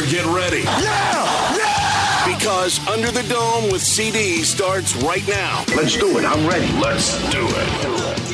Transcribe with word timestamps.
better 0.00 0.10
get 0.10 0.26
ready. 0.26 0.62
Yeah! 0.62 1.56
Yeah! 1.56 2.34
Because 2.34 2.86
Under 2.88 3.10
the 3.10 3.22
Dome 3.28 3.70
with 3.70 3.82
CD 3.82 4.42
starts 4.42 4.94
right 4.96 5.26
now. 5.28 5.64
Let's 5.76 5.96
do 5.96 6.18
it. 6.18 6.24
I'm 6.24 6.46
ready. 6.46 6.70
Let's 6.80 7.18
do 7.30 7.46
it. 7.46 8.26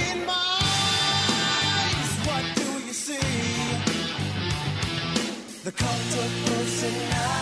The 5.65 5.73
cult 5.73 5.91
of 5.91 6.31
personality. 6.47 7.36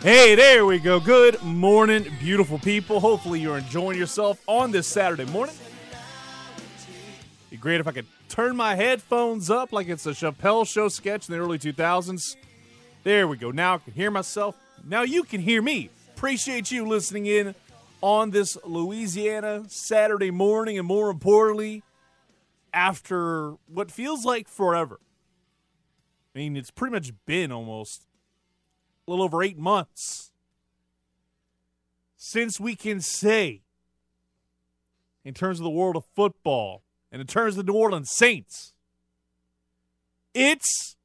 Hey, 0.00 0.36
there 0.36 0.64
we 0.64 0.78
go. 0.78 1.00
Good 1.00 1.42
morning, 1.42 2.06
beautiful 2.20 2.60
people. 2.60 3.00
Hopefully, 3.00 3.40
you're 3.40 3.58
enjoying 3.58 3.98
yourself 3.98 4.40
on 4.46 4.70
this 4.70 4.86
Saturday 4.86 5.24
morning. 5.24 5.56
Be 7.50 7.56
great 7.56 7.80
if 7.80 7.88
I 7.88 7.90
could 7.90 8.06
turn 8.28 8.54
my 8.54 8.76
headphones 8.76 9.50
up 9.50 9.72
like 9.72 9.88
it's 9.88 10.06
a 10.06 10.10
Chappelle 10.10 10.64
show 10.68 10.88
sketch 10.88 11.28
in 11.28 11.34
the 11.34 11.40
early 11.40 11.58
2000s. 11.58 12.36
There 13.02 13.26
we 13.26 13.36
go. 13.36 13.50
Now 13.50 13.74
I 13.74 13.78
can 13.78 13.92
hear 13.92 14.12
myself. 14.12 14.56
Now 14.86 15.02
you 15.02 15.24
can 15.24 15.40
hear 15.40 15.60
me. 15.60 15.90
Appreciate 16.14 16.70
you 16.70 16.86
listening 16.86 17.26
in 17.26 17.56
on 18.00 18.30
this 18.30 18.56
Louisiana 18.64 19.64
Saturday 19.66 20.30
morning, 20.30 20.78
and 20.78 20.86
more 20.86 21.10
importantly, 21.10 21.82
after 22.72 23.54
what 23.66 23.90
feels 23.90 24.24
like 24.24 24.46
forever. 24.46 25.00
I 26.36 26.38
mean, 26.38 26.56
it's 26.56 26.70
pretty 26.70 26.92
much 26.92 27.10
been 27.26 27.50
almost 27.50 28.07
a 29.08 29.10
little 29.10 29.24
over 29.24 29.42
eight 29.42 29.58
months 29.58 30.30
since 32.16 32.60
we 32.60 32.76
can 32.76 33.00
say, 33.00 33.62
in 35.24 35.34
terms 35.34 35.58
of 35.58 35.64
the 35.64 35.70
world 35.70 35.96
of 35.96 36.04
football 36.14 36.82
and 37.10 37.20
in 37.20 37.26
terms 37.26 37.56
of 37.56 37.64
the 37.64 37.72
New 37.72 37.78
Orleans 37.78 38.10
Saints, 38.10 38.74
it's 40.34 40.96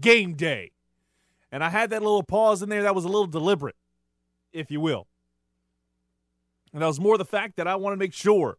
game 0.00 0.34
day. 0.34 0.72
And 1.52 1.62
I 1.62 1.68
had 1.68 1.90
that 1.90 2.02
little 2.02 2.22
pause 2.22 2.62
in 2.62 2.68
there 2.68 2.82
that 2.82 2.94
was 2.94 3.04
a 3.04 3.08
little 3.08 3.26
deliberate, 3.26 3.76
if 4.52 4.70
you 4.70 4.80
will. 4.80 5.06
And 6.72 6.80
that 6.82 6.86
was 6.86 7.00
more 7.00 7.18
the 7.18 7.24
fact 7.24 7.56
that 7.56 7.66
I 7.66 7.76
want 7.76 7.92
to 7.92 7.98
make 7.98 8.14
sure 8.14 8.58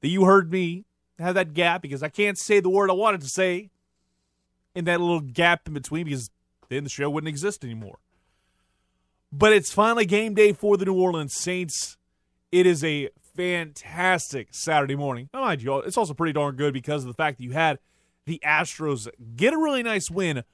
that 0.00 0.08
you 0.08 0.24
heard 0.24 0.50
me 0.52 0.84
have 1.18 1.34
that 1.34 1.52
gap 1.52 1.82
because 1.82 2.02
I 2.02 2.08
can't 2.08 2.38
say 2.38 2.60
the 2.60 2.70
word 2.70 2.90
I 2.90 2.94
wanted 2.94 3.22
to 3.22 3.28
say 3.28 3.70
in 4.76 4.84
that 4.84 5.00
little 5.00 5.20
gap 5.20 5.66
in 5.66 5.74
between 5.74 6.04
because 6.04 6.30
then 6.68 6.84
the 6.84 6.90
show 6.90 7.10
wouldn't 7.10 7.28
exist 7.28 7.64
anymore. 7.64 7.98
But 9.32 9.52
it's 9.52 9.72
finally 9.72 10.06
game 10.06 10.34
day 10.34 10.52
for 10.52 10.76
the 10.76 10.84
New 10.84 10.94
Orleans 10.94 11.34
Saints. 11.34 11.96
It 12.52 12.66
is 12.66 12.84
a 12.84 13.08
fantastic 13.34 14.48
Saturday 14.52 14.94
morning. 14.94 15.28
Oh, 15.34 15.40
mind 15.40 15.62
you, 15.62 15.78
it's 15.78 15.96
also 15.96 16.14
pretty 16.14 16.34
darn 16.34 16.56
good 16.56 16.72
because 16.72 17.02
of 17.02 17.08
the 17.08 17.14
fact 17.14 17.38
that 17.38 17.44
you 17.44 17.52
had 17.52 17.78
the 18.26 18.40
Astros 18.44 19.08
get 19.34 19.54
a 19.54 19.58
really 19.58 19.82
nice 19.82 20.10
win 20.10 20.44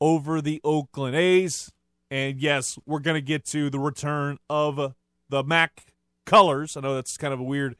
over 0.00 0.40
the 0.40 0.60
Oakland 0.64 1.16
A's. 1.16 1.72
And 2.10 2.40
yes, 2.40 2.78
we're 2.84 3.00
going 3.00 3.16
to 3.16 3.22
get 3.22 3.44
to 3.46 3.70
the 3.70 3.78
return 3.78 4.38
of 4.50 4.94
the 5.28 5.44
Mac 5.44 5.92
colors. 6.26 6.76
I 6.76 6.80
know 6.80 6.94
that's 6.94 7.16
kind 7.16 7.32
of 7.32 7.40
a 7.40 7.44
weird 7.44 7.76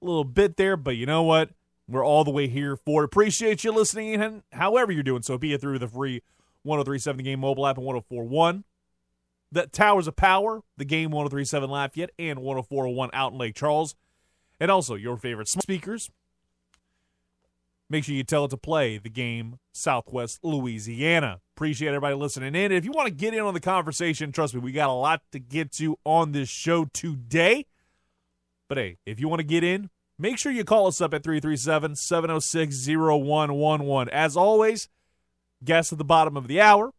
little 0.00 0.24
bit 0.24 0.56
there, 0.56 0.76
but 0.76 0.96
you 0.96 1.04
know 1.04 1.22
what? 1.22 1.50
We're 1.88 2.04
all 2.04 2.24
the 2.24 2.30
way 2.30 2.48
here 2.48 2.76
for 2.76 3.02
it. 3.02 3.06
Appreciate 3.06 3.62
you 3.62 3.72
listening 3.72 4.14
in, 4.14 4.42
however 4.52 4.90
you're 4.90 5.02
doing 5.02 5.22
so, 5.22 5.38
be 5.38 5.52
it 5.52 5.60
through 5.60 5.78
the 5.78 5.88
free 5.88 6.22
1037 6.64 7.24
Game 7.24 7.40
mobile 7.40 7.66
app 7.66 7.76
and 7.76 7.86
1041. 7.86 8.64
The 9.52 9.68
Towers 9.68 10.08
of 10.08 10.16
Power, 10.16 10.62
the 10.76 10.84
game 10.84 11.12
1037 11.12 11.70
Lafayette 11.70 12.10
and 12.18 12.38
10401 12.38 13.10
out 13.12 13.32
in 13.32 13.38
Lake 13.38 13.54
Charles. 13.54 13.94
And 14.58 14.70
also 14.70 14.94
your 14.94 15.16
favorite 15.16 15.48
speakers. 15.48 16.10
Make 17.88 18.02
sure 18.02 18.16
you 18.16 18.24
tell 18.24 18.46
it 18.46 18.48
to 18.48 18.56
play 18.56 18.98
the 18.98 19.08
game 19.08 19.60
Southwest 19.72 20.40
Louisiana. 20.42 21.40
Appreciate 21.54 21.88
everybody 21.88 22.16
listening 22.16 22.56
in. 22.56 22.72
If 22.72 22.84
you 22.84 22.90
want 22.90 23.06
to 23.06 23.14
get 23.14 23.32
in 23.32 23.40
on 23.40 23.54
the 23.54 23.60
conversation, 23.60 24.32
trust 24.32 24.54
me, 24.54 24.60
we 24.60 24.72
got 24.72 24.88
a 24.88 24.92
lot 24.92 25.22
to 25.30 25.38
get 25.38 25.70
to 25.74 25.96
on 26.04 26.32
this 26.32 26.48
show 26.48 26.86
today. 26.86 27.66
But 28.68 28.78
hey, 28.78 28.96
if 29.06 29.20
you 29.20 29.28
want 29.28 29.38
to 29.38 29.46
get 29.46 29.62
in, 29.62 29.90
make 30.18 30.38
sure 30.38 30.52
you 30.52 30.64
call 30.64 30.86
us 30.86 31.00
up 31.00 31.14
at 31.14 31.22
337 31.22 31.96
706 31.96 32.88
0111. 32.88 34.12
As 34.12 34.36
always, 34.36 34.88
guests 35.64 35.92
at 35.92 35.98
the 35.98 36.04
bottom 36.04 36.36
of 36.36 36.48
the 36.48 36.60
hour. 36.60 36.92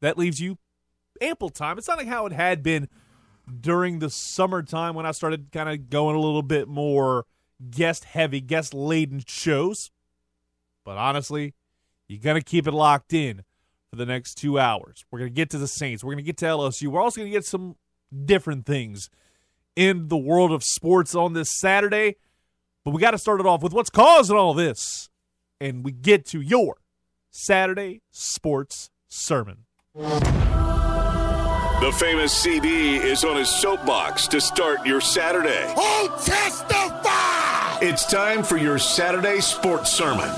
That 0.00 0.18
leaves 0.18 0.40
you 0.40 0.58
ample 1.20 1.48
time. 1.48 1.78
It's 1.78 1.88
not 1.88 1.98
like 1.98 2.08
how 2.08 2.26
it 2.26 2.32
had 2.32 2.62
been 2.62 2.88
during 3.60 3.98
the 3.98 4.10
summertime 4.10 4.94
when 4.94 5.06
I 5.06 5.12
started 5.12 5.52
kind 5.52 5.68
of 5.68 5.90
going 5.90 6.16
a 6.16 6.20
little 6.20 6.42
bit 6.42 6.68
more 6.68 7.26
guest 7.70 8.04
heavy, 8.04 8.40
guest 8.40 8.74
laden 8.74 9.22
shows. 9.26 9.90
But 10.84 10.98
honestly, 10.98 11.54
you're 12.08 12.20
going 12.20 12.40
to 12.40 12.44
keep 12.44 12.66
it 12.66 12.72
locked 12.72 13.12
in 13.12 13.44
for 13.90 13.96
the 13.96 14.06
next 14.06 14.34
two 14.34 14.58
hours. 14.58 15.04
We're 15.10 15.20
going 15.20 15.30
to 15.30 15.34
get 15.34 15.50
to 15.50 15.58
the 15.58 15.68
Saints. 15.68 16.02
We're 16.02 16.12
going 16.12 16.24
to 16.24 16.28
get 16.28 16.36
to 16.38 16.46
LSU. 16.46 16.88
We're 16.88 17.00
also 17.00 17.20
going 17.20 17.30
to 17.30 17.36
get 17.36 17.44
some 17.44 17.76
different 18.24 18.66
things 18.66 19.10
in 19.76 20.08
the 20.08 20.16
world 20.16 20.52
of 20.52 20.62
sports 20.62 21.14
on 21.14 21.32
this 21.32 21.58
Saturday. 21.58 22.16
But 22.84 22.92
we 22.92 23.00
got 23.00 23.12
to 23.12 23.18
start 23.18 23.40
it 23.40 23.46
off 23.46 23.62
with 23.62 23.72
what's 23.72 23.90
causing 23.90 24.36
all 24.36 24.54
this. 24.54 25.08
And 25.60 25.84
we 25.84 25.92
get 25.92 26.26
to 26.26 26.40
your 26.40 26.78
Saturday 27.30 28.02
sports 28.10 28.90
sermon. 29.08 29.64
The 29.94 31.92
famous 31.96 32.32
CD 32.32 32.96
is 32.96 33.24
on 33.24 33.36
his 33.36 33.48
soapbox 33.48 34.28
to 34.28 34.40
start 34.40 34.86
your 34.86 35.00
Saturday. 35.00 35.72
Oh, 35.76 36.22
testify! 36.24 37.78
It's 37.84 38.06
time 38.06 38.42
for 38.44 38.56
your 38.56 38.78
Saturday 38.78 39.40
sports 39.40 39.90
sermon. 39.90 40.30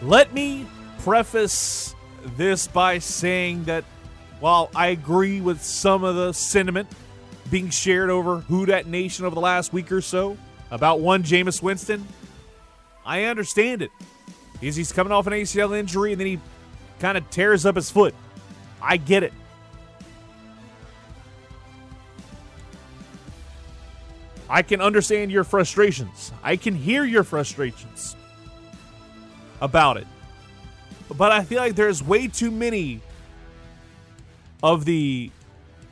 Let 0.00 0.32
me 0.34 0.66
preface 1.00 1.94
this 2.36 2.66
by 2.66 2.98
saying 2.98 3.64
that 3.64 3.84
while 4.40 4.70
I 4.74 4.88
agree 4.88 5.40
with 5.40 5.62
some 5.62 6.04
of 6.04 6.16
the 6.16 6.32
sentiment 6.32 6.88
being 7.50 7.70
shared 7.70 8.10
over 8.10 8.38
Who 8.40 8.66
Dat 8.66 8.86
Nation 8.86 9.24
over 9.24 9.34
the 9.34 9.40
last 9.40 9.72
week 9.72 9.92
or 9.92 10.00
so 10.00 10.36
about 10.70 11.00
one 11.00 11.22
Jameis 11.22 11.62
Winston, 11.62 12.06
I 13.04 13.24
understand 13.24 13.82
it. 13.82 13.90
Because 14.54 14.76
he's 14.76 14.92
coming 14.92 15.12
off 15.12 15.26
an 15.26 15.32
ACL 15.32 15.76
injury 15.76 16.12
and 16.12 16.20
then 16.20 16.26
he 16.26 16.40
kind 16.98 17.18
of 17.18 17.28
tears 17.30 17.66
up 17.66 17.76
his 17.76 17.90
foot. 17.90 18.14
I 18.80 18.96
get 18.96 19.22
it. 19.22 19.32
I 24.48 24.62
can 24.62 24.80
understand 24.80 25.30
your 25.30 25.44
frustrations. 25.44 26.30
I 26.42 26.56
can 26.56 26.74
hear 26.74 27.04
your 27.04 27.24
frustrations 27.24 28.16
about 29.60 29.96
it. 29.96 30.06
But 31.16 31.32
I 31.32 31.44
feel 31.44 31.58
like 31.58 31.74
there's 31.74 32.02
way 32.02 32.28
too 32.28 32.50
many 32.50 33.00
of 34.62 34.84
the 34.84 35.30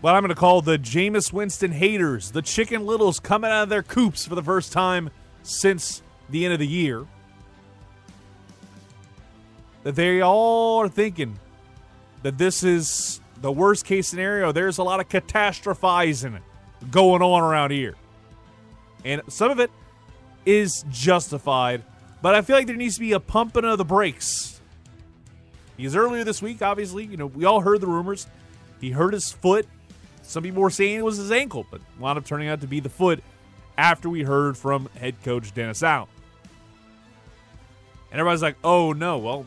what 0.01 0.15
I'm 0.15 0.23
going 0.23 0.31
to 0.31 0.35
call 0.35 0.63
the 0.63 0.79
Jameis 0.79 1.33
Winston 1.33 1.73
haters, 1.73 2.31
the 2.31 2.41
Chicken 2.41 2.87
Littles 2.87 3.21
coming 3.21 3.51
out 3.51 3.65
of 3.65 3.69
their 3.69 3.83
coops 3.83 4.25
for 4.25 4.35
the 4.35 4.43
first 4.43 4.73
time 4.73 5.11
since 5.43 6.03
the 6.31 6.45
end 6.45 6.55
of 6.55 6.59
the 6.59 6.67
year. 6.67 7.07
That 9.83 9.97
they 9.97 10.23
all 10.23 10.79
are 10.79 10.89
thinking 10.89 11.39
that 12.23 12.39
this 12.39 12.63
is 12.63 13.21
the 13.41 13.53
worst 13.53 13.85
case 13.85 14.09
scenario. 14.09 14.53
There's 14.53 14.79
a 14.79 14.83
lot 14.83 15.01
of 15.01 15.09
catastrophizing 15.09 16.41
going 16.91 17.23
on 17.23 17.43
around 17.43 17.73
here. 17.73 17.97
And 19.05 19.23
some 19.29 19.51
of 19.51 19.61
it 19.61 19.71
is 20.47 20.85
justified, 20.91 21.83
but 22.23 22.35
I 22.35 22.43
feel 22.43 22.57
like 22.57 22.67
there 22.67 22.77
needs 22.77 22.95
to 22.95 23.01
be 23.01 23.13
a 23.13 23.21
pumping 23.21 23.65
of 23.65 23.79
the 23.79 23.85
brakes. 23.85 24.60
Because 25.81 25.97
earlier 25.97 26.25
this 26.25 26.43
week, 26.43 26.61
obviously, 26.61 27.07
you 27.07 27.17
know, 27.17 27.27
we 27.27 27.47
all 27.47 27.61
heard 27.61 27.81
the 27.81 27.87
rumors. 27.87 28.27
He 28.81 28.91
hurt 28.91 29.15
his 29.15 29.33
foot. 29.33 29.67
Some 30.23 30.43
people 30.43 30.61
were 30.61 30.71
saying 30.71 30.99
it 30.99 31.05
was 31.05 31.17
his 31.17 31.33
ankle, 31.33 31.65
but 31.71 31.81
wound 31.99 32.19
up 32.19 32.27
turning 32.27 32.49
out 32.49 32.61
to 32.61 32.67
be 32.67 32.81
the 32.81 32.91
foot 32.91 33.23
after 33.79 34.11
we 34.11 34.23
heard 34.23 34.59
from 34.59 34.91
head 34.99 35.15
coach 35.25 35.55
Dennis 35.55 35.83
Allen. 35.83 36.09
And 38.11 38.21
everybody's 38.21 38.43
like, 38.43 38.57
oh 38.63 38.93
no, 38.93 39.19
well, 39.19 39.47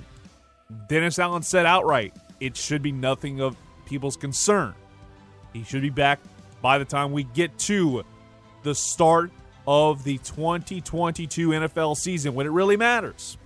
Dennis 0.87 1.19
Allen 1.19 1.43
said 1.43 1.67
outright 1.67 2.15
it 2.39 2.57
should 2.57 2.81
be 2.81 2.91
nothing 2.91 3.39
of 3.39 3.55
people's 3.85 4.17
concern. 4.17 4.73
He 5.53 5.63
should 5.63 5.83
be 5.83 5.91
back 5.91 6.19
by 6.63 6.79
the 6.79 6.85
time 6.85 7.11
we 7.11 7.25
get 7.25 7.55
to 7.59 8.03
the 8.63 8.73
start 8.73 9.29
of 9.67 10.03
the 10.03 10.17
2022 10.17 11.49
NFL 11.49 11.95
season 11.95 12.33
when 12.33 12.47
it 12.47 12.51
really 12.51 12.75
matters. 12.75 13.37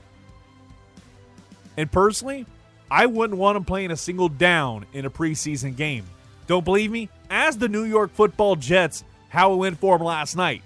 And 1.75 1.91
personally, 1.91 2.45
I 2.89 3.05
wouldn't 3.05 3.37
want 3.37 3.57
him 3.57 3.65
playing 3.65 3.91
a 3.91 3.97
single 3.97 4.29
down 4.29 4.85
in 4.93 5.05
a 5.05 5.09
preseason 5.09 5.75
game. 5.75 6.05
Don't 6.47 6.63
believe 6.63 6.91
me? 6.91 7.09
Ask 7.29 7.59
the 7.59 7.67
New 7.67 7.83
York 7.83 8.11
football 8.13 8.55
Jets 8.55 9.03
how 9.29 9.53
it 9.53 9.57
went 9.57 9.77
for 9.77 9.97
him 9.97 10.03
last 10.03 10.35
night. 10.35 10.61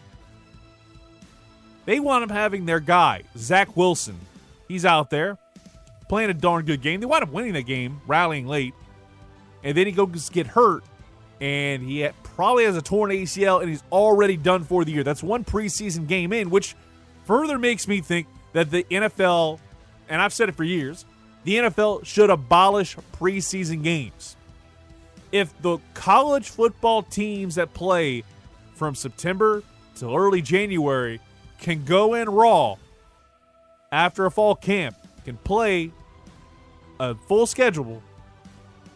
They 1.86 2.00
want 2.00 2.24
him 2.24 2.30
having 2.30 2.66
their 2.66 2.80
guy, 2.80 3.24
Zach 3.36 3.76
Wilson. 3.76 4.20
He's 4.68 4.86
out 4.86 5.10
there 5.10 5.38
playing 6.08 6.30
a 6.30 6.34
darn 6.34 6.66
good 6.66 6.82
game. 6.82 7.00
They 7.00 7.06
wind 7.06 7.24
up 7.24 7.32
winning 7.32 7.54
the 7.54 7.64
game, 7.64 8.02
rallying 8.06 8.46
late. 8.46 8.74
And 9.64 9.76
then 9.76 9.88
he 9.88 9.92
goes 9.92 10.30
get 10.30 10.46
hurt, 10.46 10.84
and 11.40 11.82
he 11.82 12.08
probably 12.24 12.66
has 12.66 12.78
a 12.78 12.82
torn 12.82 13.12
ACL, 13.12 13.62
and 13.62 13.70
he's 13.70 13.84
already 13.92 14.38
done 14.38 14.64
for 14.64 14.86
the 14.86 14.92
year. 14.92 15.04
That's 15.04 15.24
one 15.24 15.44
preseason 15.44 16.08
game 16.08 16.34
in, 16.34 16.50
which 16.50 16.76
further 17.26 17.58
makes 17.58 17.88
me 17.88 18.02
think 18.02 18.28
that 18.54 18.70
the 18.70 18.84
NFL, 18.92 19.60
and 20.10 20.22
I've 20.22 20.34
said 20.34 20.50
it 20.50 20.56
for 20.56 20.64
years, 20.64 21.06
the 21.44 21.58
NFL 21.58 22.06
should 22.06 22.30
abolish 22.30 22.96
preseason 23.20 23.84
games. 23.84 24.36
If 25.32 25.60
the 25.62 25.80
college 25.94 26.50
football 26.50 27.04
teams 27.04 27.56
that 27.56 27.74
play 27.74 28.24
from 28.76 28.96
September 28.96 29.64
till 29.96 30.16
early 30.16 30.42
January 30.42 31.20
can 31.60 31.86
go 31.86 32.16
in 32.16 32.30
raw 32.30 32.76
after 33.92 34.26
a 34.26 34.32
fall 34.32 34.56
camp, 34.56 34.96
can 35.24 35.38
play 35.38 35.92
a 37.00 37.16
full 37.16 37.46
schedule 37.46 38.02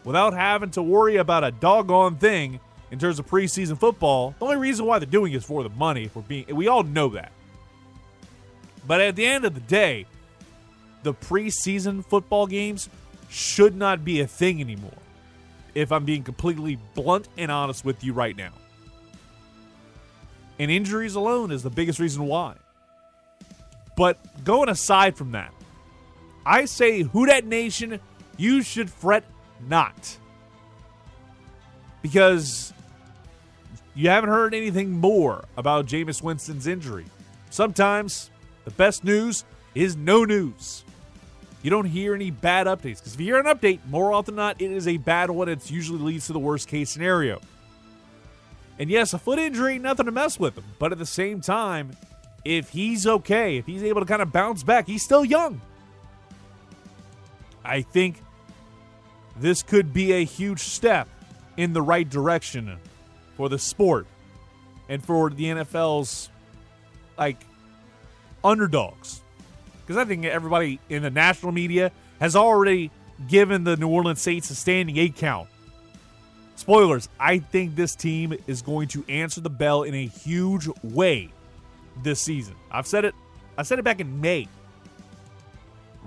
without 0.04 0.32
having 0.32 0.70
to 0.70 0.82
worry 0.82 1.16
about 1.16 1.44
a 1.44 1.50
doggone 1.50 2.16
thing 2.16 2.60
in 2.90 2.98
terms 2.98 3.18
of 3.18 3.26
preseason 3.26 3.78
football. 3.78 4.34
The 4.38 4.44
only 4.44 4.56
reason 4.56 4.86
why 4.86 4.98
they're 4.98 5.06
doing 5.06 5.32
it 5.32 5.36
is 5.36 5.44
for 5.44 5.62
the 5.62 5.70
money. 5.70 6.04
If 6.04 6.16
we're 6.16 6.22
being, 6.22 6.54
we 6.54 6.68
all 6.68 6.82
know 6.82 7.08
that. 7.10 7.32
But 8.86 9.00
at 9.00 9.16
the 9.16 9.26
end 9.26 9.44
of 9.44 9.54
the 9.54 9.60
day, 9.60 10.06
the 11.02 11.14
preseason 11.14 12.04
football 12.04 12.46
games 12.46 12.88
should 13.28 13.76
not 13.76 14.04
be 14.04 14.20
a 14.20 14.26
thing 14.26 14.60
anymore. 14.60 14.90
If 15.74 15.92
I'm 15.92 16.04
being 16.04 16.22
completely 16.22 16.78
blunt 16.94 17.28
and 17.36 17.50
honest 17.50 17.84
with 17.84 18.02
you 18.02 18.12
right 18.12 18.36
now. 18.36 18.52
And 20.58 20.70
injuries 20.70 21.14
alone 21.14 21.50
is 21.50 21.62
the 21.62 21.70
biggest 21.70 21.98
reason 21.98 22.24
why. 22.24 22.54
But 23.96 24.44
going 24.44 24.68
aside 24.68 25.16
from 25.16 25.32
that, 25.32 25.52
I 26.44 26.64
say, 26.64 27.02
Who 27.02 27.26
Dat 27.26 27.44
Nation, 27.44 28.00
you 28.36 28.62
should 28.62 28.90
fret 28.90 29.24
not. 29.68 30.16
Because 32.02 32.72
you 33.94 34.08
haven't 34.10 34.30
heard 34.30 34.54
anything 34.54 34.92
more 34.92 35.44
about 35.56 35.86
Jameis 35.86 36.22
Winston's 36.22 36.66
injury. 36.66 37.06
Sometimes 37.50 38.30
the 38.64 38.70
best 38.70 39.04
news 39.04 39.44
is 39.74 39.96
no 39.96 40.24
news. 40.24 40.84
You 41.66 41.70
don't 41.70 41.86
hear 41.86 42.14
any 42.14 42.30
bad 42.30 42.68
updates 42.68 42.98
because 42.98 43.14
if 43.14 43.18
you 43.18 43.26
hear 43.26 43.40
an 43.40 43.46
update, 43.46 43.80
more 43.88 44.12
often 44.12 44.36
than 44.36 44.44
not, 44.44 44.62
it 44.62 44.70
is 44.70 44.86
a 44.86 44.98
bad 44.98 45.30
one. 45.30 45.48
It 45.48 45.68
usually 45.68 45.98
leads 45.98 46.28
to 46.28 46.32
the 46.32 46.38
worst 46.38 46.68
case 46.68 46.90
scenario. 46.90 47.40
And 48.78 48.88
yes, 48.88 49.12
a 49.14 49.18
foot 49.18 49.40
injury, 49.40 49.80
nothing 49.80 50.06
to 50.06 50.12
mess 50.12 50.38
with 50.38 50.56
him. 50.56 50.62
But 50.78 50.92
at 50.92 50.98
the 50.98 51.04
same 51.04 51.40
time, 51.40 51.90
if 52.44 52.68
he's 52.68 53.04
okay, 53.04 53.56
if 53.56 53.66
he's 53.66 53.82
able 53.82 54.00
to 54.00 54.06
kind 54.06 54.22
of 54.22 54.30
bounce 54.32 54.62
back, 54.62 54.86
he's 54.86 55.02
still 55.02 55.24
young. 55.24 55.60
I 57.64 57.82
think 57.82 58.22
this 59.34 59.64
could 59.64 59.92
be 59.92 60.12
a 60.12 60.24
huge 60.24 60.60
step 60.60 61.08
in 61.56 61.72
the 61.72 61.82
right 61.82 62.08
direction 62.08 62.78
for 63.36 63.48
the 63.48 63.58
sport 63.58 64.06
and 64.88 65.04
for 65.04 65.30
the 65.30 65.46
NFL's 65.46 66.30
like 67.18 67.44
underdogs. 68.44 69.20
Because 69.86 69.96
I 69.96 70.04
think 70.04 70.24
everybody 70.24 70.80
in 70.88 71.02
the 71.02 71.10
national 71.10 71.52
media 71.52 71.92
has 72.20 72.34
already 72.34 72.90
given 73.28 73.64
the 73.64 73.76
New 73.76 73.88
Orleans 73.88 74.20
Saints 74.20 74.50
a 74.50 74.54
standing 74.54 74.96
eight 74.96 75.16
count. 75.16 75.48
Spoilers, 76.56 77.08
I 77.20 77.38
think 77.38 77.76
this 77.76 77.94
team 77.94 78.34
is 78.46 78.62
going 78.62 78.88
to 78.88 79.04
answer 79.08 79.40
the 79.40 79.50
bell 79.50 79.82
in 79.84 79.94
a 79.94 80.06
huge 80.06 80.68
way 80.82 81.30
this 82.02 82.20
season. 82.20 82.54
I've 82.70 82.86
said 82.86 83.04
it 83.04 83.14
I 83.58 83.62
said 83.62 83.78
it 83.78 83.84
back 83.84 84.00
in 84.00 84.20
May 84.20 84.48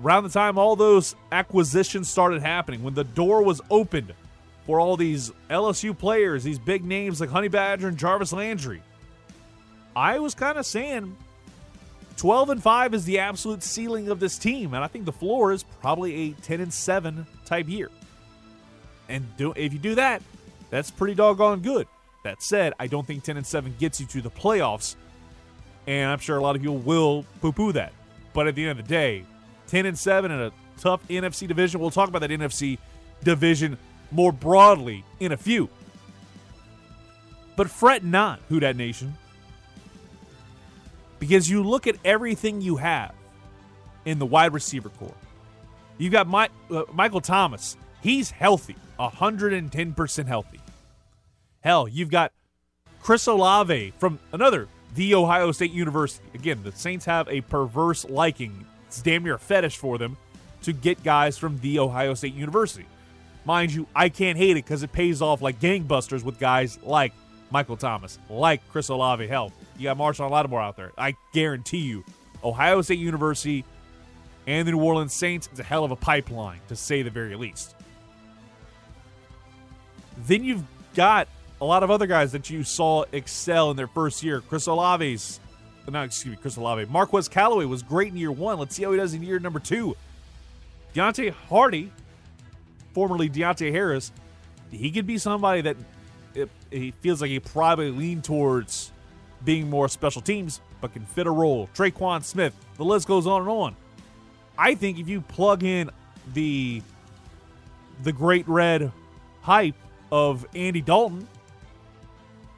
around 0.02 0.24
the 0.24 0.30
time 0.30 0.58
all 0.58 0.76
those 0.76 1.14
acquisitions 1.32 2.08
started 2.08 2.42
happening, 2.42 2.82
when 2.82 2.94
the 2.94 3.04
door 3.04 3.42
was 3.42 3.60
opened 3.70 4.12
for 4.66 4.80
all 4.80 4.96
these 4.96 5.32
LSU 5.48 5.96
players, 5.96 6.44
these 6.44 6.58
big 6.58 6.84
names 6.84 7.20
like 7.20 7.30
Honey 7.30 7.48
Badger 7.48 7.88
and 7.88 7.96
Jarvis 7.96 8.32
Landry, 8.32 8.82
I 9.94 10.18
was 10.18 10.34
kind 10.34 10.58
of 10.58 10.66
saying 10.66 11.16
12 12.20 12.50
and 12.50 12.62
5 12.62 12.92
is 12.92 13.06
the 13.06 13.18
absolute 13.18 13.62
ceiling 13.62 14.10
of 14.10 14.20
this 14.20 14.36
team, 14.36 14.74
and 14.74 14.84
I 14.84 14.88
think 14.88 15.06
the 15.06 15.12
floor 15.12 15.52
is 15.52 15.62
probably 15.80 16.14
a 16.14 16.32
10 16.32 16.60
and 16.60 16.70
7 16.70 17.26
type 17.46 17.66
year. 17.66 17.90
And 19.08 19.26
do, 19.38 19.54
if 19.56 19.72
you 19.72 19.78
do 19.78 19.94
that, 19.94 20.20
that's 20.68 20.90
pretty 20.90 21.14
doggone 21.14 21.60
good. 21.60 21.86
That 22.22 22.42
said, 22.42 22.74
I 22.78 22.88
don't 22.88 23.06
think 23.06 23.24
10 23.24 23.38
and 23.38 23.46
7 23.46 23.74
gets 23.78 24.02
you 24.02 24.06
to 24.08 24.20
the 24.20 24.30
playoffs, 24.30 24.96
and 25.86 26.10
I'm 26.10 26.18
sure 26.18 26.36
a 26.36 26.42
lot 26.42 26.56
of 26.56 26.60
people 26.60 26.76
will 26.76 27.24
poo 27.40 27.52
poo 27.52 27.72
that. 27.72 27.94
But 28.34 28.46
at 28.46 28.54
the 28.54 28.68
end 28.68 28.78
of 28.78 28.86
the 28.86 28.90
day, 28.90 29.24
10 29.68 29.86
and 29.86 29.98
7 29.98 30.30
in 30.30 30.38
a 30.38 30.52
tough 30.76 31.00
NFC 31.08 31.48
division. 31.48 31.80
We'll 31.80 31.90
talk 31.90 32.10
about 32.10 32.20
that 32.20 32.30
NFC 32.30 32.76
division 33.24 33.78
more 34.10 34.30
broadly 34.30 35.06
in 35.20 35.32
a 35.32 35.38
few. 35.38 35.70
But 37.56 37.70
fret 37.70 38.04
not, 38.04 38.40
Who 38.50 38.60
Dat 38.60 38.76
Nation. 38.76 39.14
Because 41.20 41.48
you 41.48 41.62
look 41.62 41.86
at 41.86 41.94
everything 42.04 42.60
you 42.60 42.76
have 42.76 43.14
in 44.04 44.18
the 44.18 44.26
wide 44.26 44.52
receiver 44.52 44.88
corps. 44.88 45.14
You've 45.98 46.12
got 46.12 46.26
My, 46.26 46.48
uh, 46.70 46.82
Michael 46.92 47.20
Thomas. 47.20 47.76
He's 48.02 48.30
healthy, 48.30 48.74
110% 48.98 50.26
healthy. 50.26 50.60
Hell, 51.60 51.86
you've 51.86 52.10
got 52.10 52.32
Chris 53.00 53.28
Olave 53.28 53.92
from 53.98 54.18
another, 54.32 54.66
The 54.96 55.14
Ohio 55.14 55.52
State 55.52 55.70
University. 55.70 56.24
Again, 56.34 56.62
the 56.64 56.72
Saints 56.72 57.04
have 57.04 57.28
a 57.28 57.42
perverse 57.42 58.04
liking 58.06 58.66
it's 58.90 59.00
damn 59.02 59.22
near 59.22 59.34
a 59.34 59.38
fetish 59.38 59.76
for 59.76 59.98
them 59.98 60.16
to 60.62 60.72
get 60.72 61.04
guys 61.04 61.38
from 61.38 61.60
The 61.60 61.78
Ohio 61.78 62.14
State 62.14 62.34
University. 62.34 62.86
Mind 63.44 63.72
you, 63.72 63.86
I 63.94 64.08
can't 64.08 64.36
hate 64.36 64.56
it 64.56 64.64
because 64.64 64.82
it 64.82 64.90
pays 64.90 65.22
off 65.22 65.40
like 65.40 65.60
gangbusters 65.60 66.24
with 66.24 66.40
guys 66.40 66.76
like 66.82 67.12
Michael 67.50 67.76
Thomas, 67.76 68.18
like 68.28 68.66
Chris 68.70 68.88
Olave. 68.88 69.26
Hell, 69.26 69.52
you 69.76 69.84
got 69.84 69.98
Marshon 69.98 70.30
Lattimore 70.30 70.60
out 70.60 70.76
there. 70.76 70.92
I 70.96 71.16
guarantee 71.32 71.78
you, 71.78 72.04
Ohio 72.42 72.82
State 72.82 72.98
University 72.98 73.64
and 74.46 74.66
the 74.66 74.72
New 74.72 74.82
Orleans 74.82 75.12
Saints 75.12 75.48
is 75.52 75.58
a 75.60 75.62
hell 75.62 75.84
of 75.84 75.90
a 75.90 75.96
pipeline, 75.96 76.60
to 76.68 76.76
say 76.76 77.02
the 77.02 77.10
very 77.10 77.36
least. 77.36 77.74
Then 80.26 80.44
you've 80.44 80.64
got 80.94 81.28
a 81.60 81.64
lot 81.64 81.82
of 81.82 81.90
other 81.90 82.06
guys 82.06 82.32
that 82.32 82.50
you 82.50 82.64
saw 82.64 83.04
excel 83.12 83.70
in 83.70 83.76
their 83.76 83.86
first 83.86 84.22
year. 84.22 84.40
Chris 84.40 84.66
Olave's 84.66 85.40
not 85.88 86.04
excuse 86.04 86.36
me, 86.36 86.40
Chris 86.40 86.56
Olave. 86.56 86.86
Marquez 86.86 87.28
Callaway 87.28 87.64
was 87.64 87.82
great 87.82 88.08
in 88.08 88.16
year 88.16 88.32
one. 88.32 88.58
Let's 88.58 88.74
see 88.76 88.84
how 88.84 88.92
he 88.92 88.96
does 88.96 89.14
in 89.14 89.22
year 89.22 89.38
number 89.38 89.58
two. 89.58 89.96
Deonte 90.94 91.30
Harty, 91.48 91.90
formerly 92.92 93.28
Deonte 93.28 93.70
Harris, 93.70 94.12
he 94.70 94.90
could 94.90 95.06
be 95.06 95.18
somebody 95.18 95.62
that 95.62 95.76
he 96.70 96.92
feels 97.00 97.20
like 97.20 97.30
he 97.30 97.40
probably 97.40 97.90
lean 97.90 98.22
towards 98.22 98.92
being 99.44 99.68
more 99.68 99.88
special 99.88 100.22
teams, 100.22 100.60
but 100.80 100.92
can 100.92 101.04
fit 101.04 101.26
a 101.26 101.30
role. 101.30 101.68
Tre'Quan 101.74 102.22
Smith, 102.24 102.54
the 102.76 102.84
list 102.84 103.08
goes 103.08 103.26
on 103.26 103.42
and 103.42 103.50
on. 103.50 103.76
I 104.58 104.74
think 104.74 104.98
if 104.98 105.08
you 105.08 105.20
plug 105.22 105.62
in 105.62 105.90
the 106.34 106.82
the 108.02 108.12
great 108.12 108.46
red 108.48 108.92
hype 109.42 109.74
of 110.10 110.46
Andy 110.54 110.80
Dalton, 110.80 111.26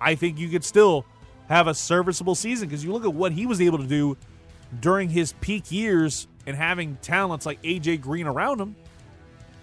I 0.00 0.14
think 0.14 0.38
you 0.38 0.48
could 0.48 0.64
still 0.64 1.04
have 1.48 1.66
a 1.66 1.74
serviceable 1.74 2.34
season 2.34 2.68
because 2.68 2.84
you 2.84 2.92
look 2.92 3.04
at 3.04 3.14
what 3.14 3.32
he 3.32 3.46
was 3.46 3.60
able 3.60 3.78
to 3.78 3.86
do 3.86 4.16
during 4.80 5.08
his 5.08 5.32
peak 5.34 5.70
years 5.70 6.26
and 6.46 6.56
having 6.56 6.96
talents 7.02 7.46
like 7.46 7.60
AJ 7.62 8.00
Green 8.00 8.26
around 8.26 8.60
him. 8.60 8.74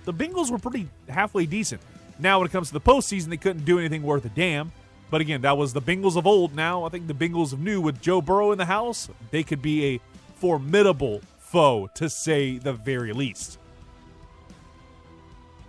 The 0.05 0.13
Bengals 0.13 0.49
were 0.51 0.57
pretty 0.57 0.89
halfway 1.07 1.45
decent. 1.45 1.81
Now, 2.19 2.39
when 2.39 2.47
it 2.47 2.51
comes 2.51 2.67
to 2.67 2.73
the 2.73 2.81
postseason, 2.81 3.29
they 3.29 3.37
couldn't 3.37 3.65
do 3.65 3.79
anything 3.79 4.03
worth 4.03 4.25
a 4.25 4.29
damn. 4.29 4.71
But 5.09 5.21
again, 5.21 5.41
that 5.41 5.57
was 5.57 5.73
the 5.73 5.81
Bengals 5.81 6.17
of 6.17 6.27
old. 6.27 6.55
Now, 6.55 6.83
I 6.83 6.89
think 6.89 7.07
the 7.07 7.13
Bengals 7.13 7.53
of 7.53 7.59
new, 7.59 7.81
with 7.81 8.01
Joe 8.01 8.21
Burrow 8.21 8.51
in 8.51 8.57
the 8.57 8.65
house, 8.65 9.09
they 9.31 9.41
could 9.41 9.61
be 9.61 9.95
a 9.95 9.99
formidable 10.35 11.21
foe, 11.37 11.89
to 11.95 12.09
say 12.09 12.57
the 12.57 12.73
very 12.73 13.11
least. 13.13 13.57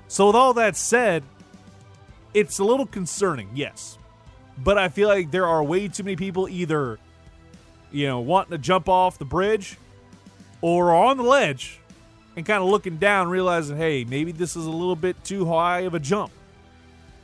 So, 0.08 0.26
with 0.26 0.36
all 0.36 0.52
that 0.54 0.76
said, 0.76 1.22
it's 2.34 2.58
a 2.58 2.64
little 2.64 2.86
concerning, 2.86 3.48
yes. 3.54 3.96
But 4.58 4.76
I 4.76 4.88
feel 4.88 5.08
like 5.08 5.30
there 5.30 5.46
are 5.46 5.62
way 5.62 5.88
too 5.88 6.02
many 6.02 6.16
people 6.16 6.48
either, 6.48 6.98
you 7.90 8.06
know, 8.06 8.20
wanting 8.20 8.50
to 8.50 8.58
jump 8.58 8.88
off 8.88 9.18
the 9.18 9.24
bridge 9.24 9.78
or 10.60 10.92
on 10.94 11.16
the 11.16 11.22
ledge 11.22 11.80
and 12.36 12.44
kind 12.44 12.62
of 12.62 12.68
looking 12.68 12.98
down, 12.98 13.28
realizing, 13.28 13.76
hey, 13.76 14.04
maybe 14.04 14.32
this 14.32 14.56
is 14.56 14.66
a 14.66 14.70
little 14.70 14.96
bit 14.96 15.22
too 15.24 15.46
high 15.46 15.80
of 15.80 15.94
a 15.94 15.98
jump. 15.98 16.30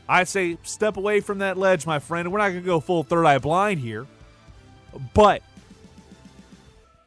I'd 0.09 0.29
say 0.29 0.59
step 0.63 0.97
away 0.97 1.21
from 1.21 1.39
that 1.39 1.57
ledge, 1.57 1.87
my 1.87 1.99
friend. 1.99 2.31
We're 2.31 2.39
not 2.39 2.51
going 2.51 2.63
to 2.63 2.67
go 2.67 2.81
full 2.81 3.03
third 3.03 3.27
eye 3.27 3.39
blind 3.39 3.81
here, 3.81 4.07
but 5.15 5.43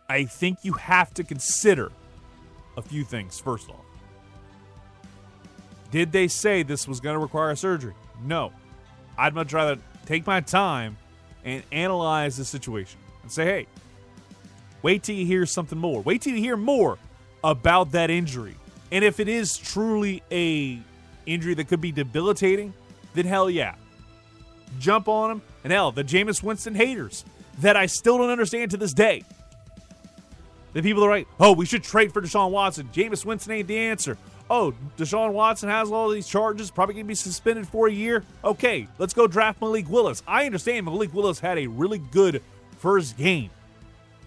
I 0.09 0.25
think 0.25 0.59
you 0.63 0.73
have 0.73 1.13
to 1.13 1.23
consider 1.23 1.91
a 2.75 2.81
few 2.81 3.03
things. 3.03 3.39
First 3.39 3.69
off, 3.69 3.85
did 5.91 6.11
they 6.11 6.27
say 6.27 6.63
this 6.63 6.87
was 6.87 6.99
going 6.99 7.15
to 7.15 7.19
require 7.19 7.55
surgery? 7.55 7.93
No. 8.23 8.51
I'd 9.17 9.33
much 9.33 9.53
rather 9.53 9.77
take 10.05 10.25
my 10.25 10.41
time 10.41 10.97
and 11.43 11.63
analyze 11.71 12.37
the 12.37 12.45
situation 12.45 12.99
and 13.23 13.31
say, 13.31 13.45
hey, 13.45 13.67
wait 14.81 15.03
till 15.03 15.15
you 15.15 15.25
hear 15.25 15.45
something 15.45 15.77
more. 15.77 16.01
Wait 16.01 16.21
till 16.21 16.33
you 16.33 16.39
hear 16.39 16.57
more 16.57 16.97
about 17.43 17.91
that 17.91 18.09
injury. 18.09 18.55
And 18.91 19.05
if 19.05 19.19
it 19.19 19.27
is 19.27 19.57
truly 19.57 20.23
a 20.31 20.79
injury 21.25 21.53
that 21.53 21.67
could 21.67 21.81
be 21.81 21.91
debilitating, 21.91 22.73
then 23.13 23.25
hell 23.25 23.49
yeah. 23.49 23.75
Jump 24.79 25.07
on 25.07 25.29
them. 25.29 25.41
And 25.63 25.73
hell, 25.73 25.91
the 25.91 26.03
Jameis 26.03 26.41
Winston 26.41 26.75
haters 26.75 27.25
that 27.59 27.75
I 27.75 27.85
still 27.85 28.17
don't 28.17 28.29
understand 28.29 28.71
to 28.71 28.77
this 28.77 28.93
day. 28.93 29.23
The 30.73 30.81
people 30.81 31.03
are 31.03 31.09
like, 31.09 31.27
oh, 31.39 31.53
we 31.53 31.65
should 31.65 31.83
trade 31.83 32.13
for 32.13 32.21
Deshaun 32.21 32.51
Watson. 32.51 32.89
Jameis 32.93 33.25
Winston 33.25 33.53
ain't 33.53 33.67
the 33.67 33.77
answer. 33.77 34.17
Oh, 34.49 34.73
Deshaun 34.97 35.33
Watson 35.33 35.69
has 35.69 35.91
all 35.91 36.09
these 36.09 36.27
charges, 36.27 36.71
probably 36.71 36.95
going 36.95 37.05
to 37.05 37.09
be 37.09 37.15
suspended 37.15 37.67
for 37.67 37.87
a 37.87 37.91
year. 37.91 38.23
Okay, 38.43 38.87
let's 38.97 39.13
go 39.13 39.27
draft 39.27 39.61
Malik 39.61 39.89
Willis. 39.89 40.23
I 40.27 40.45
understand 40.45 40.85
Malik 40.85 41.13
Willis 41.13 41.39
had 41.39 41.57
a 41.57 41.67
really 41.67 41.99
good 41.99 42.41
first 42.77 43.17
game, 43.17 43.51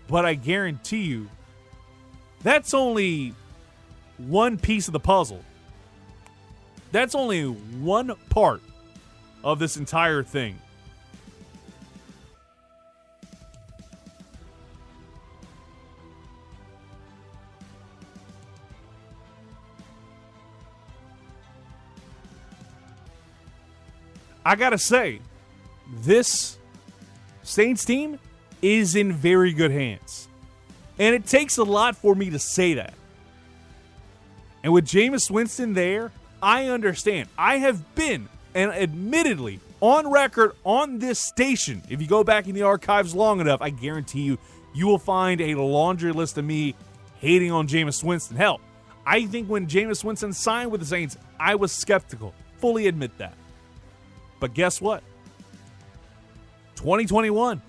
but 0.08 0.24
I 0.24 0.34
guarantee 0.34 1.02
you 1.02 1.28
that's 2.42 2.74
only 2.74 3.34
one 4.18 4.58
piece 4.58 4.88
of 4.88 4.92
the 4.92 5.00
puzzle. 5.00 5.40
That's 6.92 7.14
only 7.14 7.44
one 7.46 8.14
part 8.28 8.62
of 9.44 9.58
this 9.58 9.76
entire 9.76 10.22
thing. 10.22 10.58
I 24.44 24.56
gotta 24.56 24.78
say, 24.78 25.20
this 26.00 26.58
Saints 27.42 27.84
team 27.84 28.18
is 28.60 28.96
in 28.96 29.12
very 29.12 29.52
good 29.52 29.70
hands. 29.70 30.28
And 30.98 31.14
it 31.14 31.26
takes 31.26 31.58
a 31.58 31.64
lot 31.64 31.96
for 31.96 32.14
me 32.14 32.30
to 32.30 32.38
say 32.38 32.74
that. 32.74 32.94
And 34.62 34.72
with 34.72 34.86
Jameis 34.86 35.30
Winston 35.30 35.74
there, 35.74 36.12
I 36.42 36.66
understand. 36.66 37.28
I 37.36 37.58
have 37.58 37.94
been, 37.94 38.28
and 38.54 38.70
admittedly, 38.72 39.60
on 39.80 40.10
record 40.10 40.52
on 40.64 40.98
this 40.98 41.18
station, 41.18 41.82
if 41.88 42.00
you 42.00 42.06
go 42.06 42.22
back 42.22 42.46
in 42.46 42.54
the 42.54 42.62
archives 42.62 43.14
long 43.14 43.40
enough, 43.40 43.60
I 43.60 43.70
guarantee 43.70 44.22
you, 44.22 44.38
you 44.74 44.86
will 44.86 44.98
find 44.98 45.40
a 45.40 45.54
laundry 45.54 46.12
list 46.12 46.38
of 46.38 46.44
me 46.44 46.74
hating 47.20 47.50
on 47.50 47.66
Jameis 47.66 48.02
Winston. 48.02 48.36
Hell, 48.36 48.60
I 49.06 49.26
think 49.26 49.48
when 49.48 49.66
Jameis 49.66 50.04
Winston 50.04 50.32
signed 50.32 50.70
with 50.70 50.80
the 50.80 50.86
Saints, 50.86 51.16
I 51.38 51.54
was 51.56 51.72
skeptical. 51.72 52.34
Fully 52.58 52.86
admit 52.86 53.16
that. 53.18 53.34
But 54.40 54.54
guess 54.54 54.80
what? 54.80 55.02
2021. 56.76 57.60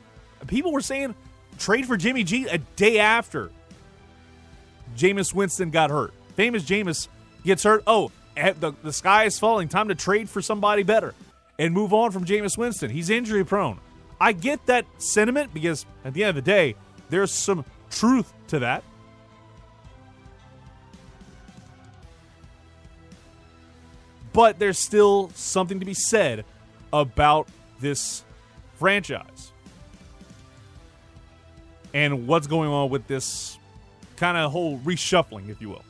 People 0.47 0.71
were 0.71 0.81
saying 0.81 1.15
trade 1.57 1.85
for 1.85 1.97
Jimmy 1.97 2.23
G 2.23 2.47
a 2.47 2.57
day 2.57 2.99
after 2.99 3.51
Jameis 4.97 5.33
Winston 5.33 5.69
got 5.69 5.89
hurt. 5.89 6.13
Famous 6.35 6.63
Jameis 6.63 7.07
gets 7.43 7.63
hurt. 7.63 7.83
Oh, 7.87 8.11
Eh, 8.35 8.53
the, 8.59 8.73
the 8.83 8.93
sky 8.93 9.25
is 9.25 9.37
falling. 9.39 9.67
Time 9.67 9.87
to 9.89 9.95
trade 9.95 10.29
for 10.29 10.41
somebody 10.41 10.83
better 10.83 11.13
and 11.59 11.73
move 11.73 11.93
on 11.93 12.11
from 12.11 12.25
Jameis 12.25 12.57
Winston. 12.57 12.89
He's 12.89 13.09
injury 13.09 13.45
prone. 13.45 13.79
I 14.19 14.31
get 14.31 14.65
that 14.67 14.85
sentiment 14.97 15.53
because 15.53 15.85
at 16.05 16.13
the 16.13 16.23
end 16.23 16.29
of 16.29 16.35
the 16.35 16.51
day, 16.51 16.75
there's 17.09 17.31
some 17.31 17.65
truth 17.91 18.31
to 18.47 18.59
that. 18.59 18.83
But 24.31 24.57
there's 24.57 24.79
still 24.79 25.29
something 25.35 25.79
to 25.79 25.85
be 25.85 25.93
said 25.93 26.43
about 26.91 27.47
this 27.79 28.23
franchise 28.79 29.51
and 31.93 32.25
what's 32.27 32.47
going 32.47 32.69
on 32.69 32.89
with 32.89 33.05
this 33.07 33.59
kind 34.15 34.37
of 34.37 34.51
whole 34.51 34.79
reshuffling, 34.79 35.49
if 35.49 35.61
you 35.61 35.69
will. 35.69 35.85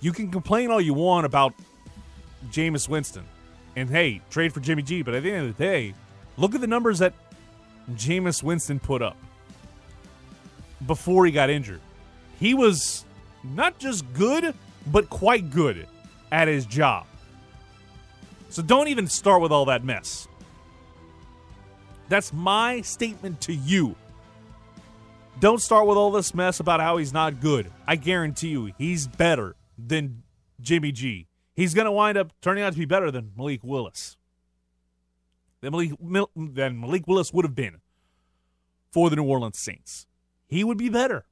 You 0.00 0.12
can 0.12 0.30
complain 0.30 0.70
all 0.70 0.80
you 0.80 0.94
want 0.94 1.26
about 1.26 1.54
Jameis 2.50 2.88
Winston 2.88 3.24
and 3.76 3.88
hey, 3.88 4.20
trade 4.30 4.52
for 4.52 4.60
Jimmy 4.60 4.82
G, 4.82 5.02
but 5.02 5.14
at 5.14 5.22
the 5.22 5.32
end 5.32 5.48
of 5.48 5.56
the 5.56 5.62
day, 5.62 5.94
look 6.36 6.54
at 6.54 6.60
the 6.60 6.66
numbers 6.66 6.98
that 6.98 7.12
Jameis 7.92 8.42
Winston 8.42 8.80
put 8.80 9.02
up 9.02 9.16
before 10.86 11.26
he 11.26 11.32
got 11.32 11.50
injured. 11.50 11.80
He 12.38 12.54
was 12.54 13.04
not 13.44 13.78
just 13.78 14.10
good, 14.14 14.54
but 14.86 15.10
quite 15.10 15.50
good 15.50 15.86
at 16.32 16.48
his 16.48 16.66
job. 16.66 17.06
So 18.48 18.62
don't 18.62 18.88
even 18.88 19.06
start 19.06 19.42
with 19.42 19.52
all 19.52 19.66
that 19.66 19.84
mess. 19.84 20.26
That's 22.08 22.32
my 22.32 22.80
statement 22.80 23.40
to 23.42 23.54
you. 23.54 23.94
Don't 25.38 25.60
start 25.60 25.86
with 25.86 25.96
all 25.96 26.10
this 26.10 26.34
mess 26.34 26.58
about 26.60 26.80
how 26.80 26.96
he's 26.96 27.12
not 27.12 27.40
good. 27.40 27.70
I 27.86 27.96
guarantee 27.96 28.48
you, 28.48 28.72
he's 28.76 29.06
better 29.06 29.54
than 29.86 30.22
Jimmy 30.60 30.92
G. 30.92 31.28
He's 31.54 31.74
going 31.74 31.86
to 31.86 31.92
wind 31.92 32.16
up 32.16 32.32
turning 32.40 32.64
out 32.64 32.72
to 32.72 32.78
be 32.78 32.84
better 32.84 33.10
than 33.10 33.32
Malik 33.36 33.62
Willis. 33.62 34.16
Than 35.60 35.72
Malik, 35.72 36.28
than 36.34 36.80
Malik 36.80 37.06
Willis 37.06 37.32
would 37.32 37.44
have 37.44 37.54
been 37.54 37.80
for 38.90 39.10
the 39.10 39.16
New 39.16 39.24
Orleans 39.24 39.58
Saints. 39.58 40.06
He 40.46 40.64
would 40.64 40.78
be 40.78 40.88
better 40.88 41.26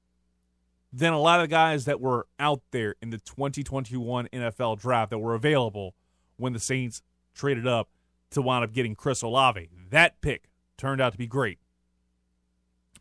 than 0.93 1.13
a 1.13 1.21
lot 1.21 1.41
of 1.41 1.49
guys 1.49 1.85
that 1.85 2.01
were 2.01 2.27
out 2.39 2.63
there 2.71 2.95
in 3.03 3.11
the 3.11 3.19
2021 3.19 4.29
NFL 4.33 4.79
draft 4.79 5.11
that 5.11 5.19
were 5.19 5.35
available 5.35 5.95
when 6.37 6.53
the 6.53 6.61
Saints 6.61 7.03
traded 7.35 7.67
up 7.67 7.89
to 8.31 8.43
wind 8.43 8.65
up 8.65 8.73
getting 8.73 8.95
Chris 8.95 9.23
Olave. 9.23 9.69
That 9.91 10.21
pick 10.21 10.51
turned 10.77 11.01
out 11.01 11.13
to 11.13 11.19
be 11.19 11.27
great. 11.27 11.59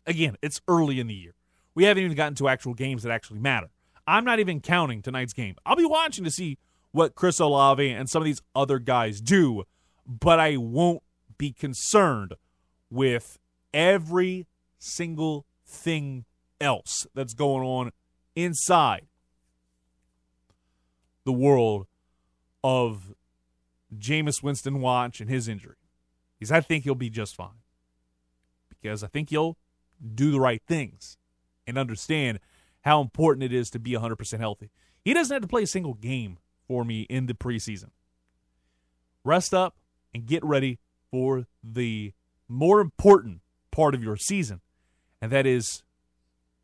Again, 0.06 0.36
it's 0.42 0.60
early 0.66 1.00
in 1.00 1.06
the 1.06 1.14
year. 1.14 1.34
We 1.74 1.84
haven't 1.84 2.02
even 2.02 2.16
gotten 2.16 2.34
to 2.36 2.48
actual 2.48 2.74
games 2.74 3.02
that 3.02 3.12
actually 3.12 3.38
matter. 3.38 3.68
I'm 4.08 4.24
not 4.24 4.40
even 4.40 4.60
counting 4.60 5.02
tonight's 5.02 5.34
game. 5.34 5.56
I'll 5.66 5.76
be 5.76 5.84
watching 5.84 6.24
to 6.24 6.30
see 6.30 6.56
what 6.92 7.14
Chris 7.14 7.38
Olave 7.38 7.86
and 7.86 8.08
some 8.08 8.22
of 8.22 8.26
these 8.26 8.40
other 8.54 8.78
guys 8.78 9.20
do, 9.20 9.64
but 10.06 10.40
I 10.40 10.56
won't 10.56 11.02
be 11.36 11.52
concerned 11.52 12.32
with 12.90 13.38
every 13.74 14.46
single 14.78 15.44
thing 15.66 16.24
else 16.58 17.06
that's 17.14 17.34
going 17.34 17.62
on 17.66 17.92
inside 18.34 19.06
the 21.24 21.32
world 21.32 21.86
of 22.64 23.14
Jameis 23.94 24.42
Winston 24.42 24.80
Watch 24.80 25.20
and 25.20 25.28
his 25.28 25.48
injury. 25.48 25.76
Because 26.38 26.50
I 26.50 26.62
think 26.62 26.84
he'll 26.84 26.94
be 26.94 27.10
just 27.10 27.36
fine. 27.36 27.60
Because 28.70 29.04
I 29.04 29.08
think 29.08 29.28
he'll 29.28 29.58
do 30.14 30.30
the 30.30 30.40
right 30.40 30.62
things 30.66 31.18
and 31.66 31.76
understand 31.76 32.40
how 32.88 33.02
important 33.02 33.42
it 33.42 33.52
is 33.52 33.68
to 33.70 33.78
be 33.78 33.92
100% 33.92 34.38
healthy. 34.38 34.70
He 35.04 35.12
doesn't 35.12 35.34
have 35.34 35.42
to 35.42 35.48
play 35.48 35.62
a 35.64 35.66
single 35.66 35.92
game 35.92 36.38
for 36.66 36.84
me 36.84 37.02
in 37.02 37.26
the 37.26 37.34
preseason. 37.34 37.90
Rest 39.24 39.52
up 39.52 39.76
and 40.14 40.24
get 40.24 40.42
ready 40.42 40.78
for 41.10 41.46
the 41.62 42.12
more 42.48 42.80
important 42.80 43.42
part 43.70 43.94
of 43.94 44.02
your 44.02 44.16
season, 44.16 44.62
and 45.20 45.30
that 45.30 45.44
is 45.46 45.82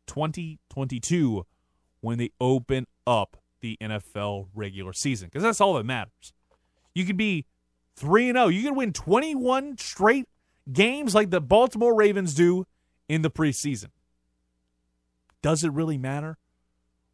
2022 0.07 1.45
when 2.01 2.17
they 2.17 2.31
open 2.41 2.87
up 3.05 3.37
the 3.61 3.77
NFL 3.79 4.47
regular 4.55 4.93
season 4.93 5.27
because 5.27 5.43
that's 5.43 5.61
all 5.61 5.75
that 5.75 5.85
matters. 5.85 6.33
You 6.95 7.05
could 7.05 7.17
be 7.17 7.45
3 7.97 8.29
and 8.29 8.37
0. 8.37 8.47
You 8.47 8.63
could 8.63 8.75
win 8.75 8.93
21 8.93 9.77
straight 9.77 10.27
games 10.71 11.13
like 11.13 11.29
the 11.29 11.41
Baltimore 11.41 11.95
Ravens 11.95 12.33
do 12.33 12.65
in 13.07 13.21
the 13.21 13.29
preseason. 13.29 13.89
Does 15.45 15.63
it 15.63 15.71
really 15.73 15.99
matter 15.99 16.39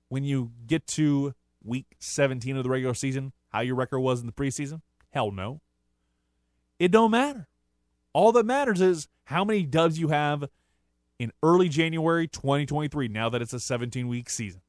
when 0.07 0.23
you 0.23 0.53
get 0.65 0.87
to 0.87 1.33
week 1.61 1.97
17 1.99 2.55
of 2.55 2.63
the 2.63 2.69
regular 2.69 2.93
season 2.93 3.33
how 3.49 3.59
your 3.59 3.75
record 3.75 3.99
was 3.99 4.21
in 4.21 4.25
the 4.25 4.31
preseason? 4.31 4.79
Hell 5.09 5.31
no. 5.31 5.59
It 6.79 6.91
don't 6.91 7.11
matter. 7.11 7.49
All 8.13 8.31
that 8.31 8.45
matters 8.45 8.79
is 8.79 9.09
how 9.25 9.43
many 9.43 9.63
dubs 9.63 9.99
you 9.99 10.07
have 10.07 10.45
in 11.19 11.33
early 11.43 11.67
January 11.67 12.25
2023 12.25 13.09
now 13.09 13.27
that 13.27 13.41
it's 13.41 13.51
a 13.51 13.59
17 13.59 14.07
week 14.07 14.29
season. 14.29 14.61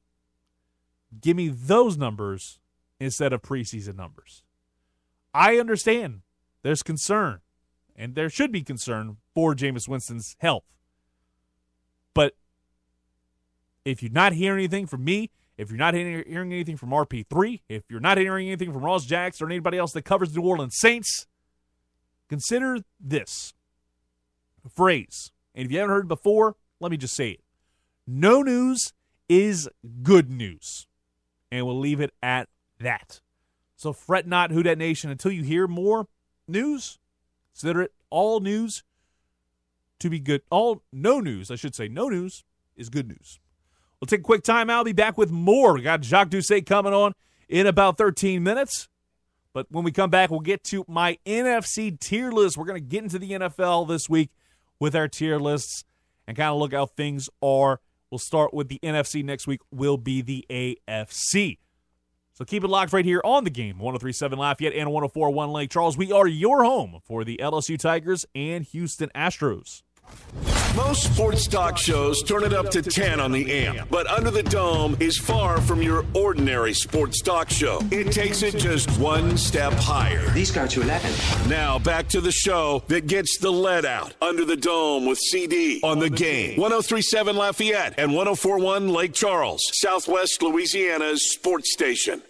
Give 1.21 1.37
me 1.37 1.47
those 1.47 1.97
numbers 1.97 2.59
instead 2.99 3.31
of 3.31 3.43
preseason 3.43 3.95
numbers. 3.95 4.43
I 5.33 5.55
understand 5.57 6.23
there's 6.63 6.83
concern, 6.83 7.39
and 7.95 8.13
there 8.13 8.29
should 8.29 8.51
be 8.51 8.61
concern 8.61 9.19
for 9.33 9.55
Jameis 9.55 9.87
Winston's 9.87 10.35
health. 10.41 10.65
But 12.13 12.35
If 13.85 14.01
you're 14.01 14.11
not 14.11 14.33
hearing 14.33 14.59
anything 14.59 14.87
from 14.87 15.03
me, 15.03 15.29
if 15.57 15.69
you're 15.69 15.77
not 15.77 15.93
hearing, 15.93 16.51
anything 16.51 16.77
from 16.77 16.89
RP3, 16.89 17.61
if 17.69 17.83
you're 17.89 17.99
not 17.99 18.17
hearing 18.17 18.47
anything 18.47 18.73
from 18.73 18.81
Ross 18.81 19.05
Jacks 19.05 19.41
or 19.41 19.45
anybody 19.45 19.77
else 19.77 19.91
that 19.91 20.03
covers 20.03 20.31
the 20.31 20.39
New 20.39 20.47
Orleans 20.47 20.77
Saints, 20.77 21.27
consider 22.27 22.79
this 22.99 23.53
phrase. 24.73 25.31
And 25.53 25.65
if 25.65 25.71
you 25.71 25.77
haven't 25.79 25.93
heard 25.93 26.05
it 26.05 26.07
before, 26.07 26.55
let 26.79 26.91
me 26.91 26.97
just 26.97 27.15
say 27.15 27.31
it. 27.31 27.41
No 28.07 28.41
news 28.41 28.93
is 29.29 29.69
good 30.01 30.31
news. 30.31 30.87
And 31.51 31.65
we'll 31.65 31.79
leave 31.79 31.99
it 31.99 32.13
at 32.23 32.49
that. 32.79 33.21
So 33.75 33.93
fret 33.93 34.25
not, 34.25 34.51
Who 34.51 34.63
Dat 34.63 34.77
Nation, 34.77 35.11
until 35.11 35.31
you 35.31 35.43
hear 35.43 35.67
more 35.67 36.07
news. 36.47 36.97
Consider 37.53 37.83
it 37.83 37.93
all 38.09 38.39
news 38.39 38.83
to 39.99 40.09
be 40.09 40.19
good. 40.19 40.41
All 40.49 40.81
no 40.91 41.19
news, 41.19 41.51
I 41.51 41.55
should 41.55 41.75
say, 41.75 41.87
no 41.87 42.09
news 42.09 42.43
is 42.75 42.89
good 42.89 43.07
news. 43.07 43.39
We'll 44.03 44.07
take 44.07 44.19
a 44.19 44.23
quick 44.23 44.43
time 44.43 44.69
out. 44.69 44.79
I'll 44.79 44.83
be 44.83 44.91
back 44.91 45.17
with 45.17 45.31
more. 45.31 45.75
We 45.75 45.81
got 45.81 46.01
Jacques 46.01 46.29
Doucet 46.29 46.65
coming 46.65 46.91
on 46.91 47.13
in 47.47 47.67
about 47.67 47.97
13 47.97 48.43
minutes. 48.43 48.89
But 49.53 49.67
when 49.71 49.85
we 49.85 49.93
come 49.93 50.09
back, 50.09 50.29
we'll 50.29 50.41
get 50.41 50.61
to 50.65 50.83
my 50.89 51.17
NFC 51.25 51.97
tier 51.97 52.29
list. 52.29 52.57
We're 52.57 52.65
going 52.65 52.83
to 52.83 52.85
get 52.85 53.03
into 53.03 53.17
the 53.17 53.31
NFL 53.31 53.87
this 53.87 54.09
week 54.09 54.29
with 54.77 54.93
our 54.93 55.07
tier 55.07 55.39
lists 55.39 55.85
and 56.27 56.35
kind 56.35 56.49
of 56.49 56.57
look 56.57 56.73
how 56.73 56.85
things 56.85 57.29
are. 57.41 57.79
We'll 58.11 58.19
start 58.19 58.53
with 58.53 58.67
the 58.67 58.77
NFC 58.83 59.23
next 59.23 59.47
week, 59.47 59.61
will 59.71 59.95
be 59.95 60.21
the 60.21 60.45
AFC. 60.49 61.59
So 62.33 62.43
keep 62.43 62.65
it 62.65 62.67
locked 62.67 62.91
right 62.91 63.05
here 63.05 63.21
on 63.23 63.45
the 63.45 63.49
game 63.49 63.79
1037 63.79 64.37
Lafayette 64.37 64.73
and 64.73 64.91
1041 64.91 65.49
Lake 65.49 65.69
Charles. 65.69 65.95
We 65.95 66.11
are 66.11 66.27
your 66.27 66.65
home 66.65 66.99
for 67.05 67.23
the 67.23 67.39
LSU 67.41 67.79
Tigers 67.79 68.25
and 68.35 68.65
Houston 68.65 69.09
Astros. 69.15 69.81
Most 70.75 71.13
sports 71.13 71.45
talk 71.45 71.77
shows 71.77 72.23
turn 72.23 72.43
it 72.43 72.51
up 72.51 72.71
to 72.71 72.81
10 72.81 73.19
on 73.19 73.31
the 73.31 73.51
amp, 73.63 73.87
but 73.91 74.07
Under 74.07 74.31
the 74.31 74.41
Dome 74.41 74.97
is 74.99 75.19
far 75.19 75.61
from 75.61 75.83
your 75.83 76.03
ordinary 76.15 76.73
sports 76.73 77.21
talk 77.21 77.51
show. 77.51 77.79
It 77.91 78.11
takes 78.11 78.41
it 78.41 78.57
just 78.57 78.89
one 78.99 79.37
step 79.37 79.73
higher. 79.73 80.27
These 80.31 80.49
go 80.49 80.65
to 80.65 80.81
11. 80.81 81.11
Now 81.47 81.77
back 81.77 82.07
to 82.09 82.21
the 82.21 82.31
show 82.31 82.81
that 82.87 83.05
gets 83.05 83.37
the 83.37 83.51
lead 83.51 83.85
out. 83.85 84.15
Under 84.19 84.45
the 84.45 84.57
Dome 84.57 85.05
with 85.05 85.19
CD 85.19 85.79
on 85.83 85.99
the 85.99 86.09
game. 86.09 86.59
1037 86.59 87.35
Lafayette 87.35 87.93
and 87.99 88.15
1041 88.15 88.89
Lake 88.89 89.13
Charles, 89.13 89.61
Southwest 89.73 90.41
Louisiana's 90.41 91.33
sports 91.33 91.71
station. 91.71 92.23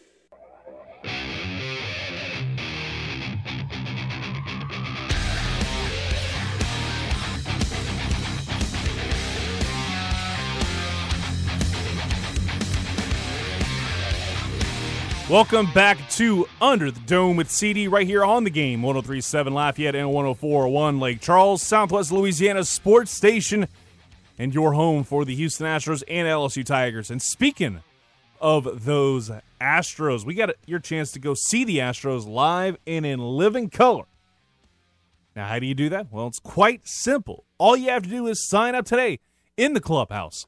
Welcome 15.34 15.74
back 15.74 15.98
to 16.12 16.48
Under 16.62 16.92
the 16.92 17.00
Dome 17.00 17.38
with 17.38 17.50
CD 17.50 17.88
right 17.88 18.06
here 18.06 18.24
on 18.24 18.44
the 18.44 18.52
game 18.52 18.84
1037 18.84 19.52
Lafayette 19.52 19.96
and 19.96 20.14
1041 20.14 21.00
Lake 21.00 21.22
Charles, 21.22 21.64
Southwest 21.64 22.12
Louisiana 22.12 22.64
sports 22.64 23.10
station, 23.10 23.68
and 24.38 24.54
your 24.54 24.74
home 24.74 25.04
for 25.04 25.26
the 25.26 25.34
Houston 25.34 25.66
Astros 25.66 26.04
and 26.08 26.28
LSU 26.28 26.64
Tigers. 26.64 27.10
And 27.10 27.20
speaking 27.20 27.82
of 28.40 28.86
those 28.86 29.32
Astros, 29.60 30.24
we 30.24 30.36
got 30.36 30.52
your 30.68 30.78
chance 30.78 31.12
to 31.14 31.20
go 31.20 31.34
see 31.34 31.64
the 31.64 31.80
Astros 31.80 32.28
live 32.28 32.78
and 32.86 33.04
in 33.04 33.18
living 33.18 33.72
color. 33.72 34.06
Now, 35.36 35.48
how 35.48 35.58
do 35.58 35.66
you 35.66 35.74
do 35.74 35.90
that? 35.90 36.12
Well, 36.12 36.28
it's 36.28 36.38
quite 36.38 36.82
simple. 36.84 37.44
All 37.58 37.76
you 37.76 37.90
have 37.90 38.04
to 38.04 38.10
do 38.10 38.28
is 38.28 38.48
sign 38.48 38.76
up 38.76 38.86
today 38.86 39.18
in 39.58 39.74
the 39.74 39.82
clubhouse 39.82 40.46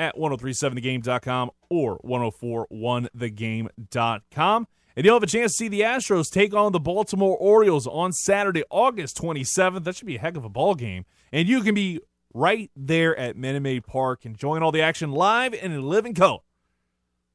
at 0.00 0.16
1037thegame.com 0.16 1.50
or 1.68 1.98
1041thegame.com. 1.98 4.66
And 4.96 5.04
you'll 5.04 5.14
have 5.14 5.22
a 5.22 5.26
chance 5.26 5.52
to 5.52 5.58
see 5.58 5.68
the 5.68 5.82
Astros 5.82 6.30
take 6.30 6.54
on 6.54 6.72
the 6.72 6.80
Baltimore 6.80 7.36
Orioles 7.36 7.86
on 7.86 8.12
Saturday, 8.12 8.64
August 8.70 9.18
27th. 9.18 9.84
That 9.84 9.94
should 9.94 10.06
be 10.06 10.16
a 10.16 10.20
heck 10.20 10.36
of 10.36 10.44
a 10.44 10.48
ball 10.48 10.74
game. 10.74 11.04
And 11.30 11.46
you 11.46 11.62
can 11.62 11.74
be 11.74 12.00
right 12.34 12.70
there 12.74 13.16
at 13.16 13.36
Minute 13.36 13.60
Maid 13.60 13.86
Park 13.86 14.24
enjoying 14.24 14.62
all 14.62 14.72
the 14.72 14.82
action 14.82 15.12
live 15.12 15.54
and 15.54 15.72
in 15.72 15.82
living 15.82 16.14
color. 16.14 16.38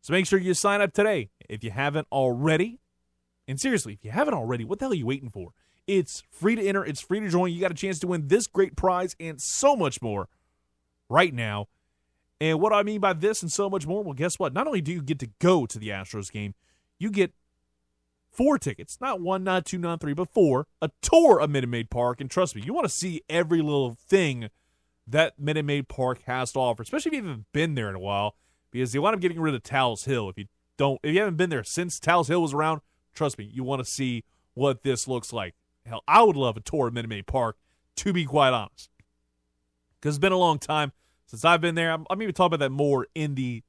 So 0.01 0.13
make 0.13 0.25
sure 0.25 0.39
you 0.39 0.53
sign 0.53 0.81
up 0.81 0.93
today 0.93 1.29
if 1.47 1.63
you 1.63 1.71
haven't 1.71 2.07
already. 2.11 2.79
And 3.47 3.59
seriously, 3.59 3.93
if 3.93 4.03
you 4.03 4.11
haven't 4.11 4.33
already, 4.33 4.65
what 4.65 4.79
the 4.79 4.85
hell 4.85 4.91
are 4.91 4.95
you 4.95 5.05
waiting 5.05 5.29
for? 5.29 5.51
It's 5.87 6.23
free 6.31 6.55
to 6.55 6.65
enter, 6.65 6.83
it's 6.83 7.01
free 7.01 7.19
to 7.19 7.29
join. 7.29 7.51
You 7.51 7.61
got 7.61 7.71
a 7.71 7.75
chance 7.75 7.99
to 7.99 8.07
win 8.07 8.27
this 8.27 8.47
great 8.47 8.75
prize 8.75 9.15
and 9.19 9.39
so 9.39 9.75
much 9.75 10.01
more 10.01 10.29
right 11.09 11.33
now 11.33 11.67
and 12.41 12.59
what 12.59 12.71
do 12.71 12.75
I 12.75 12.83
mean 12.83 12.99
by 12.99 13.13
this 13.13 13.41
and 13.41 13.51
so 13.51 13.69
much 13.69 13.87
more, 13.87 14.03
well, 14.03 14.13
guess 14.13 14.37
what? 14.37 14.53
Not 14.53 14.67
only 14.67 14.81
do 14.81 14.91
you 14.91 15.01
get 15.01 15.19
to 15.19 15.29
go 15.39 15.65
to 15.65 15.79
the 15.79 15.89
Astros 15.89 16.31
game, 16.31 16.53
you 16.99 17.09
get 17.09 17.33
four 18.31 18.57
tickets, 18.57 18.97
not 18.99 19.21
one, 19.21 19.43
not 19.43 19.65
two, 19.65 19.77
not 19.77 20.01
three, 20.01 20.13
but 20.13 20.33
four, 20.33 20.67
a 20.81 20.91
tour 21.01 21.39
of 21.39 21.49
Minute 21.49 21.69
Maid 21.69 21.89
Park. 21.89 22.19
And 22.19 22.29
trust 22.29 22.55
me, 22.55 22.61
you 22.65 22.73
want 22.73 22.85
to 22.85 22.93
see 22.93 23.21
every 23.29 23.61
little 23.61 23.97
thing 24.07 24.49
that 25.07 25.39
Minute 25.39 25.65
Maid 25.65 25.87
Park 25.87 26.23
has 26.25 26.51
to 26.53 26.59
offer, 26.59 26.83
especially 26.83 27.09
if 27.09 27.23
you 27.23 27.27
haven't 27.29 27.45
been 27.53 27.75
there 27.75 27.89
in 27.89 27.95
a 27.95 27.99
while, 27.99 28.35
because 28.71 28.91
they 28.91 28.99
wind 28.99 29.15
up 29.15 29.21
getting 29.21 29.39
rid 29.39 29.55
of 29.55 29.63
Tal's 29.63 30.05
Hill. 30.05 30.29
If 30.29 30.37
you 30.37 30.45
don't, 30.77 30.99
if 31.03 31.13
you 31.13 31.19
haven't 31.19 31.37
been 31.37 31.49
there 31.49 31.63
since 31.63 31.99
Tal's 31.99 32.27
Hill 32.27 32.41
was 32.41 32.53
around, 32.53 32.81
trust 33.13 33.37
me, 33.37 33.45
you 33.45 33.63
want 33.63 33.83
to 33.83 33.89
see 33.89 34.23
what 34.53 34.83
this 34.83 35.07
looks 35.07 35.31
like. 35.31 35.55
Hell, 35.85 36.03
I 36.07 36.23
would 36.23 36.35
love 36.35 36.57
a 36.57 36.61
tour 36.61 36.87
of 36.87 36.93
Minute 36.93 37.09
Maid 37.09 37.27
Park, 37.27 37.57
to 37.97 38.11
be 38.11 38.25
quite 38.25 38.51
honest, 38.51 38.89
because 40.01 40.15
it's 40.15 40.21
been 40.21 40.31
a 40.33 40.37
long 40.37 40.59
time 40.59 40.91
since 41.27 41.45
I've 41.45 41.61
been 41.61 41.75
there. 41.75 41.91
I'm, 41.91 42.05
I'm 42.09 42.21
even 42.21 42.33
talking 42.33 42.55
about 42.55 42.65
that 42.65 42.71
more 42.71 43.07
in 43.15 43.35
the 43.35 43.63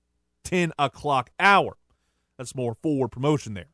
10 0.45 0.73
o'clock 0.79 1.31
hour. 1.39 1.77
That's 2.39 2.55
more 2.55 2.75
forward 2.83 3.09
promotion 3.09 3.55
there. 3.55 3.69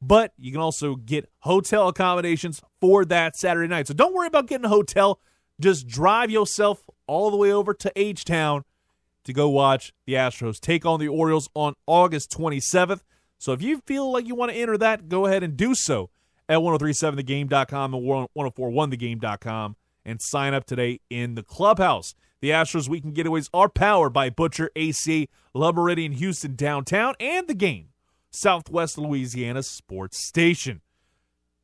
But 0.00 0.32
you 0.38 0.52
can 0.52 0.60
also 0.60 0.96
get 0.96 1.30
hotel 1.40 1.88
accommodations 1.88 2.60
for 2.80 3.04
that 3.06 3.36
Saturday 3.36 3.68
night. 3.68 3.88
So 3.88 3.94
don't 3.94 4.14
worry 4.14 4.26
about 4.26 4.46
getting 4.46 4.66
a 4.66 4.68
hotel. 4.70 5.20
Just 5.58 5.86
drive 5.86 6.30
yourself 6.30 6.84
all 7.06 7.30
the 7.30 7.36
way 7.36 7.52
over 7.52 7.72
to 7.74 7.92
H 7.96 8.24
Town 8.24 8.64
to 9.24 9.32
go 9.32 9.48
watch 9.48 9.92
the 10.06 10.14
Astros 10.14 10.60
take 10.60 10.84
on 10.84 11.00
the 11.00 11.08
Orioles 11.08 11.48
on 11.54 11.74
August 11.86 12.30
27th. 12.30 13.00
So 13.38 13.52
if 13.52 13.62
you 13.62 13.80
feel 13.86 14.10
like 14.12 14.26
you 14.26 14.34
want 14.34 14.52
to 14.52 14.58
enter 14.58 14.76
that, 14.78 15.08
go 15.08 15.26
ahead 15.26 15.42
and 15.42 15.56
do 15.56 15.74
so 15.74 16.10
at 16.48 16.58
1037thegame.com 16.58 17.94
and 17.94 18.04
1041thegame.com 18.04 19.76
and 20.04 20.20
sign 20.20 20.54
up 20.54 20.66
today 20.66 21.00
in 21.08 21.34
the 21.34 21.42
clubhouse. 21.42 22.14
The 22.44 22.50
Astros 22.50 22.90
Weekend 22.90 23.14
Getaways 23.14 23.48
are 23.54 23.70
powered 23.70 24.12
by 24.12 24.28
Butcher 24.28 24.70
AC, 24.76 25.30
Le 25.54 25.72
Meridien 25.72 26.12
Houston 26.12 26.54
downtown, 26.54 27.14
and 27.18 27.48
the 27.48 27.54
game, 27.54 27.88
Southwest 28.30 28.98
Louisiana 28.98 29.62
Sports 29.62 30.26
Station. 30.28 30.82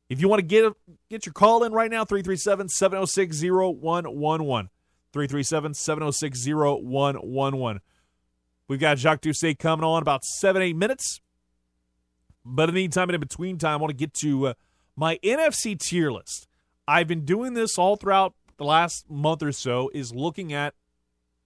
If 0.09 0.19
you 0.19 0.27
want 0.27 0.39
to 0.39 0.43
get 0.43 0.73
get 1.07 1.27
your 1.27 1.33
call 1.33 1.63
in 1.63 1.71
right 1.71 1.91
now, 1.91 2.03
337 2.03 2.69
706 2.69 3.43
0111. 3.43 4.71
337 5.13 5.73
706 5.75 6.47
0111. 6.47 7.81
We've 8.67 8.79
got 8.79 8.97
Jacques 8.97 9.21
Doucet 9.21 9.59
coming 9.59 9.83
on 9.83 10.01
about 10.01 10.25
seven, 10.25 10.63
eight 10.63 10.75
minutes. 10.75 11.21
But 12.43 12.69
in 12.69 12.73
the 12.73 12.81
meantime, 12.81 13.11
in 13.11 13.19
between 13.19 13.59
time, 13.59 13.73
I 13.73 13.75
want 13.75 13.91
to 13.91 13.95
get 13.95 14.15
to 14.15 14.47
uh, 14.47 14.53
my 14.95 15.19
NFC 15.23 15.77
tier 15.77 16.11
list. 16.11 16.47
I've 16.87 17.07
been 17.07 17.23
doing 17.23 17.53
this 17.53 17.77
all 17.77 17.97
throughout 17.97 18.33
the 18.61 18.67
last 18.67 19.09
month 19.09 19.41
or 19.41 19.51
so 19.51 19.89
is 19.91 20.13
looking 20.13 20.53
at 20.53 20.75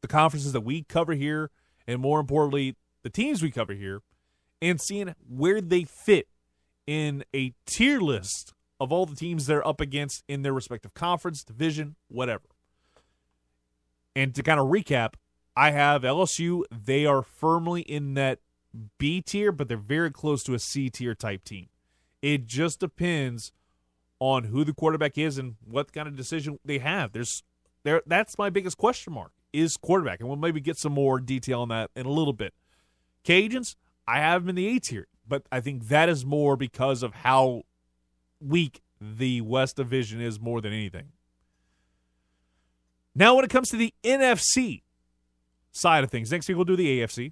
the 0.01 0.08
conferences 0.10 0.51
that 0.51 0.65
we 0.65 0.84
cover 0.84 1.13
here, 1.13 1.49
and 1.88 2.01
more 2.01 2.19
importantly, 2.19 2.75
the 3.04 3.10
teams 3.10 3.41
we 3.41 3.49
cover 3.49 3.73
here, 3.73 4.01
and 4.62 4.82
seeing 4.82 5.15
where 5.25 5.62
they 5.62 5.86
fit 5.86 6.28
in 6.86 7.23
a 7.34 7.54
tier 7.65 8.01
list 8.01 8.54
of 8.82 8.91
all 8.91 9.06
the 9.06 9.15
teams 9.15 9.45
they're 9.45 9.65
up 9.65 9.80
against 9.80 10.25
in 10.28 10.41
their 10.41 10.51
respective 10.51 10.93
conference, 10.93 11.41
division, 11.41 11.95
whatever. 12.10 12.49
And 14.13 14.36
to 14.36 14.43
kind 14.43 14.60
of 14.60 14.67
recap, 14.67 15.13
I 15.56 15.71
have 15.71 16.01
LSU. 16.01 16.63
They 16.69 17.06
are 17.06 17.21
firmly 17.21 17.84
in 17.84 18.15
that 18.15 18.39
B 18.97 19.21
tier, 19.21 19.54
but 19.54 19.69
they're 19.69 19.78
very 19.78 20.12
close 20.12 20.43
to 20.43 20.54
a 20.54 20.60
C 20.60 20.89
tier 20.89 21.15
type 21.15 21.45
team. 21.45 21.69
It 22.21 22.45
just 22.45 22.82
depends 22.82 23.54
on 24.19 24.45
who 24.45 24.63
the 24.63 24.73
quarterback 24.73 25.17
is 25.17 25.38
and 25.38 25.56
what 25.65 25.91
kind 25.91 26.08
of 26.08 26.15
decision 26.15 26.60
they 26.63 26.80
have. 26.80 27.12
There's 27.12 27.43
there 27.84 28.01
that's 28.06 28.38
my 28.38 28.49
biggest 28.49 28.78
question 28.78 29.13
mark 29.13 29.32
is 29.54 29.78
quarterback, 29.78 30.19
and 30.19 30.28
we'll 30.28 30.38
maybe 30.38 30.60
get 30.60 30.78
some 30.78 30.93
more 30.93 31.19
detail 31.19 31.62
on 31.62 31.69
that 31.69 31.91
in 31.95 32.06
a 32.06 32.12
little 32.12 32.34
bit. 32.34 32.54
Cajuns, 33.23 33.75
I 34.08 34.19
have 34.19 34.43
them 34.43 34.49
in 34.49 34.56
the 34.56 34.67
A 34.67 34.80
tier, 34.80 35.08
but 35.28 35.43
I 35.51 35.62
think 35.62 35.88
that 35.88 36.10
is 36.10 36.25
more 36.25 36.58
because 36.58 37.04
of 37.04 37.13
how 37.13 37.63
weak 38.39 38.82
the 38.99 39.41
West 39.41 39.78
Division 39.78 40.21
is 40.21 40.39
more 40.39 40.62
than 40.62 40.73
anything. 40.73 41.10
Now, 43.15 43.36
when 43.36 43.45
it 43.45 43.49
comes 43.49 43.69
to 43.69 43.78
the 43.78 43.93
NFC 44.04 44.82
side 45.71 46.04
of 46.04 46.12
things, 46.12 46.32
next 46.32 46.47
week 46.47 46.58
we'll 46.58 46.65
do 46.65 46.75
the 46.75 46.99
AFC. 46.99 47.32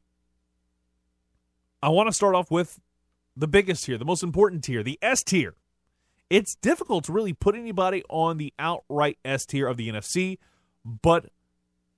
I 1.81 1.89
want 1.89 2.07
to 2.07 2.13
start 2.13 2.35
off 2.35 2.49
with 2.49 2.79
the 3.35 3.47
biggest 3.47 3.83
tier, 3.83 3.97
the 3.97 4.05
most 4.05 4.23
important 4.23 4.63
tier, 4.63 4.81
the 4.83 4.97
S 5.01 5.23
tier 5.23 5.55
it's 6.33 6.55
difficult 6.55 7.03
to 7.03 7.11
really 7.11 7.31
put 7.31 7.53
anybody 7.53 8.01
on 8.09 8.37
the 8.37 8.51
outright 8.57 9.19
S 9.23 9.45
tier 9.45 9.67
of 9.67 9.77
the 9.77 9.87
NFC, 9.87 10.39
but 10.83 11.29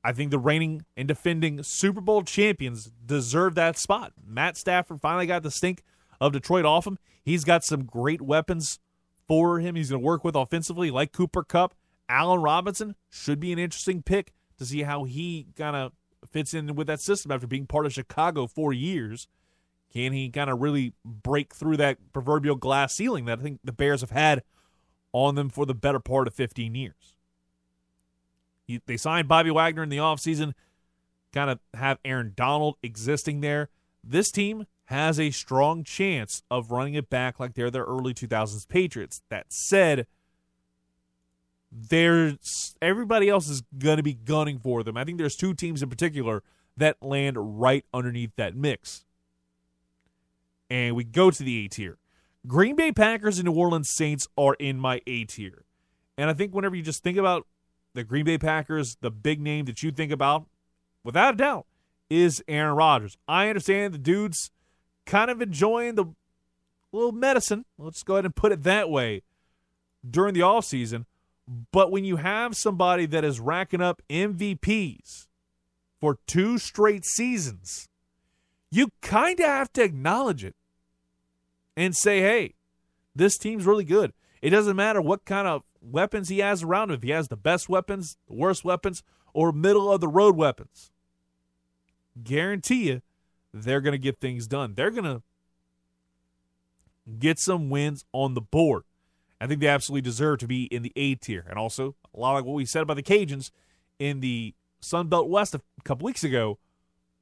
I 0.04 0.12
think 0.12 0.30
the 0.30 0.38
reigning 0.38 0.84
and 0.98 1.08
defending 1.08 1.63
Super 1.63 2.02
Bowl 2.02 2.21
champions 2.21 2.91
deserve 3.06 3.56
that 3.56 3.78
spot. 3.78 4.12
Matt 4.21 4.58
Stafford 4.58 5.00
finally 5.00 5.26
got 5.26 5.43
the 5.43 5.52
stink 5.52 5.84
of 6.19 6.34
Detroit 6.34 6.65
off 6.65 6.86
him. 6.86 6.98
He's 7.24 7.45
got 7.45 7.63
some 7.63 7.86
great 7.86 8.21
weapons 8.21 8.78
for 9.26 9.62
him. 9.62 9.76
He's 9.76 9.89
going 9.89 10.02
to 10.02 10.06
work 10.06 10.26
with 10.26 10.36
offensively, 10.36 10.91
like 10.91 11.13
Cooper 11.13 11.43
Kupp. 11.43 11.74
Allen 12.10 12.41
Robinson 12.41 12.95
should 13.10 13.39
be 13.39 13.54
an 13.54 13.58
interesting 13.58 14.04
pick 14.04 14.34
to 14.58 14.65
see 14.65 14.84
how 14.84 15.06
he 15.06 15.48
kind 15.56 15.78
of 15.78 15.93
fits 16.30 16.54
in 16.54 16.76
with 16.76 16.88
that 16.88 17.00
system 17.00 17.32
after 17.32 17.48
being 17.48 17.67
part 17.67 17.86
of 17.86 17.93
Chicago 17.93 18.48
for 18.48 18.74
years. 18.74 19.30
Can 19.95 20.12
he 20.12 20.29
kind 20.29 20.49
of 20.49 20.60
really 20.60 20.93
break 21.05 21.55
through 21.55 21.77
that 21.77 21.97
proverbial 22.12 22.58
glass 22.58 22.93
ceiling 22.93 23.23
that 23.25 23.39
I 23.39 23.41
think 23.41 23.62
the 23.63 23.71
Bears 23.71 24.01
have 24.01 24.12
had 24.12 24.43
on 25.13 25.36
them 25.36 25.47
for 25.49 25.65
the 25.65 25.73
better 25.73 26.01
part 26.01 26.27
of 26.27 26.34
15 26.34 26.75
years? 26.75 27.15
He, 28.67 28.81
they 28.86 28.97
signed 28.97 29.29
Bobby 29.29 29.51
Wagner 29.51 29.84
in 29.84 29.89
the 29.89 29.97
offseason, 29.97 30.53
kind 31.34 31.49
of 31.49 31.60
have 31.73 31.99
Aaron 32.03 32.34
Donald 32.36 32.75
existing 32.84 33.39
there. 33.39 33.69
This 34.03 34.31
team 34.31 34.67
has 34.86 35.17
a 35.17 35.31
strong 35.31 35.86
chance 35.86 36.43
of 36.51 36.71
running 36.71 36.95
it 36.95 37.10
back 37.10 37.39
like 37.39 37.53
they're 37.53 37.71
their 37.71 37.86
early 37.86 38.13
2000s 38.13 38.67
Patriots. 38.67 39.21
That 39.29 39.45
said, 39.47 40.08
there's 41.71 42.75
everybody 42.81 43.29
else 43.29 43.47
is 43.47 43.63
going 43.77 43.97
to 43.97 44.03
be 44.03 44.13
gunning 44.13 44.60
for 44.60 44.84
them. 44.84 44.97
I 44.97 45.05
think 45.05 45.19
there's 45.19 45.38
two 45.38 45.53
teams 45.53 45.81
in 45.81 45.89
particular 45.89 46.43
that 46.75 47.01
land 47.01 47.62
right 47.62 47.86
underneath 47.93 48.36
that 48.36 48.58
mix. 48.58 49.05
And 50.69 50.95
we 50.95 51.04
go 51.04 51.32
to 51.32 51.43
the 51.43 51.65
A 51.65 51.67
tier. 51.67 51.97
Green 52.47 52.75
Bay 52.75 52.91
Packers 52.91 53.39
and 53.39 53.47
New 53.47 53.54
Orleans 53.54 53.89
Saints 53.89 54.28
are 54.38 54.56
in 54.56 54.80
my 54.80 55.01
A 55.08 55.25
tier. 55.25 55.63
And 56.17 56.30
I 56.30 56.34
think 56.34 56.54
whenever 56.54 56.75
you 56.75 56.84
just 56.84 57.04
think 57.04 57.17
about 57.17 57.47
the 57.93 58.04
Green 58.04 58.25
Bay 58.25 58.38
Packers, 58.38 58.97
the 59.01 59.12
big 59.12 59.41
name 59.41 59.65
that 59.65 59.84
you 59.84 59.91
think 59.91 60.12
about, 60.12 60.45
without 61.04 61.34
a 61.34 61.38
doubt, 61.38 61.65
is 62.10 62.43
Aaron 62.47 62.75
Rodgers. 62.75 63.17
I 63.28 63.47
understand 63.49 63.93
the 63.93 63.99
dude's 63.99 64.51
kind 65.06 65.32
of 65.32 65.41
enjoying 65.41 65.95
the 65.95 66.06
little 66.91 67.12
medicine, 67.12 67.65
let's 67.78 68.04
go 68.04 68.15
ahead 68.15 68.25
and 68.25 68.36
put 68.36 68.51
it 68.51 68.63
that 68.63 68.89
way, 68.89 69.21
during 70.08 70.34
the 70.34 70.39
offseason. 70.41 71.06
But 71.71 71.91
when 71.91 72.06
you 72.06 72.15
have 72.17 72.56
somebody 72.56 73.06
that 73.08 73.23
is 73.23 73.39
racking 73.39 73.82
up 73.82 74.01
MVPs 74.10 75.28
for 75.99 76.17
two 76.25 76.58
straight 76.58 77.06
seasons, 77.06 77.88
you 78.71 78.89
kind 79.01 79.39
of 79.39 79.45
have 79.45 79.71
to 79.73 79.84
acknowledge 79.84 80.43
it 80.43 80.56
and 81.78 81.95
say, 81.95 82.21
hey, 82.21 82.56
this 83.15 83.38
team's 83.38 83.65
really 83.65 83.84
good. 83.86 84.13
It 84.41 84.49
doesn't 84.49 84.75
matter 84.75 85.01
what 85.01 85.25
kind 85.25 85.47
of 85.47 85.63
weapons 85.82 86.30
he 86.30 86.39
has 86.39 86.63
around 86.63 86.89
him, 86.89 86.97
if 86.97 87.04
he 87.04 87.12
has 87.12 87.28
the 87.28 87.38
best 87.38 87.69
weapons, 87.69 88.17
the 88.28 88.34
worst 88.34 88.63
weapons, 88.63 89.04
or 89.34 89.51
middle 89.51 89.91
of 89.91 90.01
the 90.01 90.08
road 90.08 90.36
weapons. 90.36 90.91
Guarantee 92.23 92.89
you, 92.89 93.01
they're 93.54 93.82
going 93.82 93.93
to 93.93 93.97
get 93.97 94.19
things 94.19 94.47
done. 94.47 94.73
They're 94.75 94.91
going 94.91 95.04
to 95.06 95.21
get 97.19 97.39
some 97.39 97.69
wins 97.69 98.06
on 98.12 98.34
the 98.34 98.41
board. 98.41 98.84
I 99.39 99.47
think 99.47 99.60
they 99.60 99.67
absolutely 99.67 100.01
deserve 100.01 100.39
to 100.39 100.47
be 100.47 100.63
in 100.65 100.82
the 100.82 100.93
A 100.95 101.15
tier. 101.15 101.45
And 101.49 101.58
also, 101.60 101.95
a 102.13 102.19
lot 102.19 102.34
like 102.34 102.45
what 102.45 102.54
we 102.54 102.65
said 102.65 102.84
about 102.84 102.95
the 102.95 103.04
Cajuns 103.04 103.51
in 103.99 104.21
the 104.21 104.54
Sun 104.80 105.08
Belt 105.08 105.30
West 105.30 105.54
a 105.54 105.62
couple 105.84 106.06
weeks 106.06 106.23
ago, 106.23 106.58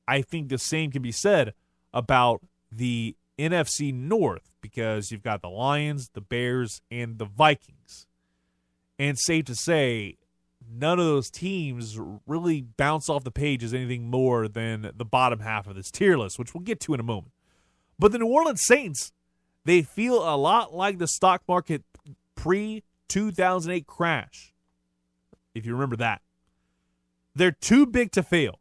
I 0.07 0.21
think 0.21 0.49
the 0.49 0.57
same 0.57 0.91
can 0.91 1.01
be 1.01 1.11
said 1.11 1.53
about 1.93 2.41
the 2.71 3.15
NFC 3.37 3.93
North 3.93 4.51
because 4.61 5.11
you've 5.11 5.23
got 5.23 5.41
the 5.41 5.49
Lions, 5.49 6.09
the 6.13 6.21
Bears, 6.21 6.81
and 6.91 7.17
the 7.17 7.25
Vikings. 7.25 8.07
And 8.99 9.17
safe 9.17 9.45
to 9.45 9.55
say, 9.55 10.17
none 10.71 10.99
of 10.99 11.05
those 11.05 11.29
teams 11.29 11.99
really 12.25 12.61
bounce 12.61 13.09
off 13.09 13.23
the 13.23 13.31
page 13.31 13.63
as 13.63 13.73
anything 13.73 14.09
more 14.09 14.47
than 14.47 14.91
the 14.95 15.05
bottom 15.05 15.39
half 15.39 15.67
of 15.67 15.75
this 15.75 15.91
tier 15.91 16.17
list, 16.17 16.39
which 16.39 16.53
we'll 16.53 16.63
get 16.63 16.79
to 16.81 16.93
in 16.93 16.99
a 16.99 17.03
moment. 17.03 17.33
But 17.99 18.11
the 18.11 18.19
New 18.19 18.27
Orleans 18.27 18.63
Saints, 18.65 19.11
they 19.65 19.81
feel 19.81 20.17
a 20.17 20.37
lot 20.37 20.73
like 20.73 20.97
the 20.97 21.07
stock 21.07 21.43
market 21.47 21.83
pre 22.35 22.83
2008 23.07 23.85
crash, 23.87 24.53
if 25.53 25.65
you 25.65 25.73
remember 25.73 25.97
that. 25.97 26.21
They're 27.35 27.51
too 27.51 27.85
big 27.85 28.11
to 28.11 28.23
fail. 28.23 28.59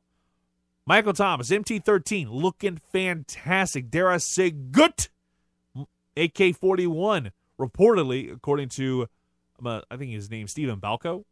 Michael 0.85 1.13
Thomas, 1.13 1.51
MT13, 1.51 2.27
looking 2.29 2.77
fantastic. 2.77 3.89
Dare 3.89 4.11
I 4.11 4.17
say, 4.17 4.51
good. 4.51 5.09
AK 6.17 6.57
41, 6.57 7.31
reportedly, 7.59 8.33
according 8.33 8.69
to, 8.71 9.07
uh, 9.65 9.81
I 9.91 9.97
think 9.97 10.11
his 10.11 10.31
name, 10.31 10.49
Stephen 10.49 10.81
Balco, 10.81 11.25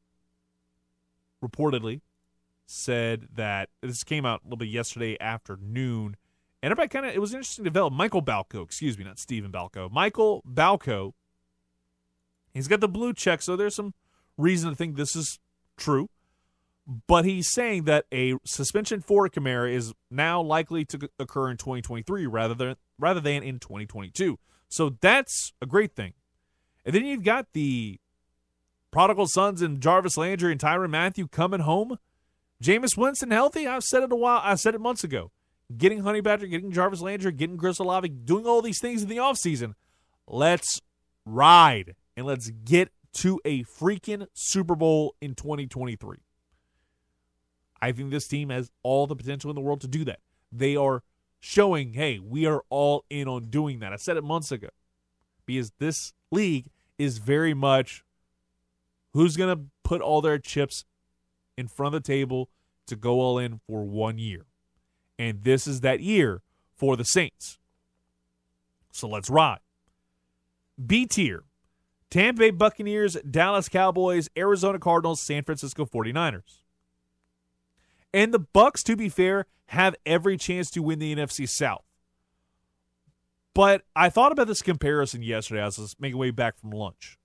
reportedly 1.45 2.01
said 2.65 3.27
that 3.35 3.69
this 3.83 4.05
came 4.05 4.25
out 4.25 4.43
a 4.43 4.45
little 4.45 4.57
bit 4.57 4.69
yesterday 4.69 5.17
afternoon. 5.21 6.17
And 6.63 6.71
everybody 6.71 6.89
kind 6.89 7.07
of, 7.07 7.15
it 7.15 7.21
was 7.21 7.33
interesting 7.33 7.65
to 7.65 7.71
develop. 7.71 7.93
Michael 7.93 8.23
Balco, 8.23 8.63
excuse 8.63 8.97
me, 8.97 9.05
not 9.05 9.19
Stephen 9.19 9.51
Balco. 9.51 9.91
Michael 9.91 10.43
Balco, 10.49 11.13
he's 12.55 12.69
got 12.69 12.81
the 12.81 12.89
blue 12.89 13.13
check, 13.13 13.43
so 13.43 13.57
there's 13.57 13.75
some 13.75 13.95
reason 14.39 14.71
to 14.71 14.77
think 14.77 14.97
this 14.97 15.17
is 15.17 15.41
true 15.77 16.09
but 17.07 17.25
he's 17.25 17.53
saying 17.53 17.85
that 17.85 18.07
a 18.13 18.35
suspension 18.45 19.01
for 19.01 19.29
Kamara 19.29 19.73
is 19.73 19.95
now 20.11 20.43
likely 20.43 20.85
to 20.87 21.09
occur 21.21 21.49
in 21.49 21.57
2023 21.57 22.27
rather 22.27 22.55
than 22.55 22.75
rather 22.99 23.21
than 23.21 23.45
in 23.45 23.61
2022. 23.61 24.39
So 24.69 24.97
that's 25.01 25.53
a 25.63 25.67
great 25.67 25.95
thing. 25.95 26.15
And 26.85 26.95
then 26.95 27.05
you've 27.05 27.23
got 27.23 27.47
the 27.53 28.01
prodigal 28.91 29.29
sons 29.29 29.63
and 29.63 29.81
Jarvis 29.81 30.17
Landry 30.17 30.51
and 30.51 30.61
Tyrann 30.61 30.91
Mathieu 30.91 31.29
coming 31.29 31.61
home. 31.61 31.99
Jameis 32.63 32.97
Winston 32.97 33.31
healthy. 33.31 33.69
I've 33.69 33.85
said 33.85 34.03
it 34.03 34.13
a 34.13 34.17
while. 34.17 34.41
I 34.43 34.57
said 34.57 34.75
it 34.75 34.81
months 34.81 35.05
ago. 35.05 35.31
Getting 35.77 36.01
Honey 36.01 36.21
Badger, 36.21 36.49
getting 36.49 36.73
Jarvis 36.73 37.01
Landry, 37.01 37.31
getting 37.31 37.57
Chris 37.57 37.79
Olave, 37.79 38.09
doing 38.09 38.47
all 38.47 38.61
these 38.61 38.81
things 38.81 39.03
in 39.03 39.09
the 39.09 39.19
offseason. 39.19 39.75
Let's 40.27 40.81
ride 41.25 41.95
and 42.17 42.27
let's 42.27 42.51
get 42.51 42.91
to 43.13 43.41
a 43.45 43.63
freaking 43.63 44.27
Super 44.35 44.75
Bowl 44.75 45.15
in 45.21 45.37
2023. 45.37 46.19
I 47.83 47.93
think 47.93 48.11
this 48.11 48.29
team 48.29 48.51
has 48.51 48.71
all 48.83 49.07
the 49.07 49.17
potential 49.17 49.51
in 49.51 49.55
the 49.55 49.61
world 49.61 49.81
to 49.83 49.89
do 49.89 50.05
that. 50.05 50.21
They 50.53 50.77
are 50.77 51.03
showing, 51.39 51.95
hey, 51.95 52.19
we 52.19 52.47
are 52.47 52.63
all 52.69 53.05
in 53.09 53.27
on 53.27 53.45
doing 53.45 53.79
that. 53.81 53.93
I 53.93 53.97
said 53.97 54.17
it 54.17 54.25
months 54.25 54.53
ago 54.53 54.69
because 55.47 55.73
this 55.79 56.13
league 56.31 56.67
is 56.99 57.19
very 57.19 57.55
much 57.55 58.05
who's 59.13 59.37
going 59.37 59.57
to 59.57 59.65
put 59.83 60.01
all 60.01 60.21
their 60.21 60.39
chips 60.39 60.85
in 61.57 61.67
front 61.67 61.95
of 61.95 62.03
the 62.03 62.07
table 62.07 62.51
to 62.87 62.97
go 62.97 63.21
all 63.21 63.39
in 63.39 63.61
for 63.67 63.85
one 63.85 64.19
year. 64.19 64.47
And 65.19 65.43
this 65.45 65.67
is 65.67 65.81
that 65.81 66.01
year 66.01 66.43
for 66.77 66.97
the 66.97 67.05
Saints. 67.05 67.59
So 68.93 69.09
let's 69.09 69.31
ride. 69.31 69.61
B 70.85 71.07
tier 71.07 71.45
Tampa 72.11 72.41
Bay 72.41 72.51
Buccaneers, 72.51 73.17
Dallas 73.29 73.69
Cowboys, 73.69 74.29
Arizona 74.37 74.79
Cardinals, 74.79 75.21
San 75.21 75.45
Francisco 75.45 75.87
49ers. 75.87 76.63
And 78.13 78.35
the 78.35 78.39
Bucks, 78.39 78.83
to 78.85 78.97
be 78.97 79.09
fair, 79.09 79.47
have 79.67 79.95
every 80.05 80.37
chance 80.37 80.71
to 80.71 80.83
win 80.83 80.99
the 80.99 81.15
NFC 81.15 81.49
South. 81.49 81.85
But 83.55 83.83
I 83.95 84.11
thought 84.11 84.33
about 84.33 84.47
this 84.47 84.63
comparison 84.63 85.23
yesterday 85.23 85.63
as 85.63 85.79
I 85.79 85.83
was 85.83 85.97
making 85.99 86.19
way 86.19 86.31
back 86.31 86.59
from 86.59 86.71
lunch. 86.71 87.19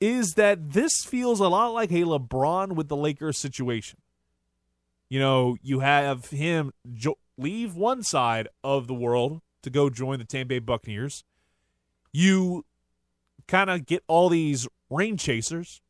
Is 0.00 0.34
that 0.34 0.72
this 0.72 0.92
feels 1.04 1.40
a 1.40 1.48
lot 1.48 1.68
like 1.68 1.90
a 1.90 2.04
LeBron 2.04 2.72
with 2.72 2.88
the 2.88 2.96
Lakers 2.96 3.38
situation. 3.38 3.98
You 5.08 5.18
know, 5.18 5.56
you 5.62 5.80
have 5.80 6.26
him 6.26 6.72
jo- 6.94 7.18
leave 7.36 7.74
one 7.74 8.02
side 8.02 8.48
of 8.62 8.86
the 8.86 8.94
world 8.94 9.40
to 9.62 9.70
go 9.70 9.90
join 9.90 10.18
the 10.18 10.24
Tampa 10.24 10.48
Bay 10.48 10.58
Buccaneers. 10.60 11.24
You 12.12 12.64
kind 13.46 13.70
of 13.70 13.86
get 13.86 14.04
all 14.06 14.28
these 14.28 14.68
rain 14.90 15.16
chasers 15.16 15.82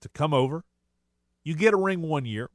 to 0.00 0.08
come 0.08 0.34
over. 0.34 0.64
You 1.44 1.54
get 1.54 1.74
a 1.74 1.76
ring 1.76 2.02
one 2.02 2.24
year. 2.24 2.50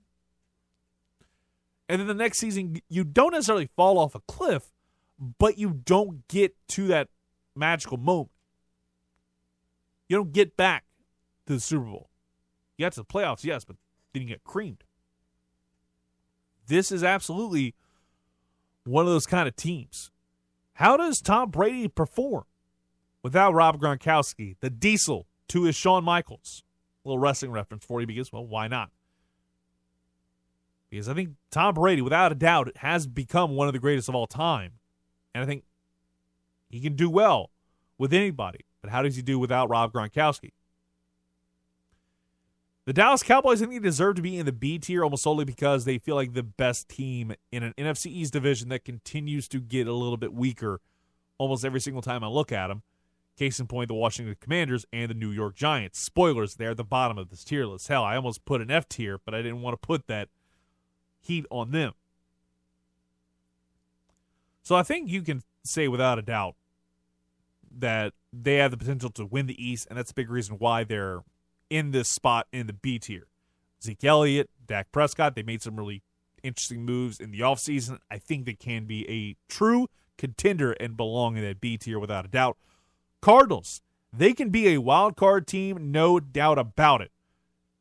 And 1.90 2.00
then 2.00 2.08
the 2.08 2.14
next 2.14 2.40
season, 2.40 2.82
you 2.90 3.04
don't 3.04 3.32
necessarily 3.32 3.70
fall 3.76 3.98
off 3.98 4.16
a 4.16 4.20
cliff, 4.22 4.72
but 5.40 5.58
you 5.58 5.72
don't 5.72 6.28
get 6.28 6.56
to 6.70 6.88
that 6.88 7.08
magical 7.56 7.98
moment. 7.98 8.32
You 10.10 10.18
don't 10.18 10.34
get 10.34 10.58
back 10.58 10.86
to 11.46 11.54
the 11.54 11.60
Super 11.60 11.86
Bowl. 11.86 12.10
You 12.78 12.86
got 12.86 12.94
to 12.94 13.02
the 13.02 13.06
playoffs, 13.06 13.44
yes, 13.44 13.66
but 13.66 13.78
then 14.14 14.24
you 14.24 14.28
get 14.28 14.44
creamed. 14.44 14.84
This 16.68 16.92
is 16.92 17.04
absolutely 17.04 17.74
one 18.84 19.06
of 19.06 19.12
those 19.12 19.26
kind 19.26 19.48
of 19.48 19.56
teams. 19.56 20.12
How 20.74 20.98
does 20.98 21.22
Tom 21.22 21.50
Brady 21.50 21.88
perform 21.88 22.44
without 23.24 23.54
Rob 23.54 23.80
Gronkowski, 23.80 24.58
the 24.60 24.70
diesel 24.70 25.28
to 25.50 25.64
his 25.64 25.76
Shawn 25.76 26.04
Michaels? 26.04 26.64
A 27.04 27.10
little 27.10 27.20
wrestling 27.20 27.52
reference 27.52 27.86
for 27.86 28.02
you 28.02 28.08
because, 28.08 28.32
well, 28.32 28.46
why 28.46 28.68
not? 28.68 28.92
Because 30.90 31.10
I 31.10 31.14
think 31.14 31.32
Tom 31.52 31.74
Brady, 31.74 32.02
without 32.02 32.32
a 32.32 32.36
doubt, 32.36 32.76
has 32.78 33.08
become 33.08 33.56
one 33.56 33.68
of 33.68 33.74
the 33.74 33.80
greatest 33.80 34.10
of 34.10 34.16
all 34.16 34.28
time. 34.28 34.74
And 35.34 35.44
I 35.44 35.48
think 35.48 35.64
he 36.70 36.80
can 36.80 36.96
do 36.96 37.10
well 37.10 37.52
with 37.98 38.14
anybody. 38.14 38.62
But 38.82 38.92
how 38.92 39.02
does 39.02 39.16
he 39.16 39.22
do 39.22 39.40
without 39.40 39.70
Rob 39.70 39.92
Gronkowski? 39.92 40.52
The 42.86 42.94
Dallas 42.94 43.22
Cowboys, 43.22 43.62
I 43.62 43.66
think, 43.66 43.84
deserve 43.84 44.16
to 44.16 44.22
be 44.22 44.38
in 44.38 44.46
the 44.46 44.54
B 44.54 44.80
tier 44.80 45.04
almost 45.04 45.24
solely 45.24 45.44
because 45.44 45.84
they 45.84 45.98
feel 45.98 46.16
like 46.16 46.34
the 46.34 46.44
best 46.44 46.88
team 46.88 47.34
in 47.52 47.62
an 47.64 47.74
NFC 47.78 48.06
East 48.06 48.32
division 48.32 48.70
that 48.70 48.86
continues 48.86 49.50
to 49.50 49.60
get 49.60 49.88
a 49.88 49.94
little 49.94 50.16
bit 50.16 50.34
weaker 50.34 50.80
almost 51.38 51.66
every 51.66 51.82
single 51.82 52.02
time 52.02 52.24
I 52.24 52.28
look 52.28 52.54
at 52.54 52.68
them. 52.68 52.84
Case 53.38 53.60
in 53.60 53.68
point, 53.68 53.90
the 53.90 53.94
Washington 53.94 54.36
Commanders 54.40 54.86
and 54.94 55.10
the 55.10 55.16
New 55.16 55.32
York 55.32 55.54
Giants. 55.54 56.00
Spoilers, 56.00 56.56
they're 56.56 56.72
at 56.72 56.78
the 56.78 56.84
bottom 56.86 57.18
of 57.18 57.30
this 57.30 57.44
tier 57.44 57.66
list. 57.66 57.90
Hell, 57.90 58.06
I 58.06 58.16
almost 58.16 58.46
put 58.46 58.62
an 58.62 58.72
F 58.72 58.88
tier, 58.88 59.20
but 59.24 59.36
I 59.36 59.42
didn't 59.42 59.62
want 59.62 59.74
to 59.74 59.86
put 59.86 60.08
that 60.08 60.30
heat 61.22 61.46
on 61.50 61.72
them. 61.72 61.94
So 64.64 64.76
I 64.76 64.84
think 64.84 65.10
you 65.10 65.22
can 65.22 65.44
say 65.64 65.88
without 65.88 66.20
a 66.20 66.22
doubt 66.22 66.56
that 67.80 68.14
they 68.34 68.56
have 68.56 68.72
the 68.72 68.78
potential 68.78 69.10
to 69.12 69.26
win 69.26 69.46
the 69.46 69.64
East, 69.64 69.88
and 69.90 69.98
that's 69.98 70.12
a 70.12 70.16
big 70.16 70.30
reason 70.30 70.56
why 70.58 70.84
they're 70.84 71.22
in 71.70 71.92
this 71.92 72.10
spot 72.10 72.48
in 72.52 72.68
the 72.68 72.74
B 72.74 73.00
tier. 73.00 73.28
Zeke 73.84 74.04
Elliott, 74.04 74.50
Dak 74.66 74.92
Prescott, 74.92 75.36
they 75.36 75.44
made 75.44 75.62
some 75.62 75.76
really 75.76 76.04
interesting 76.44 76.84
moves 76.84 77.20
in 77.20 77.32
the 77.32 77.40
offseason. 77.40 78.00
I 78.10 78.18
think 78.18 78.46
they 78.46 78.54
can 78.54 78.86
be 78.86 79.08
a 79.10 79.36
true 79.52 79.88
contender 80.18 80.72
and 80.74 80.98
belong 80.98 81.38
in 81.38 81.44
that 81.44 81.62
B 81.62 81.78
tier 81.78 82.00
without 82.00 82.26
a 82.26 82.30
doubt. 82.30 82.58
Cardinals, 83.22 83.82
they 84.12 84.34
can 84.34 84.50
be 84.50 84.70
a 84.70 84.82
wild 84.82 85.16
card 85.16 85.48
team, 85.48 85.92
no 85.92 86.20
doubt 86.20 86.58
about 86.58 87.02
it. 87.02 87.12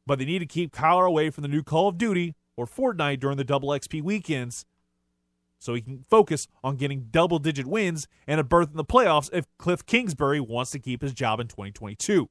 But 0.07 0.19
they 0.19 0.25
need 0.25 0.41
to 0.41 0.47
keep 0.47 0.73
Kyler 0.73 1.07
away 1.07 1.31
from 1.31 1.43
the 1.43 1.49
new 1.49 1.63
Call 1.63 1.89
of 1.89 1.99
Duty 1.99 2.35
or 2.57 2.67
Fortnite 2.67 3.21
during 3.21 3.37
the 3.37 3.45
double 3.45 3.69
XP 3.71 4.03
weekends 4.03 4.65
so 5.59 5.75
he 5.75 5.81
can 5.81 6.05
focus 6.09 6.49
on 6.63 6.77
getting 6.77 7.09
double 7.11 7.39
digit 7.39 7.67
wins 7.67 8.07
and 8.27 8.41
a 8.41 8.45
berth 8.45 8.71
in 8.71 8.77
the 8.77 8.85
playoffs 8.85 9.31
if 9.33 9.47
Cliff 9.59 9.85
Kingsbury 9.87 10.41
wants 10.41 10.71
to 10.73 10.79
keep 10.79 11.03
his 11.03 11.13
job 11.13 11.41
in 11.41 11.49
2022. 11.49 12.29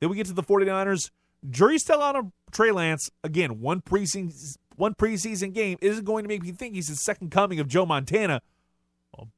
Then 0.00 0.08
we 0.08 0.16
get 0.16 0.26
to 0.26 0.32
the 0.32 0.42
49ers. 0.42 1.10
Jury's 1.48 1.82
still 1.82 2.02
out 2.02 2.16
on 2.16 2.32
Trey 2.52 2.70
Lance. 2.70 3.10
Again, 3.22 3.60
one 3.60 3.80
preseason, 3.80 4.56
one 4.76 4.94
preseason 4.94 5.52
game 5.52 5.78
isn't 5.80 6.04
going 6.04 6.24
to 6.24 6.28
make 6.28 6.42
me 6.42 6.52
think 6.52 6.74
he's 6.74 6.88
the 6.88 6.96
second 6.96 7.30
coming 7.30 7.60
of 7.60 7.68
Joe 7.68 7.86
Montana, 7.86 8.40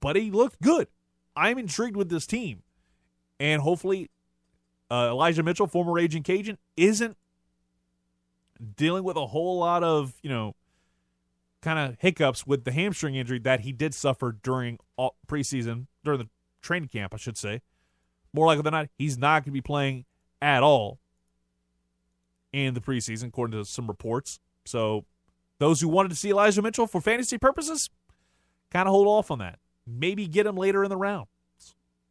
but 0.01 0.17
he 0.17 0.31
looked 0.31 0.61
good. 0.61 0.88
I'm 1.35 1.59
intrigued 1.59 1.97
with 1.97 2.11
this 2.11 2.27
team. 2.27 2.62
And 3.41 3.62
hopefully, 3.62 4.11
uh, 4.91 5.09
Elijah 5.11 5.43
Mitchell, 5.43 5.67
former 5.67 5.99
Agent 5.99 6.25
Cajun, 6.25 6.59
isn't 6.77 7.17
dealing 8.77 9.05
with 9.05 9.16
a 9.16 9.27
whole 9.27 9.59
lot 9.59 9.83
of, 9.83 10.14
you 10.22 10.31
know, 10.31 10.55
kind 11.61 11.79
of 11.79 11.96
hiccups 12.01 12.46
with 12.46 12.64
the 12.64 12.72
hamstring 12.72 13.14
injury 13.14 13.38
that 13.38 13.61
he 13.61 13.72
did 13.72 13.94
suffer 13.94 14.37
during 14.42 14.79
all 14.96 15.16
preseason, 15.27 15.87
during 16.05 16.18
the 16.18 16.29
training 16.61 16.88
camp, 16.88 17.14
I 17.14 17.16
should 17.16 17.38
say. 17.38 17.62
More 18.33 18.46
likely 18.46 18.62
than 18.62 18.72
not, 18.72 18.88
he's 18.98 19.18
not 19.18 19.44
going 19.44 19.44
to 19.44 19.51
be 19.53 19.61
playing 19.61 20.05
at 20.40 20.62
all 20.62 20.98
in 22.53 22.75
the 22.75 22.81
preseason, 22.81 23.29
according 23.29 23.59
to 23.59 23.64
some 23.64 23.87
reports. 23.87 24.40
So, 24.64 25.05
those 25.59 25.81
who 25.81 25.88
wanted 25.88 26.09
to 26.09 26.16
see 26.16 26.31
Elijah 26.31 26.62
Mitchell 26.62 26.87
for 26.87 27.01
fantasy 27.01 27.38
purposes, 27.38 27.88
kind 28.70 28.88
of 28.88 28.92
hold 28.92 29.07
off 29.07 29.31
on 29.31 29.38
that. 29.38 29.59
Maybe 29.87 30.27
get 30.27 30.46
him 30.46 30.57
later 30.57 30.83
in 30.83 30.90
the 30.90 30.96
round. 30.96 31.27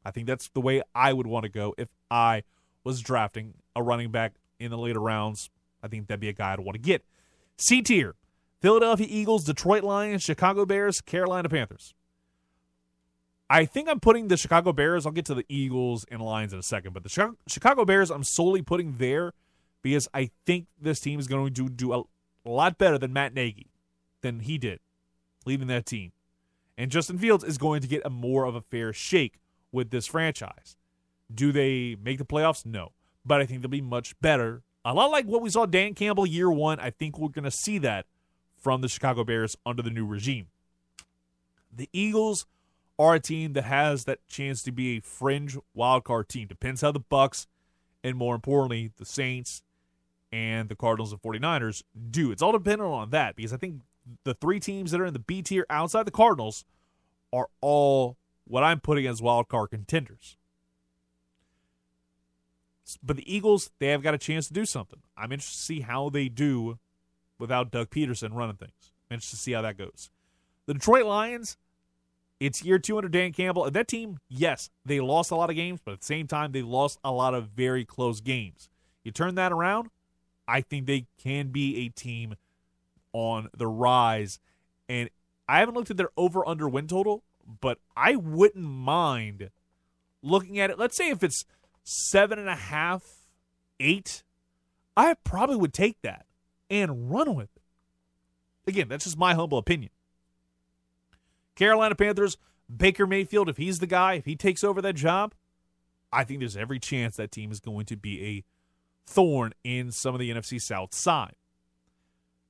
I 0.06 0.12
think 0.12 0.28
that's 0.28 0.50
the 0.50 0.62
way 0.62 0.82
I 0.96 1.14
would 1.14 1.28
want 1.28 1.44
to 1.44 1.50
go 1.50 1.76
if 1.78 1.90
I 2.10 2.44
was 2.84 3.02
drafting 3.02 3.56
a 3.76 3.84
running 3.84 4.12
back 4.12 4.34
in 4.60 4.72
the 4.72 4.78
later 4.78 5.00
rounds. 5.00 5.50
I 5.84 5.88
think 5.88 6.08
that'd 6.08 6.20
be 6.20 6.30
a 6.30 6.34
guy 6.34 6.54
I'd 6.54 6.60
want 6.60 6.76
to 6.76 6.82
get. 6.82 7.04
C 7.58 7.82
tier 7.82 8.16
Philadelphia 8.62 9.08
Eagles, 9.10 9.44
Detroit 9.44 9.84
Lions, 9.84 10.22
Chicago 10.22 10.66
Bears, 10.66 11.02
Carolina 11.02 11.50
Panthers. 11.50 11.94
I 13.50 13.66
think 13.66 13.90
I'm 13.90 14.00
putting 14.00 14.30
the 14.30 14.38
Chicago 14.38 14.72
Bears. 14.72 15.06
I'll 15.06 15.12
get 15.12 15.26
to 15.26 15.36
the 15.36 15.46
Eagles 15.50 16.06
and 16.10 16.22
Lions 16.22 16.54
in 16.54 16.60
a 16.60 16.64
second, 16.64 16.94
but 16.94 17.04
the 17.04 17.34
Chicago 17.48 17.84
Bears 17.84 18.10
I'm 18.10 18.24
solely 18.24 18.62
putting 18.62 18.94
there 18.94 19.34
because 19.82 20.08
I 20.14 20.30
think 20.46 20.68
this 20.80 21.00
team 21.00 21.20
is 21.20 21.28
going 21.28 21.54
to 21.54 21.70
do 21.70 21.94
a, 21.94 22.04
lot 22.48 22.78
better 22.78 22.98
than 22.98 23.14
Matt 23.14 23.34
Nagy 23.34 23.68
than 24.22 24.40
he 24.40 24.58
did 24.58 24.80
leaving 25.46 25.68
that 25.68 25.86
team. 25.86 26.12
And 26.78 26.90
Justin 26.90 27.18
Fields 27.18 27.44
is 27.44 27.58
going 27.58 27.82
to 27.82 27.88
get 27.88 28.02
a 28.06 28.10
more 28.10 28.46
of 28.46 28.56
a 28.56 28.62
fair 28.62 28.94
shake 28.94 29.40
with 29.72 29.92
this 29.92 30.08
franchise. 30.08 30.76
Do 31.34 31.52
they 31.52 31.96
make 32.02 32.18
the 32.18 32.26
playoffs? 32.26 32.66
No. 32.66 32.94
But 33.26 33.42
I 33.42 33.46
think 33.46 33.62
they'll 33.62 33.70
be 33.70 33.82
much 33.82 34.20
better. 34.22 34.64
A 34.84 34.94
lot 34.94 35.12
like 35.12 35.26
what 35.26 35.42
we 35.42 35.50
saw 35.50 35.66
Dan 35.66 35.94
Campbell 35.94 36.26
year 36.26 36.52
one. 36.52 36.80
I 36.80 36.90
think 36.90 37.20
we're 37.20 37.30
going 37.30 37.46
to 37.46 37.52
see 37.52 37.78
that 37.80 38.06
from 38.58 38.82
the 38.82 38.88
Chicago 38.88 39.24
Bears 39.24 39.56
under 39.66 39.82
the 39.82 39.90
new 39.90 40.06
regime. 40.06 40.48
The 41.72 41.90
Eagles 41.94 42.46
are 42.98 43.16
a 43.16 43.20
team 43.20 43.54
that 43.54 43.64
has 43.64 44.06
that 44.06 44.28
chance 44.28 44.62
to 44.64 44.72
be 44.72 44.98
a 44.98 45.02
fringe 45.02 45.58
wildcard 45.78 46.28
team. 46.28 46.48
Depends 46.48 46.82
how 46.82 46.92
the 46.92 47.00
Bucks 47.00 47.48
and 48.04 48.18
more 48.18 48.36
importantly, 48.36 48.92
the 48.98 49.06
Saints 49.06 49.62
and 50.32 50.70
the 50.70 50.76
Cardinals 50.76 51.12
and 51.12 51.22
49ers 51.22 51.84
do. 52.10 52.32
It's 52.32 52.42
all 52.42 52.52
dependent 52.52 52.90
on 52.90 53.10
that 53.12 53.36
because 53.36 53.54
I 53.54 53.58
think 53.58 53.82
the 54.24 54.34
three 54.34 54.60
teams 54.60 54.92
that 54.92 55.02
are 55.02 55.06
in 55.06 55.14
the 55.14 55.20
B 55.20 55.42
tier 55.42 55.66
outside 55.70 56.06
the 56.06 56.12
Cardinals 56.12 56.66
are 57.32 57.48
all 57.62 58.18
what 58.46 58.64
I'm 58.64 58.80
putting 58.80 59.06
as 59.08 59.22
wildcard 59.22 59.70
contenders. 59.70 60.38
But 63.02 63.18
the 63.18 63.34
Eagles, 63.34 63.72
they 63.80 63.88
have 63.88 64.04
got 64.04 64.14
a 64.14 64.18
chance 64.18 64.48
to 64.48 64.54
do 64.54 64.66
something. 64.66 65.00
I'm 65.18 65.32
interested 65.32 65.58
to 65.58 65.64
see 65.64 65.80
how 65.82 66.10
they 66.10 66.30
do 66.30 66.80
without 67.40 67.72
Doug 67.72 67.90
Pederson 67.90 68.34
running 68.34 68.56
things. 68.56 68.92
I'm 69.10 69.16
interested 69.16 69.38
to 69.38 69.42
see 69.42 69.52
how 69.54 69.62
that 69.62 69.78
goes. 69.78 70.10
The 70.68 70.76
Detroit 70.76 71.06
Lions, 71.06 71.58
it's 72.40 72.64
year 72.64 72.80
two 72.80 72.98
under 72.98 73.10
Dan 73.10 73.34
Campbell. 73.34 73.66
And 73.66 73.76
that 73.76 73.88
team, 73.88 74.20
yes, 74.30 74.70
they 74.86 75.00
lost 75.00 75.32
a 75.32 75.36
lot 75.36 75.50
of 75.50 75.56
games, 75.56 75.80
but 75.84 75.94
at 75.94 76.00
the 76.00 76.06
same 76.06 76.28
time, 76.28 76.52
they 76.52 76.62
lost 76.62 77.00
a 77.04 77.12
lot 77.12 77.34
of 77.34 77.50
very 77.50 77.86
close 77.86 78.22
games. 78.22 78.70
You 79.04 79.12
turn 79.12 79.36
that 79.36 79.52
around, 79.52 79.90
I 80.48 80.62
think 80.62 80.86
they 80.86 81.06
can 81.22 81.50
be 81.50 81.86
a 81.86 81.90
team 81.90 82.36
on 83.14 83.50
the 83.56 83.68
rise. 83.68 84.40
And 84.88 85.10
I 85.48 85.60
haven't 85.60 85.76
looked 85.76 85.92
at 85.92 85.98
their 85.98 86.12
over 86.16 86.48
under 86.48 86.70
win 86.70 86.88
total, 86.88 87.24
but 87.60 87.80
I 87.96 88.16
wouldn't 88.16 88.64
mind 88.64 89.50
looking 90.22 90.60
at 90.60 90.70
it. 90.70 90.80
Let's 90.80 90.96
say 90.96 91.10
if 91.10 91.24
it's 91.24 91.46
seven 91.84 92.40
and 92.40 92.50
a 92.50 92.56
half, 92.56 93.04
eight, 93.80 94.24
I 94.96 95.16
probably 95.24 95.56
would 95.56 95.74
take 95.74 96.02
that 96.02 96.26
and 96.70 97.12
run 97.12 97.36
with 97.36 97.50
it. 97.56 97.62
Again, 98.68 98.88
that's 98.88 99.06
just 99.06 99.18
my 99.18 99.34
humble 99.34 99.58
opinion. 99.58 99.92
Carolina 101.56 101.96
Panthers, 101.96 102.38
Baker 102.76 103.06
Mayfield, 103.06 103.50
if 103.50 103.58
he's 103.58 103.80
the 103.80 103.88
guy, 103.88 104.14
if 104.14 104.26
he 104.26 104.36
takes 104.36 104.64
over 104.64 104.82
that 104.82 104.94
job, 104.94 105.34
I 106.12 106.24
think 106.24 106.40
there's 106.40 106.58
every 106.58 106.80
chance 106.80 107.16
that 107.18 107.32
team 107.32 107.52
is 107.52 107.60
going 107.60 107.86
to 107.88 107.98
be 107.98 108.24
a 108.26 108.44
thorn 109.06 109.54
in 109.64 109.92
some 109.92 110.14
of 110.14 110.20
the 110.20 110.30
NFC 110.30 110.62
South 110.62 110.94
side. 110.94 111.36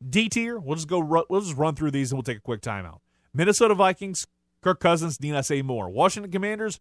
D 0.07 0.29
tier, 0.29 0.59
we'll 0.59 0.75
just 0.75 0.87
go. 0.87 0.99
We'll 0.99 1.41
just 1.41 1.55
run 1.55 1.75
through 1.75 1.91
these 1.91 2.11
and 2.11 2.17
we'll 2.17 2.23
take 2.23 2.37
a 2.37 2.41
quick 2.41 2.61
timeout. 2.61 2.99
Minnesota 3.33 3.75
Vikings, 3.75 4.25
Kirk 4.61 4.79
Cousins, 4.79 5.21
need 5.21 5.35
I 5.35 5.41
say 5.41 5.61
more? 5.61 5.89
Washington 5.89 6.31
Commanders, 6.31 6.79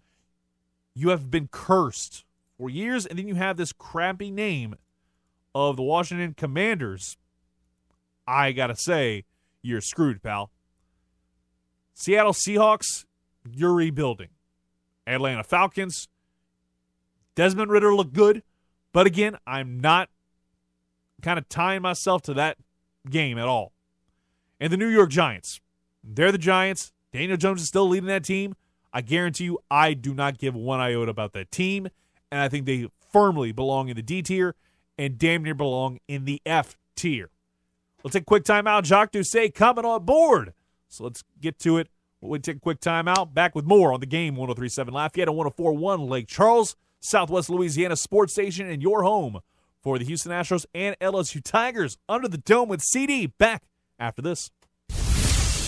you 0.94 1.10
have 1.10 1.30
been 1.30 1.48
cursed 1.48 2.24
for 2.61 2.68
years, 2.68 3.07
and 3.07 3.18
then 3.18 3.27
you 3.27 3.37
have 3.37 3.57
this 3.57 3.73
crappy 3.73 4.31
name 4.31 4.77
of 5.55 5.77
the 5.77 5.83
Washington 5.83 6.35
Commanders. 6.35 7.16
I 8.27 8.53
gotta 8.53 8.77
say, 8.77 9.25
you're 9.62 9.81
screwed, 9.81 10.23
pal. 10.23 10.51
Seattle 11.94 12.35
Seahawks, 12.35 13.07
you're 13.51 13.73
rebuilding. 13.73 14.29
Atlanta 15.07 15.42
Falcons, 15.42 16.09
Desmond 17.35 17.70
Ridder 17.70 17.94
looked 17.94 18.12
good, 18.12 18.42
but 18.92 19.07
again, 19.07 19.38
I'm 19.46 19.81
not 19.81 20.11
kind 21.23 21.38
of 21.38 21.49
tying 21.49 21.83
myself 21.83 22.20
to 22.23 22.35
that 22.35 22.59
game 23.09 23.38
at 23.38 23.49
all. 23.49 23.73
And 24.61 24.70
the 24.70 24.77
New 24.77 24.88
York 24.88 25.09
Giants, 25.11 25.61
they're 26.05 26.31
the 26.31 26.38
Giants. 26.38 26.92
Daniel 27.12 27.38
Jones 27.38 27.62
is 27.62 27.68
still 27.68 27.88
leading 27.88 28.09
that 28.09 28.25
team. 28.25 28.55
I 28.92 29.01
guarantee 29.01 29.44
you, 29.44 29.59
I 29.70 29.94
do 29.94 30.14
not 30.14 30.38
give 30.38 30.55
one 30.55 30.81
iota 30.81 31.11
about 31.11 31.33
that 31.33 31.51
team, 31.51 31.88
and 32.30 32.40
I 32.40 32.48
think 32.48 32.66
they 32.66 32.88
firmly 33.12 33.52
belong 33.52 33.88
in 33.88 33.96
the 33.96 34.02
D 34.02 34.22
tier 34.22 34.54
and 34.98 35.18
damn 35.18 35.42
near 35.42 35.54
belong 35.54 35.98
in 36.08 36.24
the 36.24 36.40
F 36.44 36.76
tier. 36.96 37.30
Let's 38.02 38.14
take 38.14 38.22
a 38.22 38.26
quick 38.26 38.44
timeout. 38.44 38.84
Jacques 38.84 39.12
Doucet 39.12 39.54
coming 39.54 39.84
on 39.84 40.04
board. 40.04 40.54
So 40.88 41.04
let's 41.04 41.22
get 41.40 41.58
to 41.60 41.78
it. 41.78 41.88
We'll 42.20 42.40
take 42.40 42.56
a 42.56 42.60
quick 42.60 42.80
timeout. 42.80 43.32
Back 43.32 43.54
with 43.54 43.64
more 43.64 43.92
on 43.92 44.00
the 44.00 44.06
game 44.06 44.36
1037 44.36 44.92
Lafayette 44.92 45.28
and 45.28 45.36
1041 45.36 46.08
Lake 46.08 46.26
Charles, 46.26 46.76
Southwest 47.00 47.48
Louisiana 47.48 47.96
Sports 47.96 48.32
Station, 48.32 48.68
and 48.68 48.82
your 48.82 49.02
home 49.02 49.40
for 49.82 49.98
the 49.98 50.04
Houston 50.04 50.32
Astros 50.32 50.66
and 50.74 50.98
LSU 51.00 51.42
Tigers 51.42 51.96
under 52.08 52.28
the 52.28 52.38
dome 52.38 52.68
with 52.68 52.82
CD. 52.82 53.26
Back 53.26 53.64
after 53.98 54.20
this. 54.20 54.50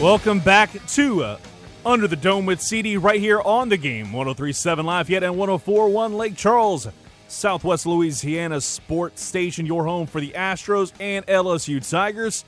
Welcome 0.00 0.38
back 0.38 0.70
to 0.90 1.24
uh, 1.24 1.38
Under 1.84 2.06
the 2.06 2.14
Dome 2.14 2.46
with 2.46 2.62
CD 2.62 2.96
right 2.96 3.18
here 3.18 3.40
on 3.40 3.68
the 3.68 3.76
game 3.76 4.12
1037 4.12 4.86
Lafayette 4.86 5.24
and 5.24 5.36
1041 5.36 6.14
Lake 6.14 6.36
Charles, 6.36 6.86
Southwest 7.26 7.84
Louisiana 7.84 8.60
Sports 8.60 9.24
Station, 9.24 9.66
your 9.66 9.84
home 9.84 10.06
for 10.06 10.20
the 10.20 10.30
Astros 10.36 10.92
and 11.00 11.26
LSU 11.26 11.86
Tigers. 11.90 12.44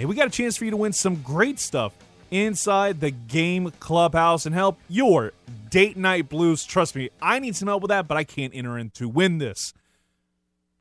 And 0.00 0.08
we 0.08 0.16
got 0.16 0.26
a 0.26 0.30
chance 0.30 0.56
for 0.56 0.64
you 0.64 0.72
to 0.72 0.76
win 0.76 0.92
some 0.92 1.22
great 1.22 1.60
stuff 1.60 1.92
inside 2.32 2.98
the 2.98 3.12
game 3.12 3.70
clubhouse 3.78 4.44
and 4.44 4.52
help 4.52 4.80
your 4.88 5.30
date 5.70 5.96
night 5.96 6.28
blues. 6.28 6.64
Trust 6.64 6.96
me, 6.96 7.08
I 7.22 7.38
need 7.38 7.54
some 7.54 7.68
help 7.68 7.82
with 7.82 7.90
that, 7.90 8.08
but 8.08 8.16
I 8.16 8.24
can't 8.24 8.52
enter 8.52 8.76
in 8.76 8.90
to 8.94 9.08
win 9.08 9.38
this. 9.38 9.74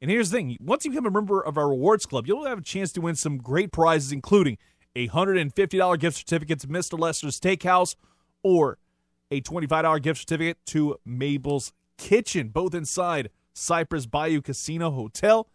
And 0.01 0.10
here's 0.10 0.32
the 0.32 0.38
thing 0.38 0.58
once 0.60 0.86
you 0.86 0.91
become 0.91 1.06
a 1.06 1.12
member 1.12 1.39
of 1.39 1.56
our 1.56 1.69
rewards 1.69 2.08
club, 2.08 2.25
you'll 2.25 2.45
have 2.45 2.58
a 2.58 2.63
chance 2.63 2.91
to 2.93 3.01
win 3.01 3.15
some 3.15 3.38
great 3.38 3.71
prizes, 3.71 4.12
including 4.12 4.58
a 4.95 5.08
$150 5.08 5.99
gift 5.99 6.17
certificate 6.17 6.60
to 6.60 6.67
Mr. 6.67 6.99
Lester's 6.99 7.39
Steakhouse 7.39 7.95
or 8.43 8.77
a 9.32 9.41
$25 9.41 10.01
gift 10.01 10.19
certificate 10.21 10.58
to 10.67 10.97
Mabel's 11.06 11.73
Kitchen, 11.97 12.49
both 12.49 12.73
inside 12.73 13.29
Cypress 13.53 14.06
Bayou 14.06 14.41
Casino 14.41 14.91
Hotel. 14.91 15.47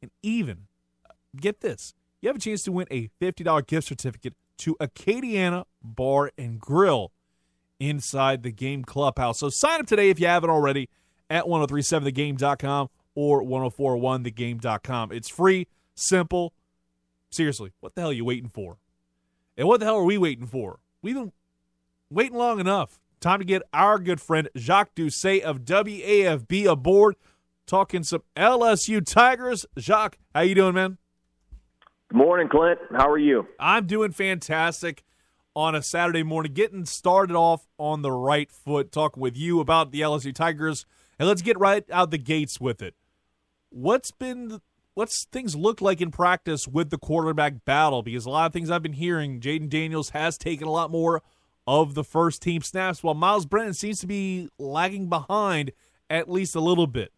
And 0.00 0.10
even, 0.22 0.66
uh, 1.04 1.12
get 1.36 1.60
this, 1.60 1.94
you 2.20 2.28
have 2.28 2.36
a 2.36 2.40
chance 2.40 2.62
to 2.64 2.72
win 2.72 2.86
a 2.90 3.10
$50 3.20 3.66
gift 3.66 3.88
certificate 3.88 4.34
to 4.58 4.76
Acadiana 4.76 5.64
Bar 5.82 6.32
and 6.38 6.60
Grill 6.60 7.12
inside 7.78 8.42
the 8.42 8.52
game 8.52 8.84
clubhouse. 8.84 9.38
So 9.38 9.48
sign 9.48 9.80
up 9.80 9.86
today 9.86 10.10
if 10.10 10.20
you 10.20 10.26
haven't 10.26 10.50
already 10.50 10.88
at 11.30 11.44
1037thegame.com 11.44 12.88
or 13.14 13.42
1041thegame.com. 13.42 15.12
It's 15.12 15.28
free, 15.28 15.66
simple, 15.94 16.52
seriously, 17.30 17.72
what 17.80 17.94
the 17.94 18.02
hell 18.02 18.10
are 18.10 18.14
you 18.14 18.24
waiting 18.24 18.48
for? 18.48 18.78
And 19.56 19.68
what 19.68 19.80
the 19.80 19.86
hell 19.86 19.96
are 19.96 20.04
we 20.04 20.18
waiting 20.18 20.46
for? 20.46 20.80
We've 21.02 21.14
been 21.14 21.32
waiting 22.10 22.36
long 22.36 22.60
enough. 22.60 22.98
Time 23.20 23.38
to 23.38 23.44
get 23.44 23.62
our 23.72 23.98
good 23.98 24.20
friend 24.20 24.48
Jacques 24.56 24.94
Doucet 24.94 25.42
of 25.42 25.60
WAFB 25.60 26.66
aboard, 26.66 27.16
talking 27.66 28.02
some 28.02 28.22
LSU 28.36 29.04
Tigers. 29.04 29.66
Jacques, 29.78 30.18
how 30.34 30.40
you 30.40 30.54
doing, 30.54 30.74
man? 30.74 30.98
Good 32.08 32.16
morning, 32.16 32.48
Clint. 32.48 32.80
How 32.90 33.08
are 33.08 33.18
you? 33.18 33.46
I'm 33.58 33.86
doing 33.86 34.12
fantastic 34.12 35.04
on 35.54 35.74
a 35.74 35.82
Saturday 35.82 36.22
morning, 36.22 36.54
getting 36.54 36.84
started 36.86 37.36
off 37.36 37.66
on 37.76 38.02
the 38.02 38.12
right 38.12 38.50
foot, 38.50 38.90
talking 38.90 39.20
with 39.20 39.36
you 39.36 39.60
about 39.60 39.92
the 39.92 40.00
LSU 40.00 40.34
Tigers. 40.34 40.86
And 41.18 41.28
let's 41.28 41.42
get 41.42 41.58
right 41.58 41.84
out 41.90 42.10
the 42.10 42.18
gates 42.18 42.60
with 42.60 42.80
it. 42.80 42.94
What's 43.68 44.10
been 44.10 44.60
what's 45.00 45.24
things 45.24 45.56
look 45.56 45.80
like 45.80 46.02
in 46.02 46.10
practice 46.10 46.68
with 46.68 46.90
the 46.90 46.98
quarterback 46.98 47.64
battle? 47.64 48.02
Because 48.02 48.26
a 48.26 48.30
lot 48.30 48.44
of 48.44 48.52
things 48.52 48.70
I've 48.70 48.82
been 48.82 48.92
hearing, 48.92 49.40
Jayden 49.40 49.70
Daniels 49.70 50.10
has 50.10 50.36
taken 50.36 50.68
a 50.68 50.70
lot 50.70 50.90
more 50.90 51.22
of 51.66 51.94
the 51.94 52.04
first 52.04 52.42
team 52.42 52.60
snaps, 52.60 53.02
while 53.02 53.14
Miles 53.14 53.46
Brennan 53.46 53.72
seems 53.72 53.98
to 54.00 54.06
be 54.06 54.50
lagging 54.58 55.08
behind 55.08 55.72
at 56.10 56.30
least 56.30 56.54
a 56.54 56.60
little 56.60 56.86
bit. 56.86 57.14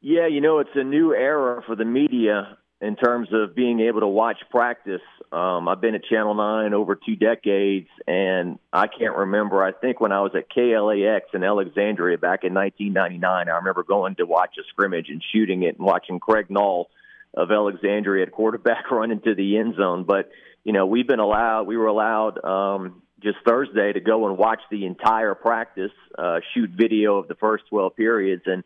Yeah, 0.00 0.26
you 0.26 0.40
know, 0.40 0.58
it's 0.58 0.70
a 0.74 0.82
new 0.82 1.14
era 1.14 1.62
for 1.64 1.76
the 1.76 1.84
media 1.84 2.57
in 2.80 2.94
terms 2.94 3.28
of 3.32 3.54
being 3.56 3.80
able 3.80 4.00
to 4.00 4.06
watch 4.06 4.38
practice. 4.50 5.00
Um, 5.32 5.68
I've 5.68 5.80
been 5.80 5.94
at 5.94 6.04
Channel 6.04 6.34
9 6.34 6.74
over 6.74 6.94
two 6.94 7.16
decades, 7.16 7.88
and 8.06 8.58
I 8.72 8.86
can't 8.86 9.16
remember. 9.16 9.62
I 9.62 9.72
think 9.72 10.00
when 10.00 10.12
I 10.12 10.20
was 10.20 10.32
at 10.36 10.48
KLAX 10.50 11.22
in 11.34 11.42
Alexandria 11.42 12.18
back 12.18 12.44
in 12.44 12.54
1999, 12.54 13.48
I 13.48 13.56
remember 13.56 13.82
going 13.82 14.14
to 14.16 14.26
watch 14.26 14.56
a 14.58 14.62
scrimmage 14.68 15.08
and 15.08 15.22
shooting 15.32 15.64
it 15.64 15.76
and 15.76 15.84
watching 15.84 16.20
Craig 16.20 16.46
Nall 16.48 16.86
of 17.34 17.50
Alexandria 17.50 18.26
at 18.26 18.32
quarterback 18.32 18.88
run 18.90 19.10
into 19.10 19.34
the 19.34 19.58
end 19.58 19.74
zone. 19.76 20.04
But, 20.04 20.30
you 20.62 20.72
know, 20.72 20.86
we've 20.86 21.06
been 21.06 21.20
allowed, 21.20 21.64
we 21.66 21.76
were 21.76 21.86
allowed 21.86 22.42
um, 22.44 23.02
just 23.20 23.38
Thursday 23.44 23.92
to 23.92 24.00
go 24.00 24.28
and 24.28 24.38
watch 24.38 24.60
the 24.70 24.86
entire 24.86 25.34
practice, 25.34 25.90
uh, 26.16 26.38
shoot 26.54 26.70
video 26.70 27.16
of 27.16 27.26
the 27.26 27.34
first 27.34 27.64
12 27.70 27.96
periods. 27.96 28.42
And, 28.46 28.62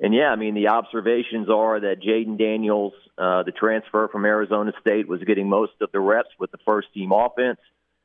and 0.00 0.14
yeah, 0.14 0.28
I 0.30 0.36
mean, 0.36 0.54
the 0.54 0.68
observations 0.68 1.48
are 1.50 1.80
that 1.80 2.00
Jayden 2.00 2.38
Daniels, 2.38 2.92
uh, 3.16 3.42
the 3.42 3.52
transfer 3.52 4.08
from 4.08 4.24
Arizona 4.24 4.72
State, 4.80 5.08
was 5.08 5.22
getting 5.24 5.48
most 5.48 5.72
of 5.80 5.90
the 5.92 5.98
reps 5.98 6.30
with 6.38 6.52
the 6.52 6.58
first 6.64 6.92
team 6.94 7.10
offense. 7.12 7.58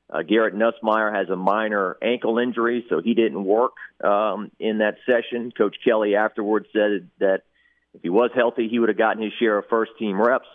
Uh, 0.09 0.21
Garrett 0.21 0.55
Nussmeier 0.55 1.15
has 1.15 1.29
a 1.29 1.35
minor 1.35 1.97
ankle 2.01 2.39
injury, 2.39 2.85
so 2.89 3.01
he 3.01 3.13
didn't 3.13 3.43
work 3.43 3.73
um, 4.03 4.51
in 4.59 4.79
that 4.79 4.95
session. 5.05 5.51
Coach 5.51 5.77
Kelly 5.83 6.15
afterwards 6.15 6.67
said 6.73 7.09
that 7.19 7.43
if 7.93 8.01
he 8.01 8.09
was 8.09 8.31
healthy, 8.35 8.67
he 8.69 8.79
would 8.79 8.89
have 8.89 8.97
gotten 8.97 9.21
his 9.21 9.33
share 9.39 9.57
of 9.57 9.65
first 9.69 9.91
team 9.99 10.19
reps. 10.19 10.47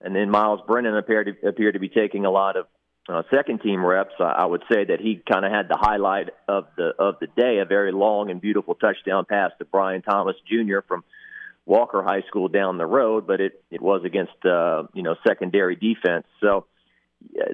And 0.00 0.14
then 0.16 0.30
Miles 0.30 0.60
Brennan 0.66 0.96
appeared 0.96 1.38
to, 1.40 1.48
appeared 1.48 1.74
to 1.74 1.80
be 1.80 1.88
taking 1.88 2.24
a 2.24 2.30
lot 2.30 2.56
of 2.56 2.66
uh, 3.08 3.22
second 3.34 3.60
team 3.62 3.84
reps, 3.84 4.14
uh, 4.20 4.24
I 4.24 4.46
would 4.46 4.62
say 4.70 4.84
that 4.84 5.00
he 5.00 5.20
kind 5.30 5.44
of 5.44 5.50
had 5.50 5.68
the 5.68 5.76
highlight 5.78 6.30
of 6.48 6.66
the 6.76 6.92
of 6.98 7.16
the 7.20 7.26
day, 7.26 7.58
a 7.58 7.64
very 7.64 7.92
long 7.92 8.30
and 8.30 8.40
beautiful 8.40 8.74
touchdown 8.74 9.24
pass 9.28 9.50
to 9.58 9.64
Brian 9.64 10.02
Thomas 10.02 10.36
Jr. 10.46 10.80
from 10.86 11.02
Walker 11.66 12.02
High 12.02 12.22
School 12.28 12.48
down 12.48 12.78
the 12.78 12.86
road, 12.86 13.26
but 13.26 13.40
it 13.40 13.62
it 13.70 13.80
was 13.80 14.02
against 14.04 14.44
uh, 14.44 14.84
you 14.94 15.02
know 15.02 15.16
secondary 15.26 15.74
defense. 15.74 16.26
So 16.40 16.66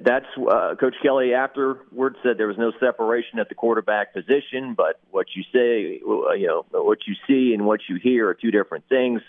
that's 0.03 0.25
uh, 0.37 0.75
Coach 0.79 0.95
Kelly 1.01 1.33
afterwards 1.33 2.17
said 2.23 2.37
there 2.37 2.47
was 2.47 2.57
no 2.57 2.71
separation 2.79 3.39
at 3.39 3.49
the 3.49 3.55
quarterback 3.55 4.13
position, 4.13 4.75
but 4.75 4.99
what 5.09 5.27
you 5.35 5.43
say, 5.53 5.99
you 6.01 6.47
know, 6.47 6.65
what 6.71 6.99
you 7.07 7.15
see 7.27 7.53
and 7.53 7.65
what 7.65 7.81
you 7.89 7.97
hear 8.01 8.29
are 8.29 8.33
two 8.33 8.51
different 8.51 8.85
things 8.87 9.21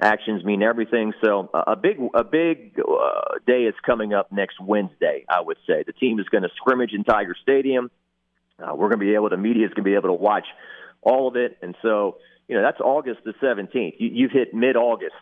actions 0.00 0.44
mean 0.44 0.62
everything. 0.62 1.12
So 1.22 1.50
uh, 1.52 1.64
a 1.68 1.76
big 1.76 1.98
a 2.14 2.24
big 2.24 2.78
uh, 2.80 3.38
day 3.46 3.62
is 3.64 3.74
coming 3.84 4.14
up 4.14 4.30
next 4.32 4.60
Wednesday. 4.60 5.24
I 5.28 5.40
would 5.40 5.56
say 5.66 5.82
the 5.86 5.92
team 5.92 6.20
is 6.20 6.28
going 6.28 6.42
to 6.42 6.50
scrimmage 6.56 6.92
in 6.92 7.04
Tiger 7.04 7.34
Stadium. 7.42 7.90
Uh, 8.58 8.74
we're 8.74 8.88
going 8.88 9.00
to 9.00 9.06
be 9.06 9.14
able 9.14 9.30
to 9.30 9.36
media 9.36 9.66
is 9.66 9.70
going 9.70 9.84
to 9.84 9.90
be 9.90 9.94
able 9.94 10.08
to 10.08 10.20
watch 10.20 10.46
all 11.02 11.28
of 11.28 11.36
it, 11.36 11.58
and 11.62 11.76
so 11.82 12.18
you 12.48 12.56
know 12.56 12.62
that's 12.62 12.80
August 12.80 13.20
the 13.24 13.34
seventeenth. 13.40 13.94
You, 13.98 14.10
you've 14.12 14.32
hit 14.32 14.54
mid 14.54 14.76
August. 14.76 15.14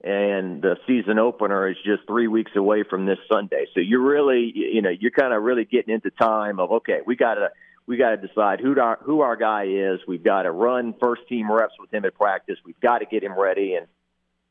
And 0.00 0.62
the 0.62 0.76
season 0.86 1.18
opener 1.18 1.68
is 1.68 1.76
just 1.84 2.06
three 2.06 2.28
weeks 2.28 2.52
away 2.54 2.84
from 2.88 3.04
this 3.04 3.18
Sunday, 3.28 3.66
so 3.74 3.80
you're 3.80 4.00
really, 4.00 4.52
you 4.54 4.80
know, 4.80 4.90
you're 4.90 5.10
kind 5.10 5.34
of 5.34 5.42
really 5.42 5.64
getting 5.64 5.92
into 5.92 6.10
time 6.10 6.60
of 6.60 6.70
okay, 6.70 7.00
we 7.04 7.16
got 7.16 7.34
to 7.34 7.48
we 7.88 7.96
got 7.96 8.10
to 8.10 8.16
decide 8.18 8.60
who 8.60 8.78
our 8.78 9.00
who 9.02 9.22
our 9.22 9.34
guy 9.34 9.64
is. 9.64 9.98
We've 10.06 10.22
got 10.22 10.42
to 10.42 10.52
run 10.52 10.94
first 11.00 11.22
team 11.28 11.50
reps 11.50 11.74
with 11.80 11.92
him 11.92 12.04
at 12.04 12.14
practice. 12.14 12.58
We've 12.64 12.78
got 12.78 12.98
to 12.98 13.06
get 13.06 13.24
him 13.24 13.36
ready, 13.36 13.74
and 13.74 13.88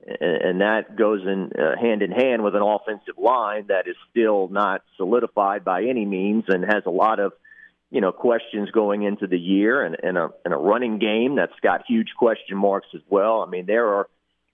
and 0.05 0.62
that 0.62 0.95
goes 0.95 1.21
in 1.25 1.51
uh, 1.57 1.75
hand 1.79 2.01
in 2.01 2.12
hand 2.12 2.43
with 2.43 2.55
an 2.55 2.62
offensive 2.62 3.17
line 3.17 3.67
that 3.67 3.88
is 3.88 3.95
still 4.12 4.47
not 4.47 4.83
solidified 4.95 5.65
by 5.65 5.83
any 5.83 6.05
means 6.05 6.45
and 6.47 6.63
has 6.63 6.83
a 6.86 6.91
lot 6.91 7.19
of 7.19 7.33
you 7.89 8.01
know 8.01 8.12
questions 8.12 8.69
going 8.71 9.03
into 9.03 9.27
the 9.27 9.39
year 9.39 9.83
and, 9.83 9.97
and 10.01 10.17
a 10.17 10.29
and 10.45 10.53
a 10.53 10.57
running 10.57 10.99
game 10.99 11.36
that's 11.36 11.60
got 11.62 11.83
huge 11.88 12.10
question 12.17 12.57
marks 12.57 12.88
as 12.93 13.01
well. 13.10 13.41
I 13.41 13.49
mean 13.49 13.65
there 13.65 13.88
are 13.88 14.07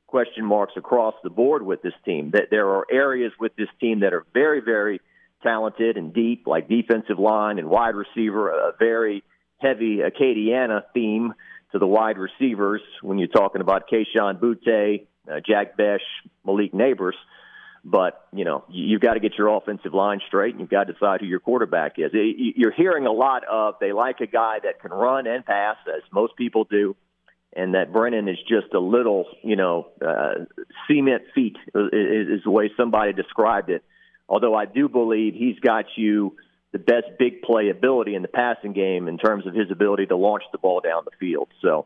question 0.08 0.46
marks 0.46 0.74
across 0.78 1.16
the 1.24 1.30
board 1.30 1.64
with 1.64 1.82
this 1.82 1.94
team. 2.06 2.32
That 2.32 2.48
there 2.50 2.70
are 2.70 2.86
areas 2.92 3.34
with 3.40 3.56
this 3.56 3.70
team 3.80 4.00
that 4.00 4.14
are 4.14 4.26
very 4.34 4.62
very 4.62 5.02
talented 5.44 5.98
and 5.98 6.14
deep, 6.14 6.48
like 6.48 6.70
defensive 6.70 7.20
line 7.20 7.60
and 7.60 7.70
wide 7.70 7.96
receiver, 7.96 8.50
a 8.50 8.72
very 8.80 9.24
heavy 9.58 9.98
Acadiana 9.98 10.84
theme 10.94 11.34
to 11.74 11.80
the 11.80 11.88
wide 11.88 12.18
receivers 12.18 12.82
when 13.02 13.18
you're 13.18 13.28
talking 13.28 13.62
about 13.62 13.90
Kayshon 13.90 14.40
Boutte, 14.40 15.08
uh, 15.32 15.40
Jack 15.46 15.78
Bech, 15.78 16.02
Malik 16.46 16.74
Nabers. 16.74 17.14
But 17.86 18.28
you 18.32 18.46
know 18.46 18.64
you've 18.70 19.02
got 19.02 19.16
to 19.16 19.20
get 19.20 19.34
your 19.38 19.50
offensive 19.50 19.94
line 19.94 20.22
straight, 20.28 20.52
and 20.52 20.62
you've 20.62 20.70
got 20.70 20.86
to 20.86 20.94
decide 20.94 21.20
who 21.20 21.26
your 21.26 21.42
quarterback 21.42 21.96
is. 21.98 22.12
You're 22.14 22.72
hearing 22.72 23.06
a 23.06 23.12
lot 23.12 23.44
of 23.44 23.76
they 23.82 23.92
like 23.92 24.22
a 24.22 24.28
guy 24.28 24.60
that 24.64 24.80
can 24.80 24.92
run 24.92 25.28
and 25.28 25.46
pass, 25.46 25.76
as 25.88 26.02
most 26.10 26.38
people 26.38 26.64
do, 26.64 26.96
and 27.56 27.76
that 27.76 27.92
Brennan 27.92 28.30
is 28.30 28.38
just 28.48 28.74
a 28.74 28.80
little, 28.80 29.26
you 29.44 29.58
know, 29.58 29.88
uh, 30.02 30.46
cement 30.88 31.24
feet 31.36 31.58
is, 31.76 31.90
is 31.92 32.44
the 32.46 32.52
way 32.52 32.72
somebody 32.78 33.12
described 33.12 33.70
it. 33.70 33.84
Although 34.30 34.56
I 34.56 34.66
do 34.66 34.88
believe 34.88 35.34
he's 35.34 35.60
got 35.60 35.86
you 35.98 36.38
the 36.72 36.80
best 36.80 37.06
big 37.20 37.42
play 37.44 37.70
ability 37.70 38.16
in 38.16 38.22
the 38.24 38.28
passing 38.28 38.74
game 38.74 39.08
in 39.08 39.18
terms 39.18 39.46
of 39.46 39.54
his 39.54 39.70
ability 39.72 40.08
to 40.08 40.16
launch 40.16 40.44
the 40.52 40.58
ball 40.58 40.82
down 40.82 41.04
the 41.06 41.12
field. 41.20 41.50
So 41.62 41.86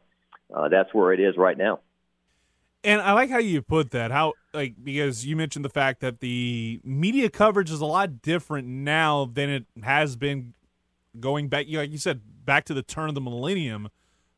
uh, 0.53 0.69
that's 0.69 0.93
where 0.93 1.11
it 1.11 1.19
is 1.19 1.35
right 1.37 1.57
now. 1.57 1.79
And 2.83 3.01
I 3.01 3.13
like 3.13 3.29
how 3.29 3.39
you 3.39 3.61
put 3.61 3.91
that. 3.91 4.11
How 4.11 4.33
like 4.53 4.75
because 4.83 5.25
you 5.25 5.35
mentioned 5.35 5.65
the 5.65 5.69
fact 5.69 5.99
that 6.01 6.19
the 6.19 6.79
media 6.83 7.29
coverage 7.29 7.71
is 7.71 7.81
a 7.81 7.85
lot 7.85 8.21
different 8.21 8.67
now 8.67 9.25
than 9.25 9.49
it 9.49 9.65
has 9.83 10.15
been 10.15 10.53
going 11.19 11.47
back. 11.47 11.65
Like 11.69 11.91
you 11.91 11.97
said, 11.97 12.21
back 12.45 12.65
to 12.65 12.73
the 12.73 12.83
turn 12.83 13.09
of 13.09 13.15
the 13.15 13.21
millennium. 13.21 13.89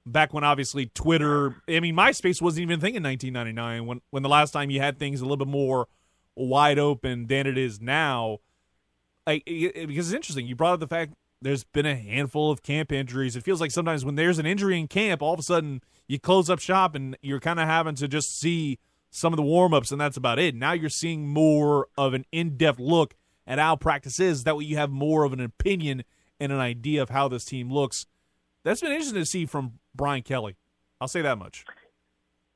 Back 0.06 0.34
when 0.34 0.44
obviously 0.44 0.88
Twitter, 0.88 1.62
I 1.68 1.80
mean, 1.82 1.96
MySpace 1.96 2.42
wasn't 2.42 2.64
even 2.64 2.80
a 2.80 2.82
thing 2.82 2.96
in 2.96 3.04
1999. 3.04 3.86
When 3.86 4.02
when 4.10 4.24
the 4.24 4.30
last 4.30 4.52
time 4.52 4.70
you 4.70 4.80
had 4.80 4.98
things 4.98 5.22
a 5.22 5.26
little 5.26 5.38
bit 5.38 5.48
more 5.48 5.88
wide 6.36 6.80
open 6.80 7.28
than 7.28 7.46
it 7.46 7.58
is 7.58 7.80
now. 7.80 8.40
Like 9.28 9.46
because 9.46 10.08
it's 10.08 10.16
interesting. 10.16 10.48
You 10.48 10.56
brought 10.56 10.74
up 10.74 10.80
the 10.80 10.88
fact 10.88 11.14
there's 11.42 11.64
been 11.64 11.86
a 11.86 11.96
handful 11.96 12.52
of 12.52 12.64
camp 12.64 12.92
injuries. 12.92 13.36
It 13.36 13.44
feels 13.44 13.62
like 13.62 13.72
sometimes 13.72 14.04
when 14.04 14.16
there's 14.16 14.40
an 14.40 14.46
injury 14.46 14.80
in 14.80 14.88
camp, 14.88 15.22
all 15.22 15.34
of 15.34 15.40
a 15.40 15.44
sudden 15.44 15.82
you 16.10 16.20
close 16.20 16.50
up 16.50 16.60
shop 16.60 16.96
and 16.96 17.16
you're 17.22 17.40
kind 17.40 17.60
of 17.60 17.68
having 17.68 17.96
to 17.96 18.08
just 18.10 18.38
see 18.38 18.80
some 19.12 19.32
of 19.32 19.38
the 19.38 19.44
warm 19.44 19.74
ups, 19.74 19.92
and 19.92 20.02
that's 20.02 20.18
about 20.18 20.40
it. 20.40 20.56
Now 20.56 20.74
you're 20.74 20.90
seeing 20.90 21.28
more 21.28 21.88
of 21.98 22.14
an 22.14 22.26
in 22.32 22.58
depth 22.58 22.80
look 22.80 23.16
at 23.48 23.60
how 23.60 23.76
practice 23.76 24.20
is. 24.20 24.44
That 24.44 24.58
way 24.58 24.66
you 24.66 24.76
have 24.76 24.90
more 24.90 25.24
of 25.24 25.34
an 25.34 25.40
opinion 25.40 26.04
and 26.40 26.52
an 26.52 26.60
idea 26.60 27.02
of 27.02 27.10
how 27.10 27.28
this 27.28 27.46
team 27.46 27.72
looks. 27.72 28.08
That's 28.64 28.82
been 28.82 28.92
interesting 28.92 29.22
to 29.22 29.26
see 29.26 29.46
from 29.46 29.80
Brian 29.96 30.24
Kelly. 30.24 30.56
I'll 31.00 31.08
say 31.08 31.22
that 31.22 31.38
much. 31.38 31.64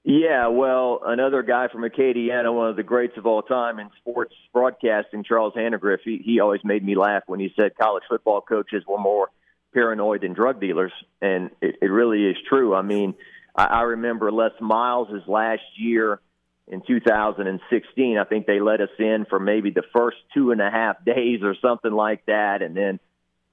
Yeah, 0.03 0.47
well, 0.47 0.99
another 1.05 1.43
guy 1.43 1.69
from 1.69 1.81
Acadiana, 1.81 2.53
one 2.53 2.69
of 2.69 2.75
the 2.75 2.83
greats 2.83 3.17
of 3.17 3.25
all 3.25 3.41
time 3.41 3.79
in 3.79 3.89
sports 3.99 4.35
broadcasting, 4.51 5.23
Charles 5.23 5.53
Hannegriff, 5.55 6.01
he, 6.03 6.21
he 6.23 6.41
always 6.41 6.59
made 6.63 6.83
me 6.83 6.95
laugh 6.95 7.23
when 7.27 7.39
he 7.39 7.53
said 7.57 7.77
college 7.79 8.03
football 8.09 8.41
coaches 8.41 8.83
were 8.85 8.97
more 8.97 9.29
paranoid 9.73 10.21
than 10.21 10.33
drug 10.33 10.59
dealers. 10.59 10.91
And 11.21 11.51
it, 11.61 11.77
it 11.81 11.85
really 11.85 12.25
is 12.25 12.35
true. 12.49 12.75
I 12.75 12.81
mean, 12.81 13.13
I, 13.55 13.65
I 13.65 13.81
remember 13.81 14.31
Les 14.31 14.51
Miles' 14.59 15.27
last 15.27 15.61
year 15.77 16.19
in 16.67 16.81
2016. 16.85 18.17
I 18.17 18.23
think 18.23 18.45
they 18.45 18.59
let 18.59 18.81
us 18.81 18.89
in 18.99 19.25
for 19.29 19.39
maybe 19.39 19.71
the 19.71 19.83
first 19.93 20.17
two 20.33 20.51
and 20.51 20.61
a 20.61 20.69
half 20.69 21.03
days 21.05 21.41
or 21.43 21.55
something 21.61 21.91
like 21.91 22.25
that. 22.27 22.61
And 22.61 22.75
then 22.75 22.99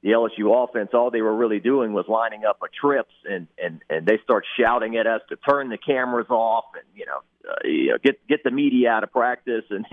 the 0.03 0.11
LSU 0.11 0.65
offense, 0.65 0.91
all 0.95 1.11
they 1.11 1.21
were 1.21 1.37
really 1.37 1.61
doing 1.61 1.93
was 1.93 2.07
lining 2.09 2.45
up 2.45 2.63
a 2.63 2.69
trips, 2.69 3.13
and 3.29 3.47
and 3.63 3.83
and 3.91 4.07
they 4.07 4.19
start 4.25 4.47
shouting 4.59 4.97
at 4.97 5.07
us 5.07 5.21
to 5.29 5.37
turn 5.37 5.69
the 5.69 5.77
cameras 5.77 6.29
off, 6.31 6.65
and 6.75 6.85
you 6.95 7.05
know, 7.05 7.51
uh, 7.51 7.55
you 7.65 7.91
know, 7.91 7.99
get 8.03 8.27
get 8.27 8.43
the 8.43 8.51
media 8.51 8.91
out 8.91 9.05
of 9.05 9.13
practice, 9.13 9.65
and 9.71 9.85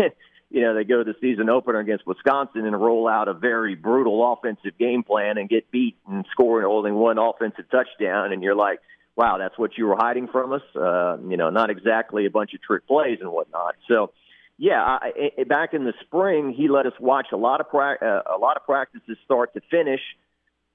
you 0.50 0.62
know 0.62 0.74
they 0.76 0.86
go 0.86 1.04
to 1.04 1.12
the 1.12 1.20
season 1.20 1.50
opener 1.50 1.80
against 1.80 2.08
Wisconsin 2.08 2.66
and 2.66 2.80
roll 2.80 3.06
out 3.06 3.28
a 3.28 3.34
very 3.34 3.76
brutal 3.76 4.32
offensive 4.32 4.78
game 4.80 5.04
plan 5.04 5.38
and 5.38 5.50
get 5.50 5.70
beat 5.72 5.98
and 6.08 6.26
score 6.32 6.64
only 6.64 6.94
one 6.94 7.18
offensive 7.18 7.66
touchdown, 7.70 8.32
and 8.32 8.42
you're 8.42 8.56
like, 8.56 8.80
wow, 9.18 9.38
that's 9.38 9.58
what 9.58 9.78
you 9.78 9.88
were 9.88 9.98
hiding 9.98 10.28
from 10.28 10.54
us, 10.54 10.62
uh, 10.76 11.18
you 11.28 11.36
know, 11.36 11.50
not 11.50 11.70
exactly 11.70 12.26
a 12.26 12.30
bunch 12.30 12.54
of 12.54 12.62
trick 12.62 12.88
plays 12.88 13.18
and 13.20 13.32
whatnot, 13.32 13.76
so 13.88 14.12
yeah, 14.58 14.82
I, 14.84 15.32
I, 15.38 15.44
back 15.44 15.74
in 15.74 15.86
the 15.86 15.94
spring, 16.02 16.52
he 16.52 16.68
let 16.68 16.88
us 16.88 16.94
watch 17.00 17.28
a 17.32 17.38
lot 17.38 17.62
of 17.62 17.70
pra- 17.70 18.00
uh, 18.02 18.36
a 18.36 18.40
lot 18.40 18.58
of 18.58 18.66
practices 18.66 19.18
start 19.24 19.54
to 19.54 19.62
finish, 19.70 20.02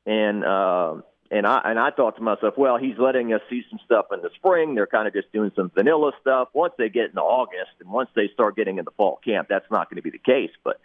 and 0.07 0.45
uh, 0.45 0.95
and 1.33 1.47
I 1.47 1.61
and 1.65 1.79
I 1.81 1.91
thought 1.91 2.17
to 2.17 2.23
myself, 2.23 2.55
well, 2.57 2.77
he's 2.77 2.97
letting 2.97 3.33
us 3.33 3.41
see 3.51 3.63
some 3.71 3.81
stuff 3.85 4.07
in 4.13 4.23
the 4.23 4.31
spring. 4.37 4.77
They're 4.77 4.87
kind 4.87 5.09
of 5.09 5.15
just 5.15 5.33
doing 5.33 5.51
some 5.57 5.71
vanilla 5.75 6.13
stuff. 6.21 6.49
Once 6.53 6.75
they 6.79 6.91
get 6.91 7.07
into 7.07 7.23
August 7.23 7.73
and 7.81 7.91
once 7.91 8.09
they 8.15 8.31
start 8.33 8.55
getting 8.55 8.79
into 8.79 8.93
fall 8.93 9.19
camp, 9.25 9.49
that's 9.49 9.69
not 9.69 9.91
going 9.91 9.97
to 9.97 10.03
be 10.03 10.11
the 10.11 10.19
case. 10.19 10.53
But 10.63 10.81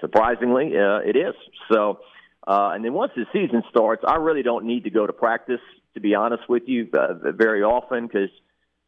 surprisingly, 0.00 0.72
uh, 0.78 1.00
it 1.00 1.16
is. 1.16 1.34
So, 1.70 2.00
uh, 2.46 2.70
and 2.72 2.82
then 2.82 2.94
once 2.94 3.12
the 3.14 3.26
season 3.30 3.62
starts, 3.68 4.04
I 4.08 4.16
really 4.16 4.42
don't 4.42 4.64
need 4.64 4.84
to 4.84 4.90
go 4.90 5.06
to 5.06 5.12
practice 5.12 5.60
to 5.94 6.00
be 6.00 6.14
honest 6.14 6.48
with 6.48 6.64
you 6.66 6.88
uh, 6.92 7.32
very 7.32 7.62
often 7.62 8.06
because 8.06 8.30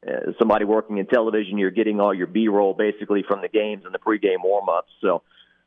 uh, 0.07 0.33
somebody 0.39 0.65
working 0.65 0.99
in 0.99 1.07
television, 1.07 1.59
you're 1.59 1.71
getting 1.71 2.01
all 2.01 2.15
your 2.15 2.27
B-roll 2.27 2.75
basically 2.75 3.23
from 3.27 3.43
the 3.43 3.49
games 3.49 3.85
and 3.85 3.95
the 3.95 3.99
pregame 3.99 4.43
warm-ups. 4.43 4.91
So, 5.01 5.23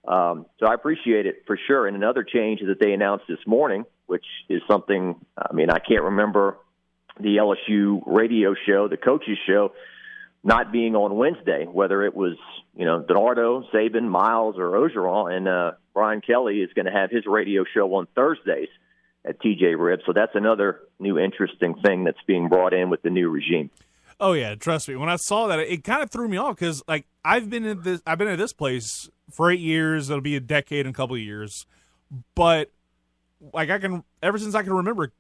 um, 0.08 0.46
so 0.60 0.68
I 0.68 0.74
appreciate 0.74 1.26
it 1.26 1.44
for 1.46 1.58
sure. 1.68 1.88
And 1.88 1.96
another 1.96 2.24
change 2.24 2.60
that 2.62 2.80
they 2.80 2.94
announced 2.94 3.26
this 3.28 3.46
morning, 3.46 3.86
which 4.08 4.26
is 4.50 4.62
something 4.70 5.16
I 5.38 5.54
mean 5.54 5.70
I 5.70 5.80
can't 5.80 6.04
remember 6.04 6.58
the 7.20 7.38
LSU 7.38 8.02
radio 8.06 8.56
show, 8.66 8.88
the 8.88 8.98
coaches 8.98 9.38
show, 9.48 9.74
not 10.44 10.72
being 10.72 10.96
on 10.96 11.16
Wednesday, 11.16 11.66
whether 11.66 12.04
it 12.04 12.16
was 12.16 12.36
you 12.76 12.86
know 12.86 13.02
DiNardo, 13.02 13.64
Saban, 13.74 14.10
Miles, 14.10 14.56
or 14.58 14.72
Orgeron, 14.72 15.32
and 15.32 15.48
uh, 15.48 15.72
Brian 15.94 16.22
Kelly 16.22 16.58
is 16.62 16.74
going 16.74 16.86
to 16.86 16.92
have 16.92 17.12
his 17.12 17.26
radio 17.26 17.64
show 17.74 17.94
on 17.96 18.08
Thursdays 18.16 18.70
at 19.26 19.42
TJ 19.42 19.76
Rib. 19.78 20.02
So 20.06 20.14
that's 20.14 20.36
another 20.36 20.82
new 21.00 21.18
interesting 21.18 21.76
thing 21.86 22.04
that's 22.04 22.22
being 22.28 22.50
brought 22.50 22.74
in 22.74 22.90
with 22.90 23.02
the 23.02 23.10
new 23.10 23.30
regime. 23.30 23.70
Oh 24.20 24.34
yeah, 24.34 24.56
trust 24.56 24.88
me. 24.88 24.96
When 24.96 25.10
I 25.10 25.16
saw 25.16 25.48
that, 25.48 25.60
it 25.60 25.84
kind 25.84 26.04
of 26.04 26.12
threw 26.12 26.28
me 26.28 26.38
off 26.38 26.56
because 26.56 26.84
like 26.88 27.06
I've 27.26 27.50
been 27.50 27.66
in 27.66 27.82
this, 27.82 28.02
I've 28.06 28.18
been 28.18 28.28
at 28.28 28.38
this 28.38 28.54
place 28.54 29.10
for 29.32 29.52
eight 29.52 29.60
years. 29.60 30.10
It'll 30.10 30.22
be 30.22 30.36
a 30.36 30.40
decade 30.40 30.86
and 30.86 30.96
a 30.96 30.98
couple 30.98 31.16
of 31.16 31.22
years, 31.22 31.66
but 32.36 32.72
like 33.54 33.70
I 33.70 33.80
can 33.80 34.04
ever 34.22 34.38
since 34.38 34.56
I 34.56 34.64
can 34.64 34.74
remember, 34.74 35.12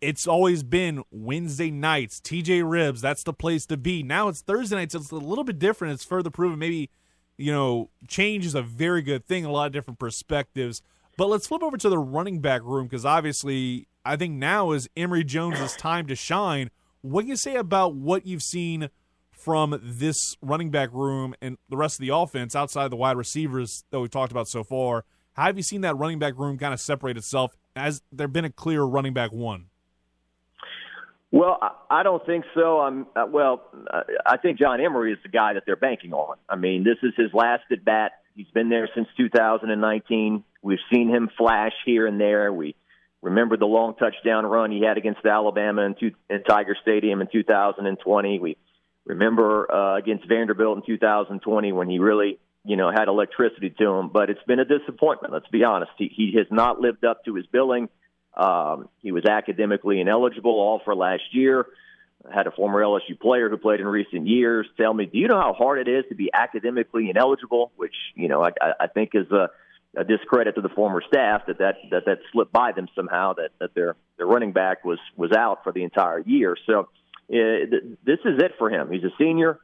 it's 0.00 0.26
always 0.26 0.62
been 0.62 1.02
Wednesday 1.10 1.70
nights. 1.70 2.20
TJ 2.20 2.68
Ribs, 2.68 3.00
that's 3.00 3.24
the 3.24 3.32
place 3.32 3.66
to 3.66 3.76
be. 3.76 4.02
Now 4.02 4.28
it's 4.28 4.40
Thursday 4.40 4.76
nights. 4.76 4.94
It's 4.94 5.10
a 5.10 5.16
little 5.16 5.44
bit 5.44 5.58
different. 5.58 5.94
It's 5.94 6.04
further 6.04 6.30
proven. 6.30 6.58
Maybe 6.58 6.90
you 7.36 7.52
know, 7.52 7.90
change 8.08 8.46
is 8.46 8.54
a 8.54 8.62
very 8.62 9.02
good 9.02 9.26
thing. 9.26 9.44
A 9.44 9.50
lot 9.50 9.66
of 9.66 9.72
different 9.72 9.98
perspectives. 9.98 10.82
But 11.16 11.28
let's 11.28 11.46
flip 11.46 11.62
over 11.62 11.76
to 11.76 11.88
the 11.88 11.98
running 11.98 12.40
back 12.40 12.62
room 12.62 12.86
because 12.86 13.04
obviously 13.04 13.88
I 14.04 14.16
think 14.16 14.34
now 14.34 14.72
is 14.72 14.88
Emory 14.96 15.24
Jones's 15.24 15.74
time 15.78 16.06
to 16.06 16.14
shine 16.14 16.70
what 17.02 17.22
can 17.22 17.28
you 17.28 17.36
say 17.36 17.56
about 17.56 17.94
what 17.94 18.26
you've 18.26 18.42
seen 18.42 18.88
from 19.30 19.78
this 19.82 20.36
running 20.42 20.70
back 20.70 20.92
room 20.92 21.34
and 21.40 21.56
the 21.68 21.76
rest 21.76 22.00
of 22.00 22.00
the 22.00 22.12
offense 22.12 22.56
outside 22.56 22.90
the 22.90 22.96
wide 22.96 23.16
receivers 23.16 23.84
that 23.90 24.00
we've 24.00 24.10
talked 24.10 24.32
about 24.32 24.48
so 24.48 24.64
far? 24.64 25.04
How 25.34 25.44
have 25.44 25.56
you 25.56 25.62
seen 25.62 25.82
that 25.82 25.96
running 25.96 26.18
back 26.18 26.36
room 26.36 26.58
kind 26.58 26.74
of 26.74 26.80
separate 26.80 27.16
itself? 27.16 27.56
Has 27.76 28.02
there 28.10 28.26
been 28.26 28.44
a 28.44 28.50
clear 28.50 28.82
running 28.82 29.12
back 29.12 29.32
one? 29.32 29.66
Well, 31.30 31.58
I 31.90 32.02
don't 32.02 32.24
think 32.24 32.44
so. 32.54 32.80
I'm 32.80 33.06
uh, 33.14 33.26
well. 33.28 33.62
Uh, 33.92 34.02
I 34.24 34.36
think 34.38 34.58
John 34.58 34.80
Emery 34.80 35.12
is 35.12 35.18
the 35.22 35.28
guy 35.28 35.52
that 35.52 35.64
they're 35.66 35.76
banking 35.76 36.12
on. 36.12 36.38
I 36.48 36.56
mean, 36.56 36.82
this 36.82 36.96
is 37.02 37.12
his 37.16 37.32
last 37.34 37.64
at 37.70 37.84
bat. 37.84 38.12
He's 38.36 38.50
been 38.54 38.68
there 38.68 38.88
since 38.94 39.08
2019. 39.16 40.44
We've 40.62 40.78
seen 40.92 41.08
him 41.08 41.30
flash 41.36 41.72
here 41.84 42.06
and 42.06 42.20
there. 42.20 42.52
We 42.52 42.76
Remember 43.26 43.56
the 43.56 43.66
long 43.66 43.96
touchdown 43.96 44.46
run 44.46 44.70
he 44.70 44.82
had 44.82 44.98
against 44.98 45.26
Alabama 45.26 45.82
in, 45.82 45.96
two, 45.98 46.12
in 46.30 46.44
Tiger 46.44 46.76
Stadium 46.80 47.20
in 47.20 47.26
2020. 47.26 48.38
We 48.38 48.56
remember 49.04 49.68
uh, 49.68 49.96
against 49.96 50.28
Vanderbilt 50.28 50.76
in 50.76 50.82
2020 50.86 51.72
when 51.72 51.90
he 51.90 51.98
really, 51.98 52.38
you 52.64 52.76
know, 52.76 52.90
had 52.92 53.08
electricity 53.08 53.70
to 53.70 53.84
him. 53.94 54.10
But 54.10 54.30
it's 54.30 54.42
been 54.46 54.60
a 54.60 54.64
disappointment. 54.64 55.32
Let's 55.32 55.48
be 55.48 55.64
honest. 55.64 55.90
He, 55.98 56.08
he 56.14 56.34
has 56.38 56.46
not 56.52 56.78
lived 56.80 57.04
up 57.04 57.24
to 57.24 57.34
his 57.34 57.46
billing. 57.46 57.88
Um, 58.36 58.90
he 59.02 59.10
was 59.10 59.24
academically 59.24 60.00
ineligible 60.00 60.52
all 60.52 60.80
for 60.84 60.94
last 60.94 61.24
year. 61.32 61.66
Had 62.32 62.46
a 62.46 62.50
former 62.50 62.82
LSU 62.82 63.18
player 63.20 63.48
who 63.48 63.56
played 63.56 63.80
in 63.80 63.86
recent 63.86 64.26
years 64.26 64.66
tell 64.76 64.92
me, 64.92 65.06
"Do 65.06 65.18
you 65.18 65.28
know 65.28 65.40
how 65.40 65.52
hard 65.52 65.78
it 65.78 65.88
is 65.88 66.04
to 66.08 66.14
be 66.14 66.30
academically 66.32 67.10
ineligible?" 67.10 67.72
Which 67.76 67.94
you 68.14 68.28
know 68.28 68.44
I, 68.44 68.50
I 68.80 68.86
think 68.88 69.10
is 69.14 69.30
a 69.30 69.50
a 69.96 70.04
discredit 70.04 70.54
to 70.56 70.60
the 70.60 70.68
former 70.68 71.02
staff 71.06 71.42
that 71.46 71.58
that 71.58 71.76
that, 71.90 72.04
that 72.06 72.18
slipped 72.32 72.52
by 72.52 72.72
them 72.72 72.88
somehow 72.94 73.34
that 73.34 73.50
that 73.60 73.74
their 73.74 73.96
their 74.18 74.26
running 74.26 74.52
back 74.52 74.84
was 74.84 74.98
was 75.16 75.32
out 75.32 75.64
for 75.64 75.72
the 75.72 75.82
entire 75.82 76.20
year. 76.20 76.56
So 76.66 76.88
uh, 77.30 77.78
this 78.04 78.18
is 78.24 78.38
it 78.42 78.52
for 78.58 78.70
him. 78.70 78.90
He's 78.90 79.04
a 79.04 79.12
senior. 79.18 79.58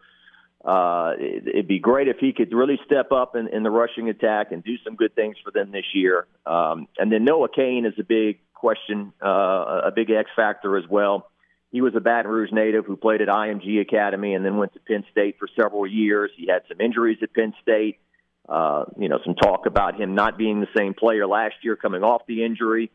Uh, 0.64 1.14
it, 1.18 1.48
it'd 1.48 1.68
be 1.68 1.80
great 1.80 2.08
if 2.08 2.18
he 2.18 2.32
could 2.32 2.52
really 2.52 2.78
step 2.86 3.10
up 3.10 3.34
in, 3.34 3.48
in 3.48 3.62
the 3.62 3.70
rushing 3.70 4.08
attack 4.08 4.52
and 4.52 4.62
do 4.62 4.76
some 4.84 4.94
good 4.94 5.14
things 5.14 5.36
for 5.42 5.50
them 5.50 5.72
this 5.72 5.84
year. 5.92 6.26
Um, 6.46 6.86
and 6.98 7.10
then 7.10 7.24
Noah 7.24 7.48
Cain 7.54 7.84
is 7.84 7.94
a 7.98 8.04
big 8.04 8.38
question, 8.54 9.12
uh, 9.22 9.82
a 9.84 9.90
big 9.94 10.10
X 10.10 10.30
factor 10.36 10.78
as 10.78 10.84
well. 10.88 11.28
He 11.72 11.80
was 11.80 11.94
a 11.96 12.00
Baton 12.00 12.30
Rouge 12.30 12.52
native 12.52 12.84
who 12.84 12.96
played 12.96 13.22
at 13.22 13.28
IMG 13.28 13.80
Academy 13.80 14.34
and 14.34 14.44
then 14.44 14.58
went 14.58 14.74
to 14.74 14.80
Penn 14.80 15.04
State 15.10 15.36
for 15.38 15.48
several 15.58 15.86
years. 15.86 16.30
He 16.36 16.46
had 16.46 16.62
some 16.68 16.80
injuries 16.80 17.18
at 17.22 17.32
Penn 17.32 17.54
State. 17.62 17.98
Uh, 18.46 18.84
you 18.98 19.08
know, 19.08 19.18
some 19.24 19.34
talk 19.34 19.66
about 19.66 19.98
him 19.98 20.14
not 20.14 20.36
being 20.36 20.60
the 20.60 20.68
same 20.76 20.92
player 20.92 21.26
last 21.26 21.54
year 21.62 21.74
coming 21.76 22.02
off 22.02 22.22
the 22.26 22.44
injury. 22.44 22.90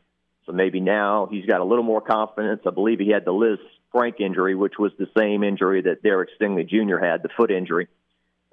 So 0.45 0.51
maybe 0.51 0.79
now 0.79 1.27
he's 1.29 1.45
got 1.45 1.59
a 1.59 1.63
little 1.63 1.83
more 1.83 2.01
confidence. 2.01 2.61
I 2.67 2.69
believe 2.69 2.99
he 2.99 3.09
had 3.09 3.25
the 3.25 3.31
Liz 3.31 3.57
Frank 3.91 4.19
injury, 4.19 4.53
which 4.53 4.73
was 4.77 4.91
the 4.99 5.07
same 5.17 5.43
injury 5.43 5.81
that 5.81 6.03
Derek 6.03 6.29
Stingley 6.39 6.69
Jr. 6.69 7.03
had, 7.03 7.23
the 7.23 7.29
foot 7.35 7.49
injury. 7.49 7.87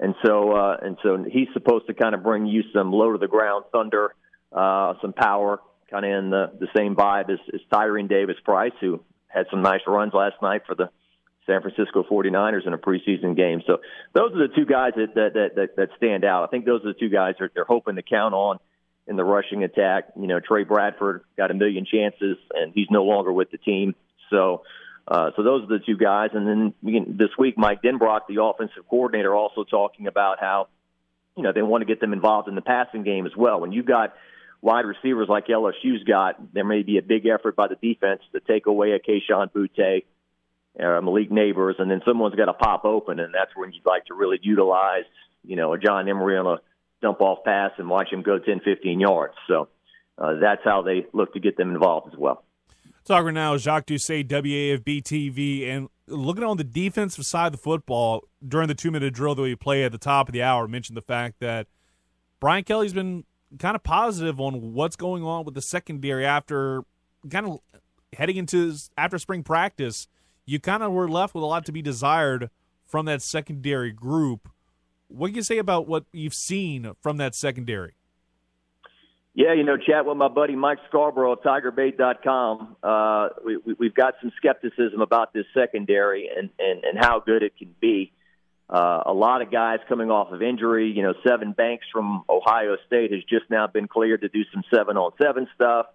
And 0.01 0.15
so, 0.25 0.53
uh, 0.53 0.77
and 0.81 0.97
so 1.03 1.25
he's 1.31 1.49
supposed 1.53 1.87
to 1.89 1.95
kind 1.95 2.15
of 2.15 2.23
bring 2.23 2.47
you 2.47 2.63
some 2.73 2.93
low 2.93 3.13
to 3.13 3.19
the 3.19 3.29
ground 3.29 3.67
thunder, 3.73 4.15
uh, 4.53 4.95
some 5.03 5.13
power, 5.13 5.61
kind 5.91 6.05
of 6.05 6.11
in 6.11 6.31
the, 6.31 6.53
the 6.59 6.69
same 6.75 6.97
vibe 6.97 7.31
as, 7.31 7.39
as 7.53 7.61
Tyrion 7.73 8.09
Davis 8.09 8.37
Price, 8.45 8.73
who 8.81 9.01
had 9.35 9.47
some 9.51 9.63
nice 9.63 9.81
runs 9.87 10.13
last 10.15 10.37
night 10.41 10.63
for 10.67 10.75
the 10.75 10.91
San 11.47 11.61
Francisco 11.61 12.05
49ers 12.05 12.67
in 12.67 12.73
a 12.73 12.79
preseason 12.79 13.37
game. 13.37 13.63
So 13.67 13.79
those 14.15 14.33
are 14.33 14.49
the 14.49 14.55
two 14.55 14.65
guys 14.65 14.93
that 14.97 15.15
that 15.15 15.55
that, 15.55 15.77
that 15.77 15.89
stand 15.97 16.25
out. 16.25 16.45
I 16.45 16.47
think 16.47 16.65
those 16.65 16.83
are 16.83 16.93
the 16.93 16.99
two 16.99 17.11
guys 17.11 17.35
that 17.41 17.51
they're 17.55 17.65
hoping 17.65 17.97
to 17.97 18.03
count 18.03 18.35
on 18.35 18.59
in 19.07 19.17
the 19.17 19.25
rushing 19.25 19.65
attack. 19.65 20.05
You 20.19 20.27
know, 20.27 20.41
Tre 20.41 20.65
Bradford 20.65 21.25
got 21.37 21.51
a 21.51 21.55
million 21.55 21.85
chances, 21.85 22.39
and 22.55 22.73
he's 22.75 22.89
no 22.91 23.05
longer 23.05 23.33
with 23.33 23.51
the 23.51 23.59
team. 23.59 23.95
So. 24.31 24.63
Uh, 25.07 25.33
so 25.37 25.43
those 25.43 25.63
are 25.63 25.67
the 25.67 25.85
two 25.85 25.99
guys, 25.99 26.31
and 26.33 26.49
then 26.49 26.73
we 26.83 26.95
can, 26.95 27.19
this 27.19 27.29
week, 27.39 27.59
Mike 27.59 27.83
Denbrock, 27.83 28.21
the 28.27 28.43
offensive 28.43 28.89
coordinator, 28.89 29.35
also 29.35 29.63
talking 29.63 30.07
about 30.07 30.41
how 30.41 30.69
you 31.37 31.43
know 31.43 31.53
they 31.53 31.61
want 31.61 31.83
to 31.83 31.85
get 31.85 32.01
them 32.01 32.15
involved 32.15 32.49
in 32.49 32.55
the 32.55 32.63
passing 32.63 33.03
game 33.03 33.27
as 33.27 33.33
well. 33.37 33.61
When 33.61 33.71
you've 33.71 33.85
got 33.85 34.15
wide 34.65 34.87
receivers 34.87 35.29
like 35.29 35.47
LSU's 35.47 36.03
got, 36.05 36.55
there 36.55 36.65
may 36.65 36.83
be 36.83 36.97
a 36.97 37.03
big 37.03 37.27
effort 37.27 37.55
by 37.55 37.69
the 37.69 37.75
defense 37.75 38.23
to 38.33 38.41
take 38.41 38.65
away 38.67 38.93
a 38.93 38.99
Kayshon 38.99 39.53
Boutte 39.53 40.05
uh, 40.81 41.01
Malik 41.03 41.31
Nabers, 41.31 41.75
and 41.79 41.91
then 41.91 42.01
someone's 42.07 42.35
got 42.35 42.47
to 42.47 42.55
pop 42.55 42.87
open, 42.87 43.21
and 43.21 43.33
that's 43.35 43.51
when 43.55 43.73
you'd 43.73 43.85
like 43.85 44.07
to 44.07 44.15
really 44.15 44.39
utilize, 44.43 45.05
you 45.45 45.55
know, 45.55 45.75
a 45.75 45.79
John 45.79 46.09
Emery 46.09 46.39
on 46.39 46.47
a 46.47 46.61
dump 47.03 47.21
off 47.21 47.45
pass 47.45 47.73
and 47.77 47.91
watch 47.91 48.11
him 48.11 48.23
go 48.23 48.39
10, 48.39 48.61
15 48.65 49.01
yards. 49.01 49.35
So 49.47 49.69
uh, 50.17 50.37
that's 50.41 50.63
how 50.65 50.81
they 50.81 51.07
look 51.13 51.35
to 51.35 51.41
get 51.41 51.59
them 51.59 51.71
involved 51.71 52.13
as 52.13 52.19
well. 52.19 52.43
Talking 53.05 53.35
now, 53.35 53.59
Jacques 53.59 53.85
Doucet, 53.85 54.29
WAFB 54.29 55.03
TV, 55.03 55.69
and 55.69 55.89
looking 56.07 56.43
on 56.43 56.57
the 56.57 56.65
defensive 56.65 57.27
side 57.27 57.49
of 57.49 57.53
the 57.53 57.59
football 57.59 58.25
during 58.47 58.69
the 58.69 58.75
two 58.75 58.91
minute 58.91 59.13
drill 59.13 59.35
that 59.35 59.43
we 59.43 59.55
play 59.55 59.85
at 59.85 59.93
the 59.93 59.99
top 59.99 60.31
of 60.31 60.33
the 60.33 60.43
hour, 60.43 60.67
mentioned 60.67 60.97
the 60.97 61.03
fact 61.03 61.41
that 61.41 61.67
Brian 62.41 62.65
Kelly's 62.65 62.95
been 62.95 63.25
kind 63.59 63.77
of 63.77 63.83
positive 63.83 64.41
on 64.41 64.73
what's 64.73 64.97
going 64.97 65.23
on 65.23 65.45
with 65.45 65.55
the 65.55 65.63
secondary 65.63 66.25
after 66.25 66.83
kind 67.31 67.47
of 67.47 67.61
heading 68.15 68.37
into 68.37 68.75
after 68.97 69.19
spring 69.19 69.43
practice. 69.43 70.09
You 70.47 70.61
kind 70.61 70.83
of 70.83 70.93
were 70.93 71.09
left 71.09 71.35
with 71.35 71.43
a 71.43 71.47
lot 71.47 71.65
to 71.67 71.73
be 71.73 71.83
desired 71.83 72.51
from 72.87 73.07
that 73.07 73.23
secondary 73.23 73.93
group. 73.93 74.49
What 75.09 75.29
can 75.29 75.37
you 75.37 75.43
say 75.43 75.59
about 75.59 75.89
what 75.89 76.05
you've 76.13 76.35
seen 76.35 76.93
from 77.01 77.17
that 77.19 77.35
secondary? 77.35 77.95
Yeah, 79.35 79.53
you 79.53 79.65
know, 79.65 79.77
chat 79.77 80.07
with 80.07 80.17
my 80.17 80.29
buddy 80.29 80.55
Mike 80.55 80.79
Scarborough 80.89 81.33
of 81.33 81.41
TigerBait.com. 81.41 82.77
Uh, 82.83 83.29
we, 83.45 83.57
we, 83.57 83.75
we've 83.79 83.95
got 83.95 84.15
some 84.23 84.31
skepticism 84.37 85.01
about 85.01 85.33
this 85.33 85.45
secondary 85.53 86.31
and, 86.35 86.51
and, 86.61 86.85
and 86.85 86.99
how 86.99 87.19
good 87.19 87.43
it 87.43 87.57
can 87.59 87.75
be. 87.81 88.13
Uh, 88.69 89.03
a 89.07 89.13
lot 89.13 89.43
of 89.43 89.51
guys 89.51 89.79
coming 89.89 90.11
off 90.11 90.33
of 90.33 90.43
injury. 90.43 90.91
You 90.91 91.03
know, 91.03 91.15
Sevyn 91.27 91.55
Banks 91.55 91.87
from 91.93 92.25
Ohio 92.29 92.77
State 92.87 93.13
has 93.13 93.23
just 93.25 93.51
now 93.51 93.67
been 93.67 93.89
cleared 93.89 94.23
to 94.23 94.29
do 94.29 94.43
some 94.53 94.63
seven 94.75 94.97
on 94.97 95.13
seven 95.21 95.47
stuff. 95.55 95.87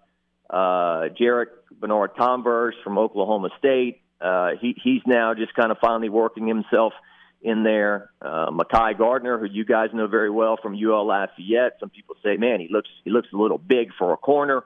Uh, 0.48 1.08
Jarrick 1.20 1.48
Bernard 1.78 2.14
Converse 2.16 2.76
from 2.84 2.98
Oklahoma 2.98 3.50
State. 3.58 4.00
Uh, 4.20 4.50
he, 4.60 4.76
he's 4.82 5.02
now 5.06 5.34
just 5.34 5.54
kind 5.54 5.72
of 5.72 5.78
finally 5.78 6.08
working 6.08 6.46
himself– 6.46 6.92
in 7.42 7.62
there. 7.62 8.10
Uh, 8.20 8.50
Mekhi 8.50 8.96
Garner, 8.98 9.38
who 9.38 9.46
you 9.46 9.64
guys 9.64 9.90
know 9.92 10.06
very 10.06 10.30
well 10.30 10.58
from 10.60 10.74
UL 10.74 11.06
Lafayette. 11.06 11.76
Some 11.80 11.90
people 11.90 12.16
say, 12.22 12.36
man, 12.36 12.60
he 12.60 12.68
looks 12.70 12.88
he 13.04 13.10
looks 13.10 13.28
a 13.32 13.36
little 13.36 13.58
big 13.58 13.90
for 13.98 14.12
a 14.12 14.16
corner. 14.16 14.62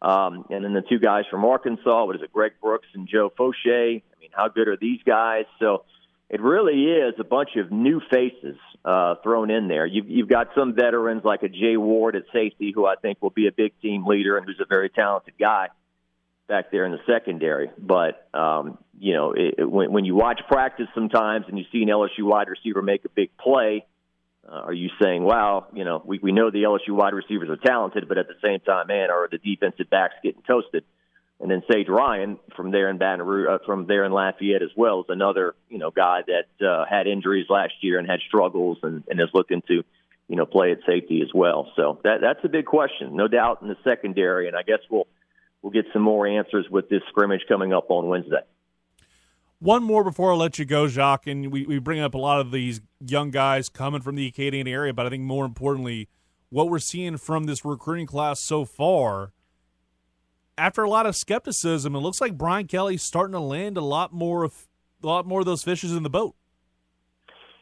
Um, 0.00 0.44
and 0.50 0.64
then 0.64 0.74
the 0.74 0.82
two 0.82 1.00
guys 1.00 1.24
from 1.30 1.44
Arkansas, 1.44 2.04
what 2.04 2.14
is 2.14 2.22
it, 2.22 2.32
Greg 2.32 2.52
Brooks 2.62 2.86
and 2.94 3.08
Joe 3.08 3.32
Foucha? 3.36 4.00
I 4.00 4.20
mean, 4.20 4.30
how 4.32 4.48
good 4.48 4.68
are 4.68 4.76
these 4.76 5.00
guys? 5.04 5.44
So 5.58 5.84
it 6.30 6.40
really 6.40 6.84
is 6.84 7.14
a 7.18 7.24
bunch 7.24 7.50
of 7.56 7.72
new 7.72 8.00
faces 8.10 8.56
uh, 8.84 9.14
thrown 9.22 9.50
in 9.50 9.68
there. 9.68 9.86
You've, 9.86 10.08
you've 10.08 10.28
got 10.28 10.48
some 10.54 10.74
veterans 10.74 11.22
like 11.24 11.42
a 11.42 11.48
Jay 11.48 11.76
Ward 11.76 12.16
at 12.16 12.24
safety, 12.32 12.72
who 12.74 12.86
I 12.86 12.96
think 12.96 13.22
will 13.22 13.30
be 13.30 13.46
a 13.46 13.52
big 13.52 13.72
team 13.80 14.06
leader 14.06 14.36
and 14.36 14.46
who's 14.46 14.60
a 14.60 14.66
very 14.66 14.90
talented 14.90 15.34
guy 15.38 15.68
back 16.46 16.70
there 16.70 16.84
in 16.84 16.92
the 16.92 17.00
secondary. 17.06 17.70
But 17.78 18.28
um, 18.34 18.78
you 18.98 19.14
know, 19.14 19.32
it, 19.32 19.54
it, 19.58 19.70
when, 19.70 19.92
when 19.92 20.04
you 20.04 20.14
watch 20.14 20.40
practice 20.48 20.88
sometimes 20.94 21.46
and 21.48 21.58
you 21.58 21.64
see 21.72 21.82
an 21.82 21.88
LSU 21.88 22.22
wide 22.22 22.48
receiver 22.48 22.82
make 22.82 23.04
a 23.04 23.10
big 23.10 23.30
play, 23.38 23.86
uh, 24.46 24.52
are 24.52 24.72
you 24.72 24.90
saying, 25.00 25.22
"Wow, 25.22 25.66
you 25.72 25.84
know, 25.84 26.02
we 26.04 26.18
we 26.18 26.32
know 26.32 26.50
the 26.50 26.62
LSU 26.62 26.90
wide 26.90 27.14
receivers 27.14 27.48
are 27.48 27.56
talented, 27.56 28.06
but 28.08 28.18
at 28.18 28.28
the 28.28 28.36
same 28.42 28.60
time, 28.60 28.88
man, 28.88 29.10
are 29.10 29.28
the 29.30 29.38
defensive 29.38 29.88
backs 29.88 30.14
getting 30.22 30.42
toasted?" 30.42 30.84
And 31.40 31.50
then 31.50 31.62
Sage 31.70 31.88
Ryan 31.88 32.38
from 32.56 32.72
there 32.72 32.90
in 32.90 32.98
Baton 32.98 33.24
Rouge, 33.24 33.48
uh, 33.48 33.58
from 33.64 33.86
there 33.86 34.04
in 34.04 34.10
Lafayette 34.10 34.62
as 34.62 34.70
well, 34.76 35.00
is 35.00 35.06
another 35.08 35.54
you 35.68 35.78
know 35.78 35.90
guy 35.90 36.22
that 36.26 36.66
uh, 36.66 36.84
had 36.88 37.06
injuries 37.06 37.46
last 37.48 37.74
year 37.80 37.98
and 37.98 38.08
had 38.08 38.20
struggles 38.26 38.78
and, 38.82 39.04
and 39.08 39.20
is 39.20 39.28
looking 39.32 39.62
to 39.68 39.84
you 40.28 40.36
know 40.36 40.46
play 40.46 40.72
at 40.72 40.78
safety 40.86 41.22
as 41.22 41.32
well. 41.32 41.70
So 41.76 42.00
that 42.02 42.20
that's 42.20 42.40
a 42.44 42.48
big 42.48 42.66
question, 42.66 43.14
no 43.14 43.28
doubt 43.28 43.62
in 43.62 43.68
the 43.68 43.76
secondary, 43.84 44.48
and 44.48 44.56
I 44.56 44.62
guess 44.62 44.80
we'll 44.90 45.06
we'll 45.62 45.72
get 45.72 45.86
some 45.92 46.02
more 46.02 46.26
answers 46.26 46.66
with 46.70 46.88
this 46.88 47.02
scrimmage 47.08 47.42
coming 47.48 47.72
up 47.72 47.90
on 47.90 48.08
Wednesday. 48.08 48.42
One 49.60 49.82
more 49.82 50.04
before 50.04 50.32
I 50.32 50.36
let 50.36 50.58
you 50.58 50.64
go, 50.64 50.86
Jacques, 50.86 51.26
and 51.26 51.50
we, 51.50 51.66
we 51.66 51.80
bring 51.80 51.98
up 51.98 52.14
a 52.14 52.18
lot 52.18 52.38
of 52.40 52.52
these 52.52 52.80
young 53.00 53.32
guys 53.32 53.68
coming 53.68 54.00
from 54.00 54.14
the 54.14 54.26
Acadian 54.26 54.68
area, 54.68 54.94
but 54.94 55.04
I 55.04 55.08
think 55.08 55.24
more 55.24 55.44
importantly, 55.44 56.08
what 56.48 56.68
we're 56.68 56.78
seeing 56.78 57.16
from 57.16 57.44
this 57.44 57.64
recruiting 57.64 58.06
class 58.06 58.38
so 58.38 58.64
far, 58.64 59.32
after 60.58 60.82
a 60.82 60.90
lot 60.90 61.06
of 61.06 61.16
skepticism, 61.16 61.94
it 61.94 62.00
looks 62.00 62.20
like 62.20 62.36
Brian 62.36 62.66
Kelly's 62.66 63.02
starting 63.02 63.32
to 63.32 63.40
land 63.40 63.76
a 63.76 63.82
lot 63.82 64.12
more 64.12 64.44
of 64.44 64.66
a 65.02 65.06
lot 65.06 65.26
more 65.26 65.40
of 65.40 65.46
those 65.46 65.62
fishes 65.62 65.92
in 65.92 66.02
the 66.02 66.10
boat. 66.10 66.34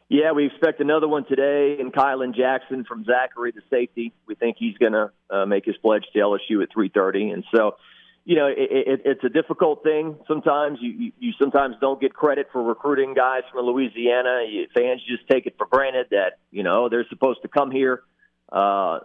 Yeah, 0.09 0.33
we 0.33 0.47
expect 0.47 0.81
another 0.81 1.09
one 1.09 1.27
today, 1.27 1.77
and 1.81 1.93
Kylan 1.93 2.35
Jackson 2.35 2.85
from 2.85 3.05
Zachary, 3.05 3.51
the 3.51 3.63
safety. 3.69 4.15
We 4.27 4.37
think 4.37 4.57
he's 4.59 4.77
going 4.79 4.93
to 4.93 5.11
uh, 5.31 5.47
make 5.47 5.65
his 5.65 5.77
pledge 5.79 6.05
to 6.13 6.19
LSU 6.19 6.63
at 6.63 6.69
3:30, 6.77 7.33
and 7.33 7.45
so, 7.55 7.77
you 8.25 8.37
know, 8.37 8.47
it, 8.47 8.57
it, 8.57 9.03
it's 9.05 9.25
a 9.25 9.29
difficult 9.29 9.83
thing. 9.83 10.17
Sometimes 10.29 10.79
you, 10.81 10.91
you 10.91 11.13
you 11.19 11.33
sometimes 11.41 11.75
don't 11.81 12.01
get 12.01 12.15
credit 12.15 12.49
for 12.53 12.63
recruiting 12.63 13.15
guys 13.15 13.43
from 13.53 13.67
Louisiana. 13.67 14.45
You, 14.49 14.67
fans 14.75 15.03
just 15.09 15.29
take 15.29 15.47
it 15.47 15.55
for 15.59 15.67
granted 15.67 16.07
that 16.11 16.39
you 16.53 16.63
know 16.63 16.89
they're 16.89 17.07
supposed 17.09 17.43
to 17.43 17.49
come 17.49 17.71
here. 17.73 18.03
Uh, 18.51 19.01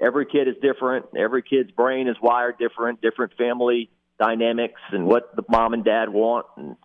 every 0.00 0.26
kid 0.26 0.48
is 0.48 0.54
different. 0.60 1.06
Every 1.16 1.42
kid's 1.42 1.70
brain 1.70 2.08
is 2.08 2.16
wired 2.20 2.58
different. 2.58 3.00
Different 3.00 3.32
family 3.36 3.90
dynamics 4.18 4.80
and 4.92 5.06
what 5.06 5.34
the 5.34 5.42
mom 5.48 5.74
and 5.74 5.84
dad 5.84 6.08
want 6.08 6.46
and 6.56 6.76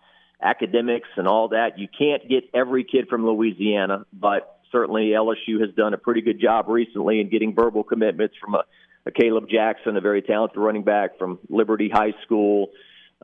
academics 0.42 1.08
and 1.16 1.28
all 1.28 1.48
that. 1.48 1.78
You 1.78 1.86
can't 1.86 2.28
get 2.28 2.44
every 2.54 2.84
kid 2.84 3.08
from 3.08 3.26
Louisiana, 3.26 4.06
but 4.12 4.60
certainly 4.72 5.10
LSU 5.10 5.60
has 5.60 5.74
done 5.76 5.94
a 5.94 5.98
pretty 5.98 6.22
good 6.22 6.40
job 6.40 6.68
recently 6.68 7.20
in 7.20 7.28
getting 7.28 7.54
verbal 7.54 7.84
commitments 7.84 8.34
from 8.40 8.54
a, 8.54 8.64
a 9.06 9.10
Kaleb 9.10 9.48
Jackson, 9.48 9.96
a 9.96 10.00
very 10.00 10.22
talented 10.22 10.58
running 10.58 10.84
back 10.84 11.18
from 11.18 11.38
Liberty 11.48 11.90
High 11.92 12.14
School. 12.24 12.68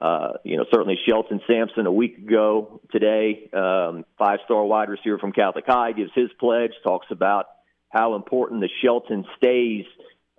Uh, 0.01 0.33
you 0.45 0.57
know, 0.57 0.65
certainly 0.73 0.99
Shelton 1.07 1.41
Sampson 1.47 1.87
a 1.87 1.93
week 1.93 2.19
ago 2.19 2.81
today, 2.91 3.49
um, 3.53 4.05
five 4.19 4.41
star 4.45 4.65
wide 4.65 4.89
receiver 4.89 5.19
from 5.19 5.33
Catholic 5.33 5.65
High 5.67 5.93
gives 5.93 6.11
his 6.17 6.31
pledge, 6.41 6.73
talks 6.83 7.07
about 7.11 7.47
how 7.95 8.17
important 8.17 8.61
the 8.61 8.69
Shelton 8.83 9.25
Stays 9.37 9.85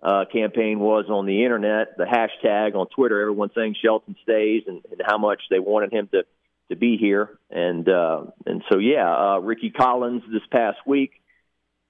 uh, 0.03 0.25
campaign 0.31 0.79
was 0.79 1.05
on 1.09 1.25
the 1.25 1.43
internet, 1.43 1.97
the 1.97 2.03
hashtag 2.03 2.75
on 2.75 2.87
Twitter, 2.87 3.21
everyone 3.21 3.49
saying 3.55 3.75
Shelton 3.81 4.15
Stays 4.21 4.63
and, 4.67 4.81
and 4.91 5.01
how 5.03 5.17
much 5.17 5.41
they 5.49 5.59
wanted 5.59 5.93
him 5.93 6.07
to 6.11 6.23
to 6.69 6.75
be 6.75 6.97
here. 6.97 7.39
And 7.49 7.87
uh, 7.87 8.25
and 8.45 8.61
so 8.69 8.77
yeah, 8.77 9.09
uh, 9.09 9.39
Rickie 9.39 9.71
Collins 9.71 10.23
this 10.31 10.43
past 10.51 10.79
week, 10.85 11.11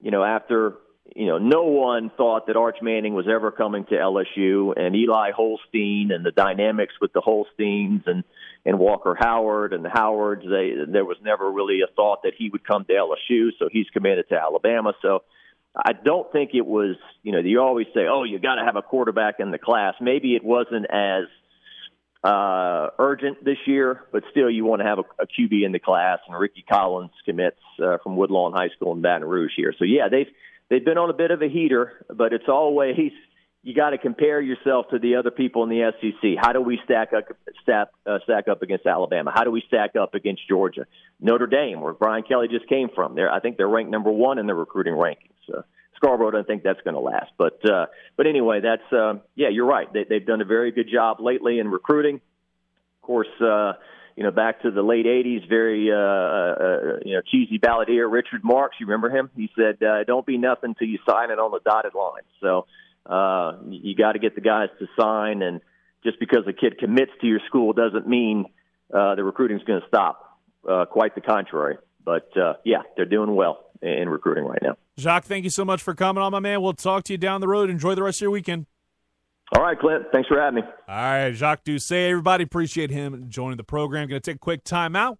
you 0.00 0.10
know, 0.10 0.22
after 0.22 0.74
you 1.14 1.26
know, 1.26 1.38
no 1.38 1.64
one 1.64 2.10
thought 2.16 2.46
that 2.46 2.56
Arch 2.56 2.78
Manning 2.82 3.14
was 3.14 3.26
ever 3.28 3.50
coming 3.50 3.84
to 3.86 3.94
LSU, 3.94 4.72
and 4.76 4.94
Eli 4.94 5.30
Holstein 5.32 6.10
and 6.10 6.24
the 6.24 6.32
dynamics 6.32 6.94
with 7.00 7.12
the 7.12 7.20
Holsteins 7.20 8.02
and 8.06 8.24
and 8.64 8.78
Walker 8.78 9.16
Howard 9.18 9.72
and 9.72 9.84
the 9.84 9.90
Howards. 9.90 10.42
They 10.42 10.72
there 10.88 11.04
was 11.04 11.16
never 11.22 11.50
really 11.50 11.80
a 11.82 11.92
thought 11.94 12.22
that 12.22 12.32
he 12.36 12.50
would 12.50 12.66
come 12.66 12.84
to 12.84 12.92
LSU, 12.92 13.50
so 13.58 13.68
he's 13.70 13.88
committed 13.92 14.28
to 14.28 14.36
Alabama. 14.36 14.94
So. 15.02 15.22
I 15.76 15.92
don't 15.92 16.30
think 16.32 16.52
it 16.54 16.66
was, 16.66 16.96
you 17.22 17.32
know, 17.32 17.38
you 17.38 17.60
always 17.60 17.86
say, 17.94 18.06
oh, 18.10 18.24
you 18.24 18.38
got 18.38 18.54
to 18.54 18.64
have 18.64 18.76
a 18.76 18.82
quarterback 18.82 19.36
in 19.40 19.50
the 19.50 19.58
class. 19.58 19.94
Maybe 20.00 20.34
it 20.34 20.42
wasn't 20.42 20.86
as 20.90 21.24
uh, 22.24 22.88
urgent 22.98 23.44
this 23.44 23.58
year, 23.66 24.02
but 24.10 24.22
still 24.30 24.50
you 24.50 24.64
want 24.64 24.80
to 24.80 24.86
have 24.86 24.98
a, 24.98 25.22
a 25.22 25.26
QB 25.26 25.64
in 25.64 25.72
the 25.72 25.78
class. 25.78 26.18
And 26.26 26.38
Rickie 26.38 26.64
Collins 26.68 27.10
commits 27.24 27.60
uh, 27.82 27.98
from 28.02 28.16
Woodlawn 28.16 28.52
High 28.52 28.70
School 28.70 28.92
in 28.92 29.02
Baton 29.02 29.28
Rouge 29.28 29.52
here. 29.54 29.74
So 29.78 29.84
yeah, 29.84 30.08
they've 30.10 30.28
they've 30.70 30.84
been 30.84 30.98
on 30.98 31.10
a 31.10 31.14
bit 31.14 31.30
of 31.30 31.42
a 31.42 31.48
heater, 31.48 32.04
but 32.12 32.32
it's 32.32 32.48
always 32.48 33.12
you 33.66 33.74
got 33.74 33.90
to 33.90 33.98
compare 33.98 34.40
yourself 34.40 34.86
to 34.90 35.00
the 35.00 35.16
other 35.16 35.32
people 35.32 35.64
in 35.64 35.70
the 35.70 35.90
SEC. 36.00 36.38
How 36.40 36.52
do 36.52 36.60
we 36.60 36.78
stack 36.84 37.12
up 37.12 37.24
stack, 37.64 37.88
uh, 38.06 38.18
stack 38.22 38.46
up 38.46 38.62
against 38.62 38.86
Alabama? 38.86 39.32
How 39.34 39.42
do 39.42 39.50
we 39.50 39.60
stack 39.66 39.96
up 40.00 40.14
against 40.14 40.46
Georgia, 40.48 40.86
Notre 41.18 41.48
Dame, 41.48 41.80
where 41.80 41.92
Brian 41.92 42.22
Kelly 42.22 42.46
just 42.46 42.68
came 42.68 42.88
from? 42.94 43.16
There, 43.16 43.28
I 43.28 43.40
think 43.40 43.56
they're 43.56 43.68
ranked 43.68 43.90
number 43.90 44.12
one 44.12 44.38
in 44.38 44.46
the 44.46 44.54
recruiting 44.54 44.94
rankings. 44.94 45.52
Uh, 45.52 45.62
Scarborough 45.96 46.30
doesn't 46.30 46.46
think 46.46 46.62
that's 46.62 46.80
going 46.82 46.94
to 46.94 47.00
last. 47.00 47.32
But 47.36 47.58
uh, 47.68 47.86
but 48.16 48.28
anyway, 48.28 48.60
that's 48.60 48.92
uh, 48.92 49.14
yeah, 49.34 49.48
you're 49.48 49.66
right. 49.66 49.92
They, 49.92 50.04
they've 50.08 50.24
done 50.24 50.42
a 50.42 50.44
very 50.44 50.70
good 50.70 50.88
job 50.88 51.16
lately 51.18 51.58
in 51.58 51.66
recruiting. 51.66 52.16
Of 52.16 53.02
course, 53.02 53.26
uh, 53.40 53.72
you 54.14 54.22
know 54.22 54.30
back 54.30 54.62
to 54.62 54.70
the 54.70 54.82
late 54.82 55.06
'80s, 55.06 55.48
very 55.48 55.90
uh, 55.90 55.96
uh, 55.96 56.98
you 57.04 57.16
know 57.16 57.22
cheesy 57.28 57.58
balladeer 57.58 58.08
Richard 58.08 58.44
Marx. 58.44 58.76
You 58.78 58.86
remember 58.86 59.10
him? 59.10 59.28
He 59.34 59.50
said, 59.56 59.82
uh, 59.82 60.04
"Don't 60.04 60.24
be 60.24 60.38
nothing 60.38 60.76
till 60.78 60.86
you 60.86 61.00
sign 61.08 61.32
it 61.32 61.40
on 61.40 61.50
the 61.50 61.60
dotted 61.68 61.94
line." 61.96 62.22
So 62.40 62.66
uh, 63.08 63.52
you 63.68 63.94
got 63.94 64.12
to 64.12 64.18
get 64.18 64.34
the 64.34 64.40
guys 64.40 64.68
to 64.78 64.86
sign, 64.98 65.42
and 65.42 65.60
just 66.04 66.18
because 66.20 66.40
a 66.46 66.52
kid 66.52 66.78
commits 66.78 67.12
to 67.20 67.26
your 67.26 67.40
school 67.46 67.72
doesn't 67.72 68.06
mean 68.06 68.46
uh, 68.92 69.14
the 69.14 69.26
is 69.26 69.62
going 69.64 69.80
to 69.80 69.86
stop. 69.88 70.22
Uh, 70.68 70.84
quite 70.84 71.14
the 71.14 71.20
contrary. 71.20 71.78
But 72.04 72.36
uh, 72.36 72.54
yeah, 72.64 72.82
they're 72.96 73.04
doing 73.04 73.34
well 73.36 73.66
in 73.82 74.08
recruiting 74.08 74.44
right 74.44 74.60
now. 74.62 74.76
Jacques, 74.98 75.24
thank 75.24 75.44
you 75.44 75.50
so 75.50 75.64
much 75.64 75.82
for 75.82 75.94
coming 75.94 76.22
on, 76.22 76.32
my 76.32 76.40
man. 76.40 76.60
We'll 76.60 76.72
talk 76.72 77.04
to 77.04 77.12
you 77.12 77.18
down 77.18 77.40
the 77.40 77.46
road. 77.46 77.70
Enjoy 77.70 77.94
the 77.94 78.02
rest 78.02 78.18
of 78.18 78.22
your 78.22 78.30
weekend. 78.32 78.66
All 79.54 79.62
right, 79.62 79.78
Clint. 79.78 80.06
Thanks 80.12 80.28
for 80.28 80.40
having 80.40 80.56
me. 80.56 80.62
All 80.88 80.94
right, 80.96 81.30
Jacques 81.30 81.62
Doucet. 81.62 82.10
Everybody 82.10 82.44
appreciate 82.44 82.90
him 82.90 83.26
joining 83.28 83.58
the 83.58 83.64
program. 83.64 84.08
Going 84.08 84.20
to 84.20 84.30
take 84.30 84.36
a 84.36 84.40
quick 84.40 84.64
timeout. 84.64 85.18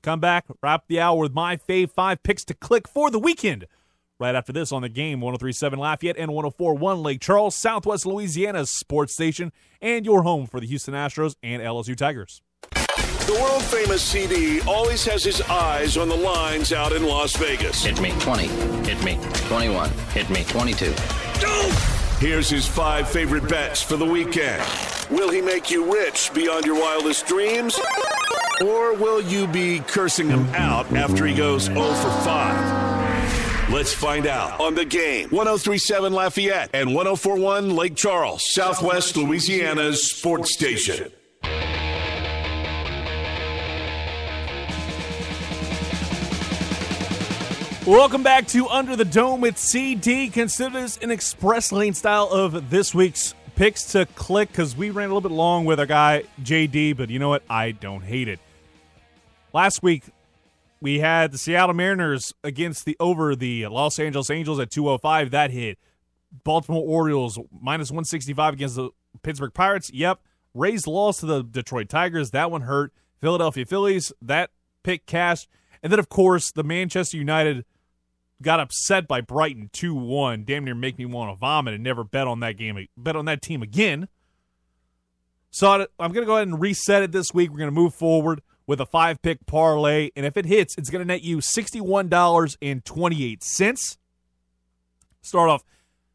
Come 0.00 0.20
back, 0.20 0.46
wrap 0.62 0.84
the 0.86 1.00
hour 1.00 1.18
with 1.18 1.32
my 1.32 1.56
fave 1.56 1.90
five 1.90 2.22
picks 2.22 2.44
to 2.44 2.54
click 2.54 2.88
for 2.88 3.10
the 3.10 3.18
weekend. 3.18 3.66
Right 4.20 4.34
after 4.34 4.52
this 4.52 4.72
on 4.72 4.82
the 4.82 4.88
game, 4.88 5.20
1037 5.20 5.78
Lafayette 5.78 6.16
and 6.16 6.32
1041 6.32 7.02
Lake 7.04 7.20
Charles, 7.20 7.54
Southwest 7.54 8.04
Louisiana's 8.04 8.68
sports 8.68 9.14
station, 9.14 9.52
and 9.80 10.04
your 10.04 10.22
home 10.24 10.48
for 10.48 10.58
the 10.58 10.66
Houston 10.66 10.92
Astros 10.92 11.36
and 11.40 11.62
LSU 11.62 11.96
Tigers. 11.96 12.42
The 12.72 13.38
world 13.40 13.62
famous 13.62 14.02
CD 14.02 14.60
always 14.62 15.04
has 15.04 15.22
his 15.22 15.40
eyes 15.42 15.96
on 15.96 16.08
the 16.08 16.16
lines 16.16 16.72
out 16.72 16.92
in 16.92 17.04
Las 17.04 17.36
Vegas. 17.36 17.84
Hit 17.84 18.00
me 18.00 18.10
20. 18.18 18.48
Hit 18.88 19.04
me 19.04 19.20
21. 19.46 19.90
Hit 20.14 20.28
me 20.30 20.42
22. 20.44 20.92
Here's 22.18 22.50
his 22.50 22.66
five 22.66 23.08
favorite 23.08 23.48
bets 23.48 23.80
for 23.80 23.96
the 23.96 24.04
weekend. 24.04 24.64
Will 25.10 25.30
he 25.30 25.40
make 25.40 25.70
you 25.70 25.92
rich 25.92 26.34
beyond 26.34 26.64
your 26.64 26.74
wildest 26.74 27.26
dreams? 27.26 27.78
Or 28.62 28.94
will 28.94 29.20
you 29.20 29.46
be 29.46 29.78
cursing 29.78 30.28
him 30.28 30.48
out 30.56 30.92
after 30.92 31.24
he 31.24 31.36
goes 31.36 31.66
0 31.66 31.80
for 31.80 32.10
5? 32.22 32.87
Let's 33.70 33.92
find 33.92 34.26
out 34.26 34.58
on 34.60 34.74
the 34.74 34.86
game. 34.86 35.28
1037 35.28 36.14
Lafayette 36.14 36.70
and 36.72 36.94
1041 36.94 37.76
Lake 37.76 37.96
Charles, 37.96 38.50
Southwest 38.50 39.14
Louisiana's 39.14 40.10
sports 40.10 40.54
station. 40.54 41.12
Welcome 47.86 48.22
back 48.22 48.46
to 48.48 48.66
Under 48.68 48.96
the 48.96 49.04
Dome 49.04 49.42
with 49.42 49.58
CD. 49.58 50.30
Consider 50.30 50.80
this 50.80 50.96
an 50.98 51.10
express 51.10 51.70
lane 51.70 51.92
style 51.92 52.30
of 52.30 52.70
this 52.70 52.94
week's 52.94 53.34
picks 53.54 53.92
to 53.92 54.06
click 54.14 54.48
because 54.48 54.78
we 54.78 54.88
ran 54.88 55.10
a 55.10 55.14
little 55.14 55.28
bit 55.28 55.34
long 55.34 55.66
with 55.66 55.78
our 55.78 55.84
guy 55.84 56.22
JD, 56.42 56.96
but 56.96 57.10
you 57.10 57.18
know 57.18 57.28
what? 57.28 57.42
I 57.50 57.72
don't 57.72 58.02
hate 58.02 58.28
it. 58.28 58.40
Last 59.52 59.82
week, 59.82 60.04
we 60.80 61.00
had 61.00 61.32
the 61.32 61.38
Seattle 61.38 61.74
Mariners 61.74 62.32
against 62.44 62.84
the 62.84 62.96
over 63.00 63.34
the 63.34 63.66
Los 63.66 63.98
Angeles 63.98 64.30
Angels 64.30 64.60
at 64.60 64.70
205. 64.70 65.30
That 65.30 65.50
hit. 65.50 65.78
Baltimore 66.44 66.84
Orioles 66.86 67.38
minus 67.50 67.90
165 67.90 68.54
against 68.54 68.76
the 68.76 68.90
Pittsburgh 69.22 69.54
Pirates. 69.54 69.90
Yep. 69.92 70.20
Rays 70.54 70.86
lost 70.86 71.20
to 71.20 71.26
the 71.26 71.42
Detroit 71.42 71.88
Tigers. 71.88 72.30
That 72.30 72.50
one 72.50 72.62
hurt. 72.62 72.92
Philadelphia 73.20 73.66
Phillies. 73.66 74.12
That 74.22 74.50
pick 74.82 75.06
cashed. 75.06 75.48
And 75.82 75.92
then, 75.92 75.98
of 75.98 76.08
course, 76.08 76.52
the 76.52 76.64
Manchester 76.64 77.16
United 77.16 77.64
got 78.40 78.60
upset 78.60 79.08
by 79.08 79.20
Brighton 79.20 79.70
2-1. 79.72 80.44
Damn 80.44 80.64
near 80.64 80.74
make 80.74 80.98
me 80.98 81.06
want 81.06 81.32
to 81.32 81.36
vomit 81.36 81.74
and 81.74 81.82
never 81.82 82.04
bet 82.04 82.26
on 82.26 82.40
that 82.40 82.56
game, 82.56 82.86
bet 82.96 83.16
on 83.16 83.24
that 83.24 83.42
team 83.42 83.62
again. 83.62 84.08
So 85.50 85.86
I'm 85.98 86.12
going 86.12 86.22
to 86.22 86.26
go 86.26 86.36
ahead 86.36 86.48
and 86.48 86.60
reset 86.60 87.02
it 87.02 87.10
this 87.10 87.32
week. 87.32 87.50
We're 87.50 87.58
going 87.58 87.68
to 87.68 87.74
move 87.74 87.94
forward 87.94 88.42
with 88.68 88.80
a 88.80 88.86
five 88.86 89.20
pick 89.22 89.44
parlay. 89.46 90.10
And 90.14 90.24
if 90.24 90.36
it 90.36 90.44
hits, 90.44 90.78
it's 90.78 90.90
going 90.90 91.00
to 91.00 91.06
net 91.06 91.22
you 91.22 91.38
$61.28. 91.38 93.96
Start 95.20 95.50
off 95.50 95.64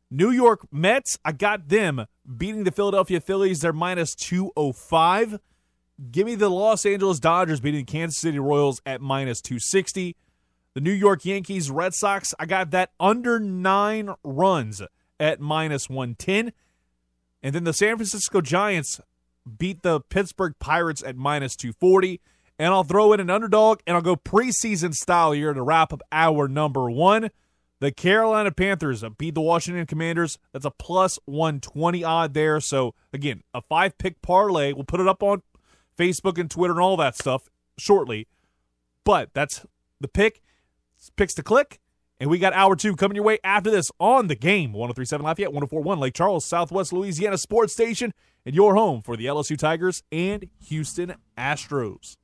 New 0.10 0.30
York 0.30 0.66
Mets. 0.72 1.20
I 1.26 1.34
got 1.34 1.68
them 1.68 2.06
beating 2.38 2.64
the 2.64 2.72
Philadelphia 2.72 3.20
Phillies. 3.20 3.60
They're 3.60 3.74
minus 3.74 4.16
205. 4.16 5.42
Give 6.12 6.28
me 6.28 6.36
the 6.36 6.50
Los 6.50 6.86
Angeles 6.86 7.20
Dodgers 7.20 7.60
beating 7.60 7.82
the 7.82 7.92
Kansas 7.92 8.22
City 8.22 8.40
Royals 8.40 8.82
at 8.86 9.02
minus 9.02 9.42
260. 9.42 10.16
The 10.76 10.82
New 10.82 10.92
York 10.92 11.26
Yankees 11.26 11.70
Red 11.70 11.94
Sox, 11.94 12.34
I 12.40 12.46
got 12.46 12.72
that 12.72 12.92
under 13.00 13.40
nine 13.40 14.12
runs 14.24 14.82
at 15.20 15.40
minus 15.40 15.90
110. 15.90 16.54
And 17.42 17.56
then 17.56 17.64
the 17.64 17.74
San 17.74 17.96
Francisco 17.98 18.42
Giants 18.42 19.02
beat 19.58 19.82
the 19.82 20.02
Pittsburgh 20.02 20.54
Pirates 20.60 21.02
at 21.04 21.16
minus 21.16 21.56
240. 21.56 22.22
And 22.64 22.74
I'll 22.74 22.86
throw 22.86 23.12
in 23.12 23.20
an 23.20 23.30
underdog 23.30 23.82
and 23.86 23.98
I'll 23.98 24.02
go 24.02 24.16
preseason 24.16 24.94
style 24.94 25.34
here 25.34 25.54
to 25.54 25.62
wrap 25.62 25.92
up 25.92 26.02
our 26.14 26.48
number 26.48 26.90
one. 26.90 27.30
The 27.82 27.92
Carolina 27.92 28.54
Panthers 28.54 29.04
beat 29.18 29.36
the 29.36 29.42
Washington 29.42 29.86
Commanders. 29.86 30.40
That's 30.54 30.64
a 30.64 30.72
plus 30.72 31.20
120 31.26 32.06
odd 32.06 32.34
there. 32.34 32.62
So, 32.62 32.96
again, 33.12 33.44
a 33.54 33.62
five 33.62 33.98
pick 33.98 34.22
parlay. 34.22 34.72
We'll 34.72 34.86
put 34.86 35.02
it 35.02 35.10
up 35.10 35.22
on 35.22 35.42
Facebook 36.00 36.40
and 36.40 36.50
Twitter 36.50 36.72
and 36.72 36.80
all 36.80 36.96
that 36.96 37.18
stuff 37.18 37.50
shortly. 37.78 38.30
But 39.04 39.32
that's 39.34 39.66
the 40.00 40.08
pick 40.08 40.42
picks 41.18 41.34
to 41.34 41.44
click. 41.44 41.82
And 42.18 42.30
we 42.30 42.40
got 42.40 42.54
hour 42.54 42.78
two 42.78 42.96
coming 42.96 43.18
your 43.18 43.26
way 43.26 43.40
after 43.44 43.72
this 43.72 43.92
on 44.00 44.28
the 44.28 44.36
game. 44.36 44.72
1037 44.72 45.22
Lafayette, 45.22 45.52
1041 45.52 46.00
Lake 46.00 46.14
Charles, 46.14 46.46
Southwest 46.46 46.94
Louisiana 46.94 47.38
Sports 47.38 47.74
Station, 47.74 48.14
and 48.46 48.56
your 48.56 48.76
home 48.76 49.02
for 49.02 49.18
the 49.18 49.26
LSU 49.26 49.58
Tigers 49.58 50.02
and 50.14 50.48
Houston 50.62 51.16
Astros. 51.38 52.16